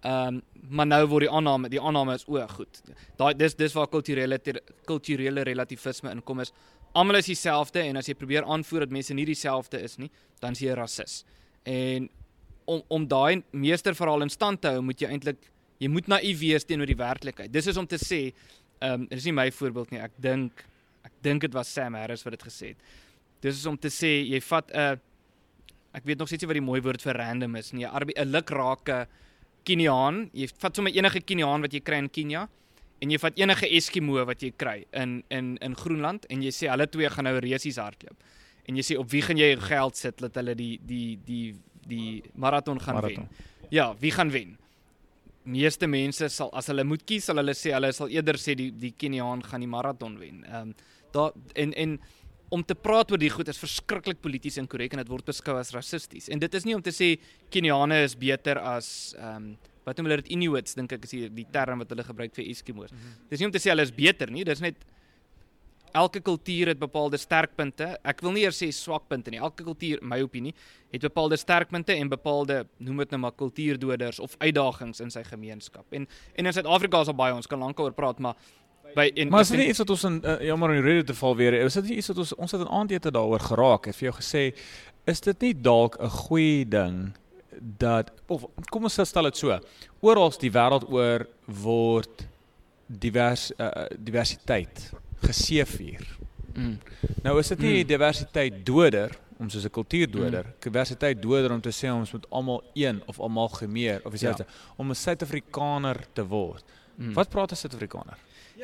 Ehm 0.02 0.28
um, 0.36 0.42
maar 0.70 0.86
nou 0.86 1.08
word 1.08 1.26
die 1.26 1.32
aanname, 1.32 1.70
die 1.70 1.82
aanname 1.82 2.14
is 2.14 2.26
o, 2.28 2.48
goed. 2.48 2.82
Daai 3.18 3.34
dis 3.34 3.56
dis 3.56 3.74
waar 3.74 3.88
kulturele 3.88 4.38
kulturele 4.86 5.44
relativisme 5.44 6.12
inkom 6.12 6.40
is. 6.40 6.54
Almal 6.94 7.16
is 7.16 7.26
dieselfde 7.26 7.82
en 7.82 7.98
as 7.98 8.08
jy 8.08 8.14
probeer 8.14 8.46
aanvoer 8.46 8.86
dat 8.86 8.94
mense 8.94 9.14
nie 9.14 9.26
dieselfde 9.26 9.82
is 9.82 9.98
nie, 9.98 10.12
dan 10.40 10.52
is 10.52 10.60
jy 10.60 10.72
'n 10.72 10.76
rasis. 10.76 11.26
En 11.66 12.10
om 12.66 12.84
om 12.88 13.08
daai 13.08 13.44
meesterverhaal 13.52 14.22
in 14.22 14.30
stand 14.30 14.62
te 14.62 14.68
hou, 14.68 14.82
moet 14.82 15.02
jy 15.02 15.08
eintlik 15.08 15.52
jy 15.80 15.90
moet 15.90 16.08
naïef 16.08 16.40
wees 16.40 16.66
teenoor 16.66 16.86
die 16.86 16.96
werklikheid. 16.96 17.52
Dis 17.52 17.68
is 17.68 17.78
om 17.78 17.88
te 17.88 17.98
sê, 17.98 18.34
ehm 18.82 19.02
um, 19.02 19.08
dis 19.08 19.26
nie 19.26 19.34
my 19.34 19.52
voorbeeld 19.52 19.92
nie. 19.92 20.00
Ek 20.00 20.12
dink 20.22 20.66
ek 21.04 21.14
dink 21.24 21.42
dit 21.42 21.54
was 21.54 21.74
Sam 21.74 21.94
Harris 21.94 22.24
wat 22.24 22.32
dit 22.38 22.44
gesê 22.44 22.68
het. 22.68 22.78
Dis 23.42 23.58
is 23.58 23.66
om 23.66 23.78
te 23.78 23.90
sê 23.90 24.24
jy 24.30 24.42
vat 24.42 24.72
'n 24.72 24.80
uh, 24.80 24.96
ek 25.98 26.06
weet 26.06 26.22
nog 26.22 26.30
steeds 26.30 26.46
nie 26.46 26.52
wat 26.52 26.60
die 26.60 26.68
mooi 26.68 26.82
woord 26.86 27.02
vir 27.02 27.18
random 27.18 27.56
is 27.60 27.74
nie. 27.74 27.86
'n 27.86 28.12
'n 28.16 28.32
lukrake 28.32 29.08
Keniaan, 29.68 30.30
jy 30.34 30.48
vat 30.62 30.76
sommer 30.76 30.94
enige 30.96 31.20
Keniaan 31.20 31.62
wat 31.62 31.74
jy 31.74 31.82
kry 31.84 31.98
in 32.00 32.10
Kenia 32.10 32.48
en 33.02 33.12
jy 33.12 33.18
vat 33.20 33.40
enige 33.40 33.68
Eskimo 33.78 34.24
wat 34.26 34.42
jy 34.42 34.52
kry 34.56 34.86
in 34.94 35.24
in 35.30 35.58
in 35.62 35.76
Groenland 35.76 36.26
en 36.32 36.42
jy 36.42 36.52
sê 36.56 36.70
hulle 36.72 36.88
twee 36.88 37.10
gaan 37.10 37.28
nou 37.28 37.40
resies 37.44 37.80
hardloop. 37.82 38.16
En 38.68 38.76
jy 38.76 38.84
sê 38.84 38.98
op 39.00 39.10
wie 39.12 39.22
gaan 39.22 39.38
jy 39.38 39.52
jou 39.54 39.62
geld 39.68 39.98
sit 39.98 40.18
dat 40.24 40.36
hulle 40.40 40.56
die 40.56 40.80
die 40.84 41.18
die 41.26 41.56
die 41.88 42.24
maraton 42.36 42.80
gaan 42.80 42.96
Marathon. 42.96 43.28
wen? 43.28 43.70
Ja, 43.72 43.96
wie 44.00 44.12
gaan 44.12 44.32
wen? 44.32 44.58
Meeste 45.44 45.88
mense 45.88 46.30
sal 46.30 46.52
as 46.54 46.68
hulle 46.68 46.84
moet 46.84 47.04
kies, 47.08 47.26
sal 47.26 47.40
hulle 47.40 47.56
sê 47.56 47.72
hulle 47.76 47.92
sal 47.96 48.12
eerder 48.12 48.40
sê 48.40 48.56
die 48.56 48.72
die 48.72 48.94
Keniaan 48.98 49.44
gaan 49.44 49.64
die 49.64 49.72
maraton 49.72 50.18
wen. 50.20 50.44
Ehm 50.46 50.70
um, 50.70 50.76
daar 51.12 51.32
en 51.56 51.74
en 51.74 52.00
om 52.50 52.64
te 52.64 52.76
praat 52.76 53.12
oor 53.12 53.20
die 53.20 53.32
goed 53.32 53.50
is 53.52 53.60
verskriklik 53.60 54.22
polities 54.24 54.58
inkorrek 54.62 54.94
en 54.96 55.04
dit 55.04 55.10
word 55.12 55.26
beskou 55.28 55.58
as 55.60 55.74
rassisties. 55.76 56.30
En 56.32 56.40
dit 56.40 56.54
is 56.60 56.68
nie 56.68 56.76
om 56.78 56.84
te 56.84 56.94
sê 56.96 57.16
Keniane 57.52 58.04
is 58.06 58.16
beter 58.16 58.62
as 58.64 59.16
ehm 59.18 59.52
um, 59.52 59.58
wat 59.88 59.96
noem 59.96 60.10
hulle 60.10 60.20
dit 60.20 60.34
Inuits 60.36 60.76
dink 60.76 60.92
ek 60.92 61.06
is 61.08 61.14
die, 61.14 61.28
die 61.32 61.46
term 61.48 61.80
wat 61.80 61.92
hulle 61.94 62.04
gebruik 62.04 62.34
vir 62.36 62.44
Eskimos. 62.52 62.92
Mm 62.92 62.98
-hmm. 62.98 63.28
Dis 63.30 63.40
nie 63.40 63.48
om 63.48 63.54
te 63.56 63.62
sê 63.64 63.72
hulle 63.72 63.86
is 63.88 63.94
beter 63.96 64.32
nie, 64.32 64.44
dis 64.44 64.60
net 64.60 64.76
elke 65.96 66.20
kultuur 66.20 66.68
het 66.68 66.80
bepaalde 66.80 67.18
sterkpunte. 67.18 67.98
Ek 68.04 68.22
wil 68.22 68.36
nie 68.36 68.44
eers 68.44 68.60
sê 68.62 68.70
swakpunte 68.76 69.32
nie. 69.32 69.40
Elke 69.40 69.64
kultuur, 69.64 70.02
my 70.02 70.20
opinie, 70.22 70.54
het 70.92 71.02
bepaalde 71.02 71.38
sterkpunte 71.38 71.96
en 71.96 72.10
bepaalde 72.10 72.66
noem 72.78 72.98
dit 72.98 73.16
nou 73.16 73.22
maar 73.22 73.36
kultuurdoders 73.38 74.20
of 74.20 74.36
uitdagings 74.38 75.00
in 75.00 75.12
sy 75.14 75.24
gemeenskap. 75.24 75.86
En 75.92 76.08
en 76.36 76.46
in 76.46 76.54
Suid-Afrika 76.54 77.02
is 77.02 77.08
al 77.08 77.14
baie 77.14 77.34
ons 77.34 77.48
kan 77.48 77.60
lank 77.60 77.80
oor 77.80 77.94
praat, 77.94 78.20
maar 78.20 78.36
by 78.98 79.08
en 79.16 79.30
Maar 79.34 79.46
is 79.46 79.54
dit 79.54 79.62
nie 79.62 79.70
iets 79.72 79.82
wat 79.84 79.94
ons 79.94 80.04
in 80.10 80.18
uh, 80.24 80.36
jammer 80.50 80.74
die 80.76 80.84
rede 80.86 81.06
te 81.12 81.16
val 81.18 81.36
weer. 81.40 81.54
Is 81.62 81.78
dit 81.80 81.92
nie 81.92 82.00
iets 82.02 82.12
wat 82.14 82.24
ons 82.24 82.34
ons 82.36 82.56
het 82.58 82.64
in 82.66 82.74
aandete 82.80 83.14
daaroor 83.14 83.44
geraak 83.52 83.90
het 83.90 83.98
vir 84.00 84.10
jou 84.10 84.18
gesê 84.18 84.44
is 85.08 85.24
dit 85.24 85.42
nie 85.46 85.54
dalk 85.54 85.98
'n 86.02 86.10
goeie 86.10 86.66
ding 86.66 87.14
dat 87.80 88.12
of 88.28 88.46
kom 88.70 88.84
ons 88.84 89.00
stel 89.02 89.30
dit 89.30 89.38
so. 89.38 89.60
Oral 90.02 90.34
die 90.40 90.52
wêreld 90.52 90.90
oor 90.90 91.28
word 91.46 92.28
divers 92.88 93.52
uh, 93.60 93.88
diversiteit 93.98 94.92
geseëvier. 95.26 96.06
mm, 96.56 96.78
Nou 97.24 97.40
is 97.40 97.48
dit 97.48 97.60
nie 97.60 97.84
Mm. 97.84 97.88
diversiteit 97.88 98.66
doder 98.66 99.18
om 99.40 99.50
soos 99.50 99.66
'n 99.66 99.70
kultuurdoder, 99.70 100.46
mm. 100.46 100.54
diversiteit 100.60 101.22
doder 101.22 101.52
om 101.52 101.62
te 101.62 101.70
sê 101.72 101.92
ons 101.92 102.12
moet 102.12 102.26
almal 102.30 102.64
een 102.74 103.02
of 103.06 103.20
almal 103.20 103.50
gemeer 103.50 104.02
of 104.04 104.14
iets 104.14 104.22
ja. 104.22 104.36
om 104.78 104.90
'n 104.90 104.96
Suid-Afrikaner 104.96 106.06
te 106.14 106.26
word. 106.26 106.64
Mm. 106.98 107.14
Wat 107.14 107.30
praat 107.30 107.52
'n 107.52 107.56
Suid-Afrikaner? 107.56 108.18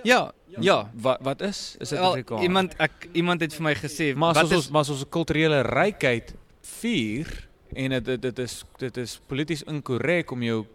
Ja, 0.03 0.31
ja. 0.59 0.89
Wat 0.93 1.17
wat 1.21 1.41
is 1.41 1.75
'n 1.75 1.77
Wel, 1.79 1.87
Suid-Afrikaner? 1.87 2.43
iemand 2.43 2.73
ek 2.79 3.07
iemand 3.13 3.41
het 3.41 3.53
vir 3.53 3.61
my 3.63 3.75
gesê 3.75 4.15
maar 4.15 4.35
as 4.35 4.49
is 4.51 4.57
ons 4.57 4.69
maar 4.69 4.81
as 4.81 4.89
ons 4.89 5.05
kulturele 5.09 5.61
rykheid 5.61 6.33
vier 6.61 7.47
en 7.75 7.89
dit 7.89 8.05
dit 8.05 8.21
dit 8.21 8.39
is 8.39 8.63
dit 8.77 8.97
is 8.97 9.19
polities 9.27 9.63
inkorrek 9.63 10.31
om 10.31 10.41
jou 10.43 10.65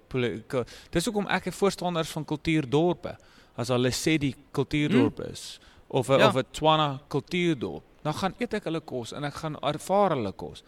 dis 0.90 1.04
hoekom 1.04 1.26
ek 1.26 1.46
'n 1.46 1.52
voorstander 1.52 2.02
is 2.02 2.10
van 2.10 2.24
kultuurdorpe. 2.24 3.16
As 3.56 3.68
hulle 3.68 3.90
sê 3.90 4.18
die 4.18 4.34
kultuurdorp 4.52 5.20
is 5.30 5.58
of 5.88 6.08
'n 6.08 6.12
Hmm. 6.12 6.20
Ja. 6.20 6.28
of 6.28 6.36
'n 6.36 6.44
Tswana 6.52 7.00
kultuurdorp, 7.08 7.82
dan 8.02 8.14
gaan 8.14 8.34
eet 8.38 8.54
ek 8.54 8.64
hulle 8.64 8.80
kos 8.80 9.12
en 9.12 9.24
ek 9.24 9.34
gaan 9.34 9.56
ervaar 9.62 10.10
hulle 10.10 10.32
kos. 10.32 10.62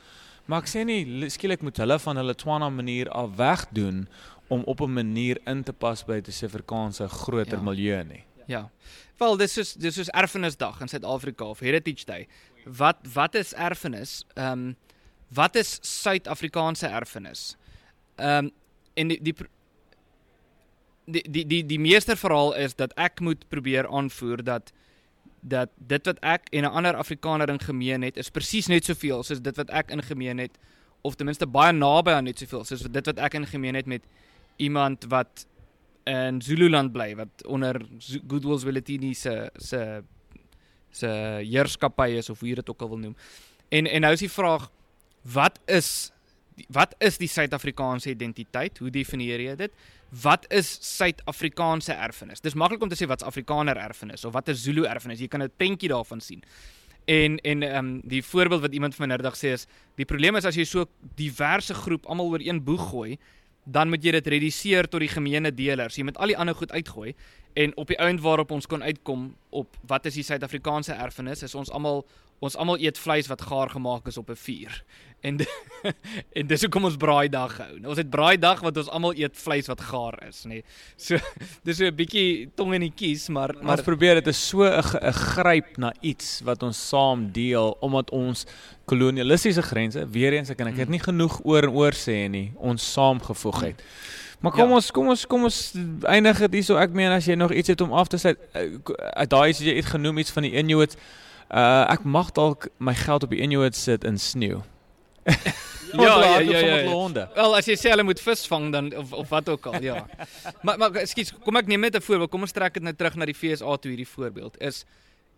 Maar 0.47 0.63
ek 0.63 0.69
sê 0.69 0.85
nie 0.85 1.05
li- 1.05 1.29
skielik 1.31 1.63
moet 1.63 1.77
hulle 1.77 1.99
van 1.99 2.17
hulle 2.17 2.35
Tswana 2.35 2.69
manier 2.71 3.09
af 3.11 3.31
wegdoen 3.37 4.09
om 4.51 4.63
op 4.67 4.81
'n 4.81 4.93
manier 4.93 5.39
in 5.47 5.63
te 5.63 5.73
pas 5.73 6.05
by 6.05 6.21
die 6.21 6.33
Suid-Afrikaanse 6.33 7.09
groter 7.09 7.59
Ja. 7.59 7.63
milieu 7.63 8.03
nie. 8.05 8.25
Ja. 8.47 8.71
Wel, 9.19 9.37
dis 9.37 9.53
soos 9.53 9.75
dis 9.75 9.95
soos 9.95 10.09
erfenisdag 10.11 10.81
in 10.81 10.89
Suid-Afrika 10.89 11.45
of 11.45 11.61
Heritage 11.61 12.05
Day. 12.05 12.27
Wat 12.65 12.97
wat 13.15 13.35
is 13.35 13.55
erfenis? 13.55 14.25
Ehm 14.35 14.53
um, 14.53 14.77
wat 15.29 15.55
is 15.57 15.79
Suid-Afrikaanse 15.83 16.87
erfenis? 16.87 17.57
Ehm 18.17 18.45
um, 18.45 18.51
en 18.95 19.09
die 19.09 19.23
die, 19.23 19.35
die 21.05 21.23
die 21.31 21.47
die 21.47 21.67
die 21.67 21.79
meester 21.79 22.17
verhaal 22.17 22.55
is 22.57 22.75
dat 22.75 22.93
ek 22.97 23.21
moet 23.21 23.49
probeer 23.49 23.89
aanvoer 23.89 24.45
dat 24.45 24.73
dat 25.41 25.71
dit 25.77 26.07
wat 26.07 26.19
ek 26.21 26.49
en 26.51 26.65
'n 26.65 26.71
ander 26.77 26.97
Afrikaner 26.97 27.49
in 27.49 27.61
gemeen 27.61 28.03
het 28.03 28.17
is 28.17 28.31
presies 28.31 28.67
net 28.67 28.85
soveel 28.85 29.23
soos 29.23 29.41
dit 29.41 29.57
wat 29.57 29.71
ek 29.71 29.91
in 29.91 30.03
gemeen 30.03 30.39
het 30.39 30.59
of 31.03 31.15
ten 31.15 31.25
minste 31.27 31.47
baie 31.47 31.73
naby 31.73 32.11
aan 32.11 32.25
net 32.25 32.39
soveel 32.39 32.65
soos 32.65 32.83
dit 32.83 33.07
wat 33.07 33.19
ek 33.19 33.35
in 33.35 33.47
gemeen 33.47 33.75
het 33.75 33.87
met 33.87 34.03
iemand 34.61 35.07
wat 35.09 35.47
in 36.11 36.41
Zululand 36.43 36.93
bly 36.93 37.15
wat 37.19 37.45
onder 37.47 37.81
Zu- 37.99 38.23
Goodwill 38.29 38.59
Zwelithini 38.59 39.15
se 39.15 39.51
se 39.57 40.03
se 40.91 41.09
heerskappy 41.47 42.09
is 42.19 42.31
of 42.31 42.41
hoe 42.41 42.49
jy 42.51 42.55
dit 42.59 42.71
ook 42.71 42.83
al 42.83 42.89
wil 42.89 42.99
noem. 42.99 43.17
En 43.71 43.87
en 43.87 44.01
nou 44.07 44.13
is 44.17 44.25
die 44.25 44.33
vraag 44.33 44.71
wat 45.23 45.61
is 45.67 46.11
wat 46.69 46.95
is 46.99 47.17
die 47.19 47.29
Suid-Afrikaanse 47.29 48.11
identiteit? 48.11 48.79
Hoe 48.79 48.91
definieer 48.93 49.41
jy 49.41 49.55
dit? 49.57 49.73
Wat 50.23 50.45
is 50.53 50.73
Suid-Afrikaanse 50.97 51.95
erfenis? 51.95 52.43
Dis 52.45 52.55
maklik 52.59 52.83
om 52.83 52.91
te 52.91 52.99
sê 52.99 53.09
wat's 53.09 53.25
Afrikaner 53.25 53.79
erfenis 53.81 54.25
of 54.25 54.35
wat 54.35 54.51
is 54.53 54.65
Zulu 54.65 54.85
erfenis. 54.85 55.21
Jy 55.21 55.29
kan 55.29 55.43
'n 55.43 55.53
prentjie 55.57 55.89
daarvan 55.89 56.21
sien. 56.21 56.43
En 57.07 57.39
en 57.39 57.63
ehm 57.63 57.77
um, 57.85 58.01
die 58.05 58.23
voorbeeld 58.25 58.61
wat 58.61 58.75
iemand 58.75 58.99
my 58.99 59.07
nou 59.07 59.19
sê 59.35 59.53
is 59.53 59.67
die 59.97 60.05
probleem 60.05 60.37
is 60.37 60.45
as 60.45 60.55
jy 60.57 60.65
so 60.65 60.85
diverse 61.17 61.75
groep 61.75 62.07
almal 62.07 62.27
oor 62.27 62.41
een 62.41 62.65
boeg 62.65 62.91
gooi, 62.91 63.19
dan 63.65 63.89
moet 63.89 64.05
jy 64.05 64.15
dit 64.19 64.27
reduseer 64.27 64.89
tot 64.89 65.01
die 65.01 65.11
gemeene 65.11 65.53
deler. 65.55 65.93
Jy 65.93 66.05
moet 66.09 66.19
al 66.19 66.33
die 66.33 66.39
ander 66.39 66.55
goed 66.55 66.73
uitgooi 66.73 67.15
en 67.59 67.75
op 67.77 67.91
die 67.91 67.99
ount 67.99 68.21
waarop 68.23 68.51
ons 68.55 68.67
kon 68.71 68.83
uitkom 68.83 69.31
op 69.51 69.77
wat 69.91 70.07
is 70.07 70.21
die 70.21 70.25
Suid-Afrikaanse 70.27 70.95
erfenis? 70.95 71.43
Is 71.43 71.55
ons 71.55 71.71
almal 71.71 72.05
ons 72.41 72.57
almal 72.57 72.79
eet 72.81 72.99
vleis 72.99 73.27
wat 73.29 73.43
gaar 73.43 73.69
gemaak 73.71 74.07
is 74.09 74.17
op 74.17 74.31
'n 74.31 74.37
vuur. 74.37 74.83
En 75.21 75.37
en 76.39 76.47
dis 76.47 76.61
hoekom 76.65 76.85
ons 76.85 76.97
braaidag 76.97 77.57
hou. 77.59 77.73
Nou, 77.79 77.89
Ons 77.93 77.99
het 77.99 78.11
braaidag 78.11 78.61
wat 78.65 78.77
ons 78.77 78.89
almal 78.89 79.13
eet 79.15 79.37
vleis 79.37 79.67
wat 79.69 79.81
gaar 79.81 80.17
is, 80.29 80.45
nê. 80.45 80.49
Nee. 80.49 80.65
So 80.97 81.17
dis 81.65 81.77
so 81.77 81.85
'n 81.85 81.95
bietjie 81.95 82.49
tong 82.57 82.73
in 82.75 82.81
die 82.81 82.93
kies, 82.97 83.29
maar 83.29 83.53
Maar 83.63 83.77
ons 83.77 83.83
probeer 83.85 84.15
dit 84.15 84.27
is 84.27 84.49
so 84.49 84.65
'n 84.65 85.13
gryp 85.13 85.77
na 85.77 85.93
iets 86.01 86.41
wat 86.45 86.63
ons 86.63 86.89
saam 86.89 87.31
deel 87.33 87.77
omdat 87.81 88.11
ons 88.11 88.47
kolonialistiese 88.87 89.63
grense 89.63 90.09
weer 90.11 90.33
eens 90.33 90.51
ek 90.51 90.61
en 90.61 90.67
ek 90.69 90.77
het 90.77 90.87
Mm. 90.89 90.93
nie 90.93 91.01
genoeg 91.05 91.41
oor 91.45 91.63
en 91.63 91.71
oor 91.71 91.93
sê 91.93 92.29
nie 92.31 92.53
ons 92.57 92.93
saamgevoeg 92.93 93.61
het. 93.61 93.83
Maar 94.41 94.53
kom 94.53 94.69
Ja. 94.69 94.75
ons 94.75 94.91
kom 94.91 95.09
ons 95.09 95.27
kom 95.27 95.43
ons 95.45 95.75
eindig 96.09 96.39
dit 96.39 96.53
hierso 96.53 96.77
ek 96.77 96.91
meen 96.93 97.13
as 97.13 97.27
jy 97.27 97.35
nog 97.37 97.53
iets 97.53 97.69
het 97.69 97.81
om 97.81 97.93
af 97.93 98.09
te 98.09 98.17
sluit 98.17 98.39
eh, 98.55 98.63
uit 99.21 99.31
daai 99.31 99.53
wat 99.53 99.59
jy 99.61 99.75
het 99.77 99.85
genoem 99.85 100.19
iets 100.19 100.31
van 100.31 100.43
die 100.43 100.53
Inuit 100.57 100.97
uh 101.51 101.85
ek 101.93 102.05
mag 102.05 102.33
dalk 102.33 102.69
my 102.79 102.95
geld 102.95 103.27
op 103.27 103.31
die 103.31 103.43
Inuit 103.43 103.77
sit 103.77 104.05
in 104.05 104.19
sneeu. 104.19 104.63
Ja, 105.91 106.23
ja, 106.23 106.39
ja, 106.39 106.59
ja, 106.59 106.77
ja. 106.77 107.29
Wel 107.35 107.57
as 107.57 107.67
jy 107.67 107.75
sê 107.75 107.91
hulle 107.91 108.05
moet 108.07 108.21
vis 108.23 108.45
vang 108.47 108.69
dan 108.71 108.93
of 108.95 109.13
of 109.13 109.29
wat 109.29 109.49
ook 109.49 109.65
al, 109.67 109.83
ja. 109.83 110.07
maar 110.65 110.79
maar 110.79 110.95
ekskuus, 111.03 111.33
kom 111.43 111.59
ek 111.59 111.67
neem 111.67 111.81
net 111.81 111.97
'n 111.99 112.01
voorbeeld. 112.01 112.31
Kom 112.31 112.47
ons 112.47 112.53
trek 112.55 112.75
dit 112.75 112.83
nou 112.83 112.95
terug 112.95 113.17
na 113.19 113.27
die 113.27 113.35
FSA 113.35 113.77
toe 113.77 113.91
hierdie 113.91 114.07
voorbeeld 114.07 114.55
is 114.63 114.85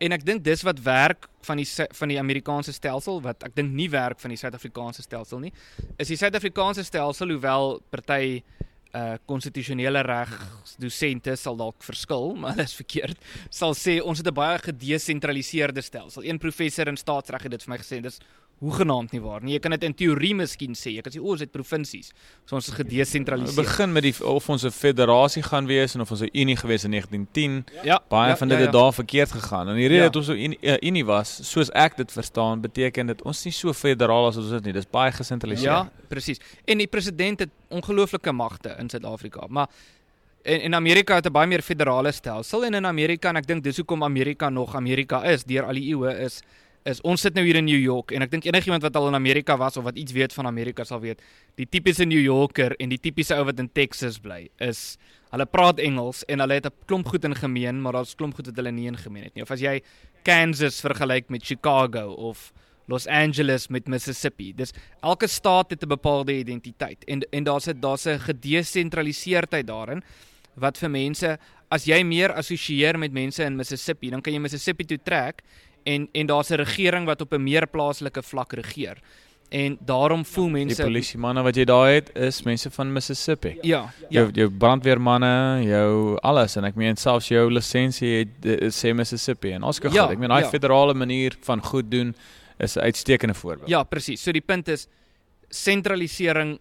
en 0.03 0.15
ek 0.17 0.25
dink 0.27 0.43
dis 0.45 0.63
wat 0.67 0.81
werk 0.83 1.29
van 1.47 1.61
die 1.61 1.67
van 1.69 2.09
die 2.11 2.19
Amerikaanse 2.19 2.73
stelsel 2.75 3.21
wat 3.25 3.45
ek 3.47 3.55
dink 3.55 3.73
nie 3.73 3.89
werk 3.93 4.21
van 4.21 4.35
die 4.35 4.41
Suid-Afrikaanse 4.41 5.03
stelsel 5.03 5.43
nie. 5.45 5.53
Is 5.97 6.11
die 6.11 6.19
Suid-Afrikaanse 6.19 6.85
stelsel 6.85 7.35
hoewel 7.35 7.81
party 7.91 8.43
uh 8.93 9.15
konstitusionele 9.25 10.03
reg 10.05 10.33
dosente 10.79 11.37
sal 11.37 11.57
dalk 11.57 11.83
verskil, 11.85 12.35
maar 12.41 12.57
dit 12.57 12.69
is 12.69 12.77
verkeerd. 12.77 13.19
Sal 13.51 13.75
sê 13.79 14.01
ons 14.03 14.19
het 14.19 14.29
'n 14.29 14.35
baie 14.35 14.59
gedesentraliseerde 14.59 15.81
stelsel. 15.81 16.25
Een 16.25 16.39
professor 16.39 16.89
in 16.89 16.97
staatsreg 16.97 17.43
het 17.43 17.51
dit 17.51 17.63
vir 17.63 17.73
my 17.73 17.79
gesê. 17.79 18.01
Dis 18.03 18.21
hoegenaamd 18.63 19.13
nie 19.13 19.21
waar 19.21 19.43
nie. 19.43 19.57
Jy 19.57 19.61
kan 19.65 19.75
dit 19.75 19.83
in 19.89 19.95
teorie 19.99 20.33
miskien 20.39 20.77
sê. 20.79 20.93
Jy 20.95 21.03
kan 21.03 21.13
sê 21.15 21.21
o, 21.21 21.33
ons 21.35 21.43
het 21.43 21.51
provinsies. 21.55 22.13
So 22.47 22.57
ons 22.59 22.69
is 22.71 22.75
gedesentraliseer. 22.79 23.59
begin 23.65 23.93
met 23.93 24.03
die 24.07 24.15
of 24.25 24.49
ons 24.49 24.63
'n 24.65 24.71
federasie 24.71 25.43
gaan 25.43 25.67
wees 25.67 25.95
en 25.95 26.01
of 26.01 26.11
ons 26.11 26.23
'n 26.23 26.31
unie 26.33 26.57
gewees 26.57 26.85
in 26.85 26.91
1910. 26.91 27.65
Ja, 27.85 27.99
Baie 28.09 28.31
ja, 28.31 28.37
van 28.37 28.49
dit 28.49 28.59
ja, 28.59 28.65
het 28.65 28.73
daar 28.73 28.93
verkeerd 28.93 29.33
gegaan. 29.33 29.69
En 29.69 29.75
die 29.77 29.89
rede 29.89 30.01
Ja. 30.03 30.09
dat 30.11 30.17
ons 30.17 30.27
so 30.27 30.33
unie, 30.35 30.59
uh, 30.63 30.77
unie 30.81 31.05
was, 31.05 31.41
soos 31.51 31.71
ek 31.71 31.97
dit 31.97 32.13
verstaan, 32.13 32.61
beteken 32.61 33.07
dit 33.07 33.23
ons 33.23 33.37
is 33.39 33.45
nie 33.45 33.53
so 33.53 33.73
federaal 33.73 34.27
as 34.27 34.37
ons 34.37 34.51
is 34.53 34.61
nie. 34.63 34.73
Dis 34.73 34.87
baie 34.91 35.13
gesentraliseer. 35.13 35.71
Ja, 35.71 35.91
presies. 36.09 36.39
En 36.65 36.79
die 36.79 36.87
president 36.87 37.39
het 37.41 37.51
ongelooflike 37.69 38.33
magte 38.33 38.77
in 38.79 38.89
Suid-Afrika, 38.89 39.47
maar 39.49 39.69
en 40.45 40.61
in 40.61 40.75
Amerika 40.75 41.15
het 41.15 41.27
'n 41.27 41.33
baie 41.33 41.47
meer 41.47 41.63
federale 41.63 42.13
stelsel 42.13 42.65
en 42.65 42.75
in 42.75 42.87
Amerika 42.87 43.29
en 43.29 43.37
ek 43.37 43.47
dink 43.47 43.63
dis 43.65 43.77
hoekom 43.77 44.03
Amerika 44.03 44.49
nog 44.51 44.75
Amerika 44.75 45.23
is 45.25 45.45
deur 45.45 45.65
al 45.65 45.75
die 45.75 45.89
eeue 45.95 46.19
is 46.19 46.43
is 46.85 47.01
ons 47.07 47.21
sit 47.21 47.35
nou 47.35 47.45
hier 47.45 47.57
in 47.57 47.65
New 47.65 47.79
York 47.79 48.13
en 48.13 48.23
ek 48.23 48.31
dink 48.31 48.47
enigiemand 48.47 48.83
wat 48.83 48.97
al 48.97 49.09
in 49.09 49.19
Amerika 49.19 49.57
was 49.57 49.77
of 49.77 49.85
wat 49.85 49.99
iets 49.99 50.13
weet 50.13 50.33
van 50.33 50.47
Amerika 50.47 50.85
sal 50.85 51.01
weet 51.01 51.21
die 51.61 51.67
tipiese 51.67 52.05
New 52.05 52.21
Yorker 52.21 52.75
en 52.79 52.89
die 52.89 52.99
tipiese 52.99 53.37
ou 53.39 53.45
wat 53.45 53.61
in 53.63 53.69
Texas 53.69 54.19
bly 54.23 54.49
is 54.59 54.99
hulle 55.31 55.47
praat 55.47 55.79
Engels 55.79 56.25
en 56.29 56.43
hulle 56.43 56.59
het 56.59 56.67
'n 56.67 56.75
klomp 56.87 57.07
goed 57.09 57.25
in 57.25 57.35
gemeen 57.35 57.81
maar 57.83 57.93
daar's 57.93 58.15
klomp 58.15 58.35
goed 58.35 58.47
wat 58.47 58.57
hulle 58.57 58.73
nie 58.73 58.87
in 58.87 58.97
gemeen 58.97 59.25
het 59.25 59.35
nie 59.35 59.43
of 59.43 59.51
as 59.51 59.61
jy 59.61 59.81
Kansas 60.25 60.81
vergelyk 60.81 61.31
met 61.31 61.43
Chicago 61.45 62.13
of 62.13 62.53
Los 62.89 63.07
Angeles 63.07 63.69
met 63.69 63.87
Mississippi. 63.87 64.53
Dis 64.53 64.73
elke 65.01 65.27
staat 65.27 65.71
het 65.71 65.83
'n 65.83 65.89
bepaalde 65.89 66.39
identiteit 66.39 67.05
en 67.05 67.23
en 67.31 67.45
daar's 67.45 67.69
'n 67.69 67.81
daar's 67.81 68.07
'n 68.07 68.19
gedesentraliseerdheid 68.19 69.67
daarin 69.67 70.03
wat 70.55 70.79
vir 70.79 70.91
mense 70.91 71.39
as 71.73 71.85
jy 71.85 72.03
meer 72.05 72.33
assosieer 72.33 72.99
met 72.99 73.13
mense 73.13 73.43
in 73.45 73.57
Mississippi, 73.57 74.11
dan 74.11 74.21
kan 74.21 74.33
jy 74.33 74.39
Mississippi 74.39 74.85
toe 74.85 74.99
trek 75.03 75.43
en 75.85 76.09
en 76.13 76.27
daar's 76.27 76.51
'n 76.51 76.55
regering 76.61 77.07
wat 77.07 77.21
op 77.21 77.33
'n 77.33 77.43
meer 77.43 77.67
plaaslike 77.67 78.23
vlak 78.23 78.53
regeer. 78.53 78.99
En 79.53 79.79
daarom 79.85 80.25
voel 80.25 80.49
mense 80.49 80.77
Die 80.77 80.85
polisie 80.85 81.19
manne 81.19 81.43
wat 81.43 81.57
jy 81.57 81.65
daar 81.65 81.91
het 81.93 82.11
is 82.17 82.43
mense 82.43 82.71
van 82.71 82.93
Mississippi. 82.93 83.59
Ja, 83.61 83.93
Jou 84.09 84.27
ja. 84.27 84.33
jou 84.33 84.51
brandweermanne, 84.51 85.63
jou 85.65 86.17
alles 86.23 86.57
en 86.57 86.65
ek 86.65 86.75
meen 86.75 86.97
selfs 86.97 87.29
jou 87.29 87.51
lisensie 87.53 88.15
het 88.19 88.47
eh, 88.47 88.71
sê 88.71 88.95
Mississippi 88.95 89.53
en 89.53 89.63
ons 89.63 89.79
kyk 89.79 89.93
Ja, 89.93 90.03
goed. 90.03 90.13
Ek 90.13 90.19
meen 90.19 90.29
daai 90.29 90.43
ja. 90.43 90.49
federale 90.49 90.95
manier 90.95 91.37
van 91.41 91.63
goed 91.63 91.91
doen 91.91 92.15
is 92.59 92.77
'n 92.77 92.81
uitstekende 92.81 93.35
voorbeeld. 93.35 93.69
Ja, 93.69 93.83
presies. 93.83 94.23
So 94.23 94.33
die 94.33 94.41
punt 94.41 94.69
is 94.69 94.89
sentralisering 95.51 96.59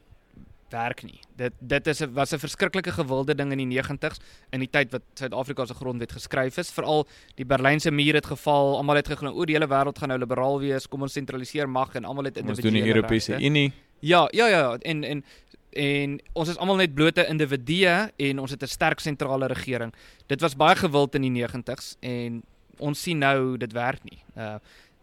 werk 0.72 1.04
nie. 1.04 1.20
Dit 1.36 1.54
dit 1.60 1.88
is 1.88 2.02
'n 2.02 2.14
was 2.14 2.34
'n 2.34 2.40
verskriklike 2.40 2.92
gewilde 2.92 3.36
ding 3.36 3.52
in 3.52 3.58
die 3.58 3.82
90's 3.82 4.20
in 4.52 4.60
die 4.60 4.70
tyd 4.70 4.92
wat 4.92 5.02
Suid-Afrika 5.14 5.66
se 5.66 5.74
grondwet 5.74 6.12
geskryf 6.12 6.58
is. 6.58 6.72
Veral 6.72 7.08
die 7.36 7.46
Berlynse 7.46 7.92
muur 7.92 8.14
het 8.14 8.26
geval. 8.26 8.78
Almal 8.78 8.96
het 8.96 9.08
geglo 9.08 9.32
o, 9.32 9.46
die 9.46 9.56
hele 9.56 9.68
wêreld 9.68 9.98
gaan 10.00 10.10
nou 10.10 10.20
liberaal 10.20 10.60
wees. 10.60 10.88
Kom 10.88 11.02
ons 11.02 11.14
sentraliseer 11.14 11.70
mag 11.70 11.96
en 11.96 12.06
almal 12.06 12.24
het 12.24 12.38
Ons 12.38 12.46
doen 12.46 12.56
die 12.56 12.82
individuele 12.82 12.96
Europese 12.96 13.32
regte. 13.32 13.46
Unie. 13.46 13.74
Ja, 14.00 14.28
ja, 14.32 14.48
ja, 14.48 14.78
en 14.78 15.04
en 15.04 15.24
en 15.72 16.20
ons 16.34 16.50
is 16.50 16.58
almal 16.58 16.76
net 16.76 16.94
blote 16.94 17.28
individue 17.28 18.12
en 18.18 18.40
ons 18.40 18.52
het 18.52 18.64
'n 18.64 18.68
sterk 18.68 19.00
sentrale 19.00 19.48
regering. 19.48 19.94
Dit 20.28 20.42
was 20.42 20.56
baie 20.56 20.76
gewild 20.76 21.16
in 21.16 21.22
die 21.22 21.44
90's 21.44 21.96
en 22.00 22.44
ons 22.78 23.02
sien 23.02 23.18
nou 23.18 23.58
dit 23.58 23.72
werk 23.72 24.04
nie. 24.04 24.24
Uh 24.36 24.56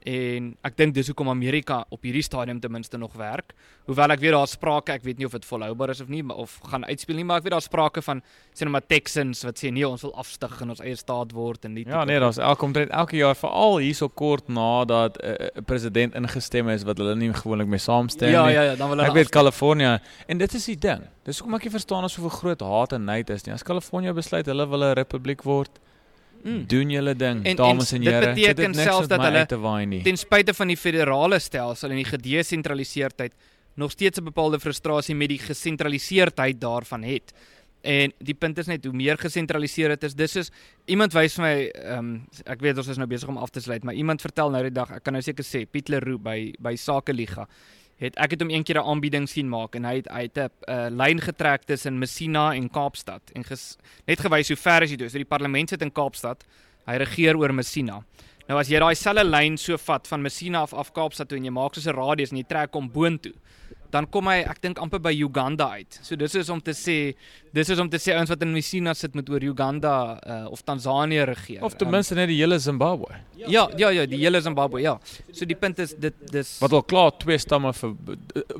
en 0.07 0.57
ek 0.65 0.77
dink 0.77 0.95
dis 0.95 1.07
hoekom 1.11 1.29
Amerika 1.29 1.85
op 1.91 2.03
hierdie 2.03 2.23
stadium 2.23 2.61
ten 2.61 2.71
minste 2.73 2.99
nog 2.99 3.13
werk. 3.19 3.55
Hoewel 3.87 4.11
ek 4.11 4.21
weet 4.21 4.33
daar's 4.33 4.51
sprake, 4.53 4.93
ek 4.93 5.03
weet 5.03 5.19
nie 5.19 5.27
of 5.27 5.33
dit 5.33 5.45
volhoubaar 5.45 5.91
is 5.91 6.01
of 6.01 6.09
nie, 6.09 6.23
maar 6.23 6.37
of 6.37 6.59
gaan 6.71 6.85
uitspeel 6.85 7.17
nie, 7.17 7.25
maar 7.25 7.39
ek 7.39 7.43
weet 7.45 7.53
daar's 7.53 7.65
sprake 7.65 8.03
van 8.03 8.23
sê 8.55 8.65
nou 8.65 8.71
maar 8.71 8.87
Texans 8.87 9.43
wat 9.45 9.59
sê 9.59 9.71
nee, 9.73 9.89
ons 9.89 10.03
wil 10.03 10.15
afstyg 10.15 10.61
en 10.63 10.71
ons 10.71 10.81
eie 10.81 10.97
staat 10.97 11.33
word 11.33 11.65
en 11.65 11.75
die 11.75 11.85
Ja, 11.89 12.05
nee, 12.05 12.19
daar's 12.21 12.39
elke 12.39 12.65
omtrent 12.65 12.91
elke 12.91 13.17
jaar 13.17 13.35
veral 13.35 13.79
hierso 13.79 14.09
kort 14.09 14.49
nadat 14.49 15.17
'n 15.23 15.27
uh, 15.59 15.63
president 15.67 16.15
ingestem 16.15 16.69
is 16.69 16.85
wat 16.85 16.99
hulle 16.99 17.15
nie 17.17 17.33
gewoonlik 17.33 17.69
mee 17.69 17.79
saamstem 17.79 18.31
Ja, 18.31 18.47
nie. 18.47 18.55
ja, 18.55 18.63
ja, 18.63 18.77
dan 18.77 18.89
wil 18.89 18.99
hulle 18.99 19.09
Ek 19.09 19.15
weet 19.15 19.31
Kalifornië 19.31 19.99
en 20.29 20.39
dit 20.39 20.55
is 20.55 20.65
die 20.65 20.77
ding. 20.77 21.03
Dis 21.25 21.39
hoekom 21.39 21.55
ek 21.55 21.65
nie 21.65 21.71
verstaan 21.73 22.05
as 22.05 22.17
hoeveel 22.17 22.39
groot 22.39 22.61
haat 22.61 22.93
en 22.93 23.05
nait 23.05 23.31
is 23.31 23.45
nie. 23.47 23.53
As 23.55 23.63
Kalifornië 23.63 24.13
besluit 24.15 24.47
hulle 24.47 24.67
wil 24.69 24.83
'n 24.85 24.95
republiek 24.95 25.43
word, 25.45 25.71
Mm. 26.43 26.67
doen 26.67 26.91
julle 26.91 27.15
ding, 27.17 27.45
En- 27.45 27.57
dames 27.57 27.93
en 27.93 27.97
en 27.99 28.05
dit 28.05 28.13
here. 28.13 28.27
beteken 28.27 28.57
Dit 28.57 28.67
het 28.67 28.77
niks 28.77 28.89
selfs 28.89 29.09
dat 29.09 29.21
hulle 29.21 30.03
ten 30.03 30.17
spyte 30.17 30.55
van 30.55 30.67
die 30.69 30.77
federale 30.77 31.39
stelsel 31.39 31.91
en 31.91 31.97
die 31.97 32.05
gedesentraliseerdheid 32.05 33.33
nog 33.75 33.91
steeds 33.91 34.19
'n 34.19 34.25
bepaalde 34.25 34.61
frustrasie 34.61 35.15
met 35.15 35.29
die 35.29 35.39
gesentraliseerdheid 35.39 36.61
daarvan 36.61 37.03
het. 37.03 37.33
En 37.81 38.13
die 38.19 38.35
punt 38.35 38.59
is 38.59 38.67
net 38.67 38.85
hoe 38.85 38.93
meer 38.93 39.19
gesentraliseer 39.19 39.89
dit 39.89 40.03
is, 40.03 40.15
dis 40.15 40.37
is 40.37 40.51
iemand 40.87 41.13
wys 41.13 41.35
vir 41.35 41.45
my 41.45 41.55
ehm 41.69 41.99
um, 41.99 42.27
ek 42.45 42.61
weet 42.61 42.77
ons 42.77 42.89
is 42.89 42.97
nou 42.99 43.07
besig 43.07 43.29
om 43.29 43.37
af 43.39 43.51
te 43.51 43.61
sluit, 43.61 43.85
maar 43.85 43.95
iemand 43.95 44.21
vertel 44.21 44.51
nou 44.51 44.63
die 44.63 44.73
dag, 44.73 44.91
ek 44.91 45.03
kan 45.05 45.13
nou 45.13 45.23
seker 45.23 45.45
sê 45.45 45.65
Piet 45.71 45.89
Leroux 45.89 46.19
by 46.23 46.55
by 46.59 46.75
Sakeliga 46.77 47.47
het 47.99 48.17
ek 48.17 48.37
het 48.37 48.41
hom 48.41 48.51
een 48.51 48.65
keer 48.65 48.79
'n 48.79 48.87
aanbieding 48.87 49.29
sien 49.29 49.49
maak 49.49 49.75
en 49.75 49.85
hy 49.85 49.97
het 49.97 50.09
hy 50.09 50.23
het 50.23 50.39
'n 50.39 50.51
uh, 50.71 50.89
lyn 50.91 51.21
getrek 51.21 51.65
tussen 51.65 51.99
Messina 51.99 52.55
en 52.55 52.71
Kaapstad 52.71 53.23
en 53.35 53.45
ges, 53.45 53.77
net 54.07 54.21
gewys 54.21 54.49
hoe 54.49 54.57
ver 54.57 54.83
is 54.83 54.91
dit 54.91 54.99
toe. 54.99 55.09
So 55.09 55.19
die 55.19 55.25
parlement 55.25 55.69
sit 55.69 55.83
in 55.83 55.93
Kaapstad. 55.93 56.45
Hy 56.87 56.97
regeer 56.97 57.37
oor 57.37 57.53
Messina. 57.53 58.03
Nou 58.49 58.59
as 58.59 58.69
jy 58.69 58.79
daai 58.79 58.95
selfe 58.95 59.25
lyn 59.25 59.59
so 59.59 59.77
vat 59.77 60.07
van 60.09 60.23
Messina 60.23 60.61
af 60.61 60.73
af 60.73 60.93
Kaapstad 60.93 61.29
toe 61.29 61.37
en 61.39 61.45
jy 61.45 61.51
maak 61.51 61.75
soos 61.75 61.87
'n 61.87 61.97
radius 61.97 62.31
en 62.31 62.39
jy 62.39 62.47
trek 62.49 62.73
hom 62.73 62.89
boontoe, 62.89 63.35
dan 63.91 64.07
kom 64.11 64.27
hy 64.29 64.43
ek 64.45 64.61
dink 64.63 64.79
amper 64.79 64.99
by 65.01 65.13
Uganda 65.25 65.71
uit. 65.71 65.99
So 66.03 66.17
dis 66.17 66.35
is 66.35 66.49
om 66.51 66.61
te 66.61 66.73
sê 66.77 67.15
dis 67.53 67.69
is 67.71 67.79
om 67.79 67.89
te 67.89 67.97
sê 67.97 68.13
ouens 68.15 68.29
wat 68.29 68.43
in 68.43 68.53
Messina 68.53 68.95
sit 68.95 69.15
met 69.15 69.29
oor 69.31 69.41
Uganda 69.43 70.19
uh, 70.27 70.51
of 70.53 70.63
Tansanië 70.63 71.25
regeer. 71.25 71.63
Of 71.65 71.75
ten 71.77 71.91
minste 71.91 72.15
net 72.15 72.29
die 72.29 72.37
hele 72.43 72.59
Zimbabwe. 72.59 73.07
um, 73.15 73.51
ja, 73.51 73.69
ja 73.77 73.89
ja, 73.91 74.07
die 74.07 74.19
hele 74.19 74.41
Zimbabwe, 74.41 74.81
ja. 74.81 74.99
So 75.33 75.45
die 75.47 75.57
punt 75.57 75.79
is 75.79 75.95
dit 75.99 76.15
dis 76.33 76.59
Wat 76.61 76.73
al 76.73 76.83
klaar 76.83 77.11
twee 77.19 77.39
stamme 77.39 77.73
vir 77.73 77.95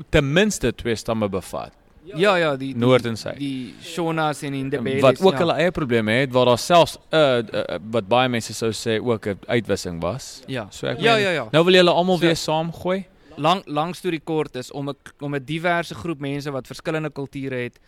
ten 0.09 0.33
minste 0.33 0.71
twee 0.75 0.95
stamme 0.95 1.29
bevat, 1.29 1.71
ja 2.15 2.35
ja, 2.37 2.55
die 2.57 2.73
die, 2.73 2.79
noord 2.81 3.05
en 3.05 3.15
suid. 3.17 3.37
die 3.37 3.73
Shonas 3.85 4.41
en 4.43 4.51
die 4.53 4.63
Ndebele 4.63 5.01
Wat 5.01 5.21
ook 5.21 5.35
hulle 5.37 5.53
eie 5.61 5.71
probleme 5.71 6.11
het 6.11 6.31
waar 6.33 6.45
daar 6.45 6.57
selfs 6.57 6.97
'n 6.97 7.15
uh, 7.15 7.37
uh, 7.53 7.77
wat 7.91 8.07
baie 8.09 8.29
mense 8.29 8.53
sou 8.53 8.71
sê 8.71 8.97
ook 8.99 9.27
'n 9.27 9.37
uitwissing 9.47 10.01
was. 10.01 10.41
ja. 10.47 10.67
So 10.71 10.87
ek 10.87 10.97
Ja 10.99 11.13
meen, 11.13 11.21
ja 11.23 11.31
ja. 11.31 11.47
Nou 11.51 11.63
wil 11.65 11.73
julle 11.75 11.91
almal 11.91 12.17
So- 12.17 12.21
weer 12.25 12.35
saamgooi. 12.35 13.05
Lang 13.39 13.63
lang 13.67 13.95
storie 13.95 14.19
kort 14.19 14.55
is 14.59 14.71
om 14.71 14.89
'n 14.89 14.97
om 15.19 15.35
'n 15.35 15.45
diverse 15.45 15.95
groep 15.95 16.19
mense 16.19 16.51
wat 16.51 16.67
verskillende 16.67 17.09
kulture 17.09 17.55
het 17.55 17.79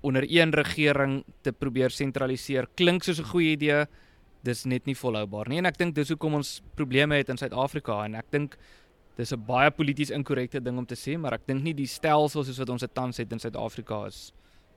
onder 0.00 0.24
een 0.28 0.52
regering 0.52 1.24
te 1.42 1.52
probeer 1.52 1.90
sentraliseer 1.90 2.66
klink 2.74 3.02
soos 3.02 3.20
'n 3.20 3.30
goeie 3.32 3.56
idee 3.56 3.86
dis 4.42 4.64
net 4.64 4.86
nie 4.86 4.96
volhoubaar 4.96 5.48
nie. 5.48 5.58
En 5.58 5.66
ek 5.66 5.78
dink 5.78 5.94
dis 5.94 6.08
hoekom 6.08 6.34
ons 6.34 6.60
probleme 6.74 7.16
het 7.16 7.28
in 7.28 7.36
Suid-Afrika. 7.36 8.04
En 8.04 8.14
ek 8.14 8.30
dink 8.30 8.56
dis 9.16 9.32
'n 9.32 9.44
baie 9.46 9.70
polities 9.70 10.10
inkorrekte 10.10 10.62
ding 10.62 10.78
om 10.78 10.86
te 10.86 10.94
sê 10.94 11.18
maar 11.18 11.34
ek 11.34 11.46
dink 11.46 11.62
nie 11.62 11.74
die 11.74 11.86
stelsel 11.86 12.44
soos 12.44 12.58
wat 12.58 12.68
ons 12.68 12.80
dit 12.80 12.94
tans 12.94 13.16
het 13.16 13.32
in 13.32 13.38
Suid-Afrika 13.38 14.06
is 14.06 14.32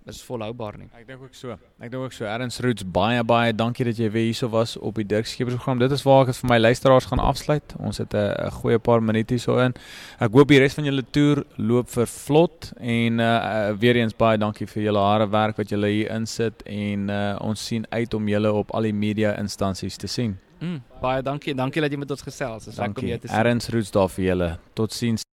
is 0.09 0.21
volhoubaar 0.25 0.77
nie 0.77 0.87
Ek 0.97 1.07
dink 1.07 1.21
ook 1.21 1.35
so. 1.37 1.55
Ek 1.79 1.91
dink 1.91 2.03
ook 2.03 2.13
so. 2.15 2.25
Erns 2.25 2.59
Roots 2.63 2.85
baie 2.85 3.23
baie 3.23 3.53
dankie 3.53 3.85
dat 3.85 3.97
jy 3.97 4.09
weer 4.11 4.27
hierso 4.29 4.49
was 4.49 4.75
op 4.77 4.95
die 4.95 5.05
Dirk 5.05 5.27
Skeepers 5.29 5.55
program. 5.55 5.79
Dit 5.79 5.91
is 5.91 6.03
waar 6.03 6.25
ek 6.25 6.33
dit 6.33 6.39
vir 6.41 6.49
my 6.49 6.57
luisteraars 6.59 7.07
gaan 7.11 7.21
afsluit. 7.23 7.75
Ons 7.79 8.01
het 8.01 8.13
'n 8.13 8.51
goeie 8.61 8.79
paar 8.79 9.01
minute 9.01 9.33
hierso 9.33 9.57
in. 9.59 9.73
Ek 10.19 10.31
hoop 10.31 10.47
die 10.47 10.59
res 10.59 10.73
van 10.73 10.85
julle 10.85 11.03
toer 11.11 11.43
loop 11.57 11.89
vir 11.89 12.07
vlot 12.07 12.73
en 12.79 13.19
uh, 13.19 13.73
weer 13.79 13.95
eens 13.95 14.13
baie 14.13 14.37
dankie 14.37 14.67
vir 14.67 14.83
julle 14.83 14.99
harde 14.99 15.29
werk 15.31 15.57
wat 15.57 15.69
julle 15.69 15.87
hier 15.87 16.11
insit 16.11 16.63
en 16.65 17.09
uh 17.09 17.37
ons 17.41 17.65
sien 17.65 17.85
uit 17.89 18.13
om 18.13 18.27
julle 18.27 18.51
op 18.53 18.71
al 18.73 18.81
die 18.81 18.93
media 18.93 19.37
instansies 19.37 19.97
te 19.97 20.07
sien. 20.07 20.37
mm, 20.59 20.81
baie 21.01 21.21
dankie 21.21 21.55
dankie 21.55 21.81
dat 21.81 21.91
jy 21.91 21.97
met 21.97 22.11
ons 22.11 22.21
gesels 22.21 22.65
dis 22.65 22.77
lekker 22.77 23.03
om 23.03 23.09
jou 23.09 23.19
te 23.19 23.27
sien 23.27 23.37
Erns 23.37 23.69
Roots 23.69 23.91
daar 23.91 24.09
vir 24.09 24.25
julle. 24.25 24.57
Totsiens. 24.73 25.30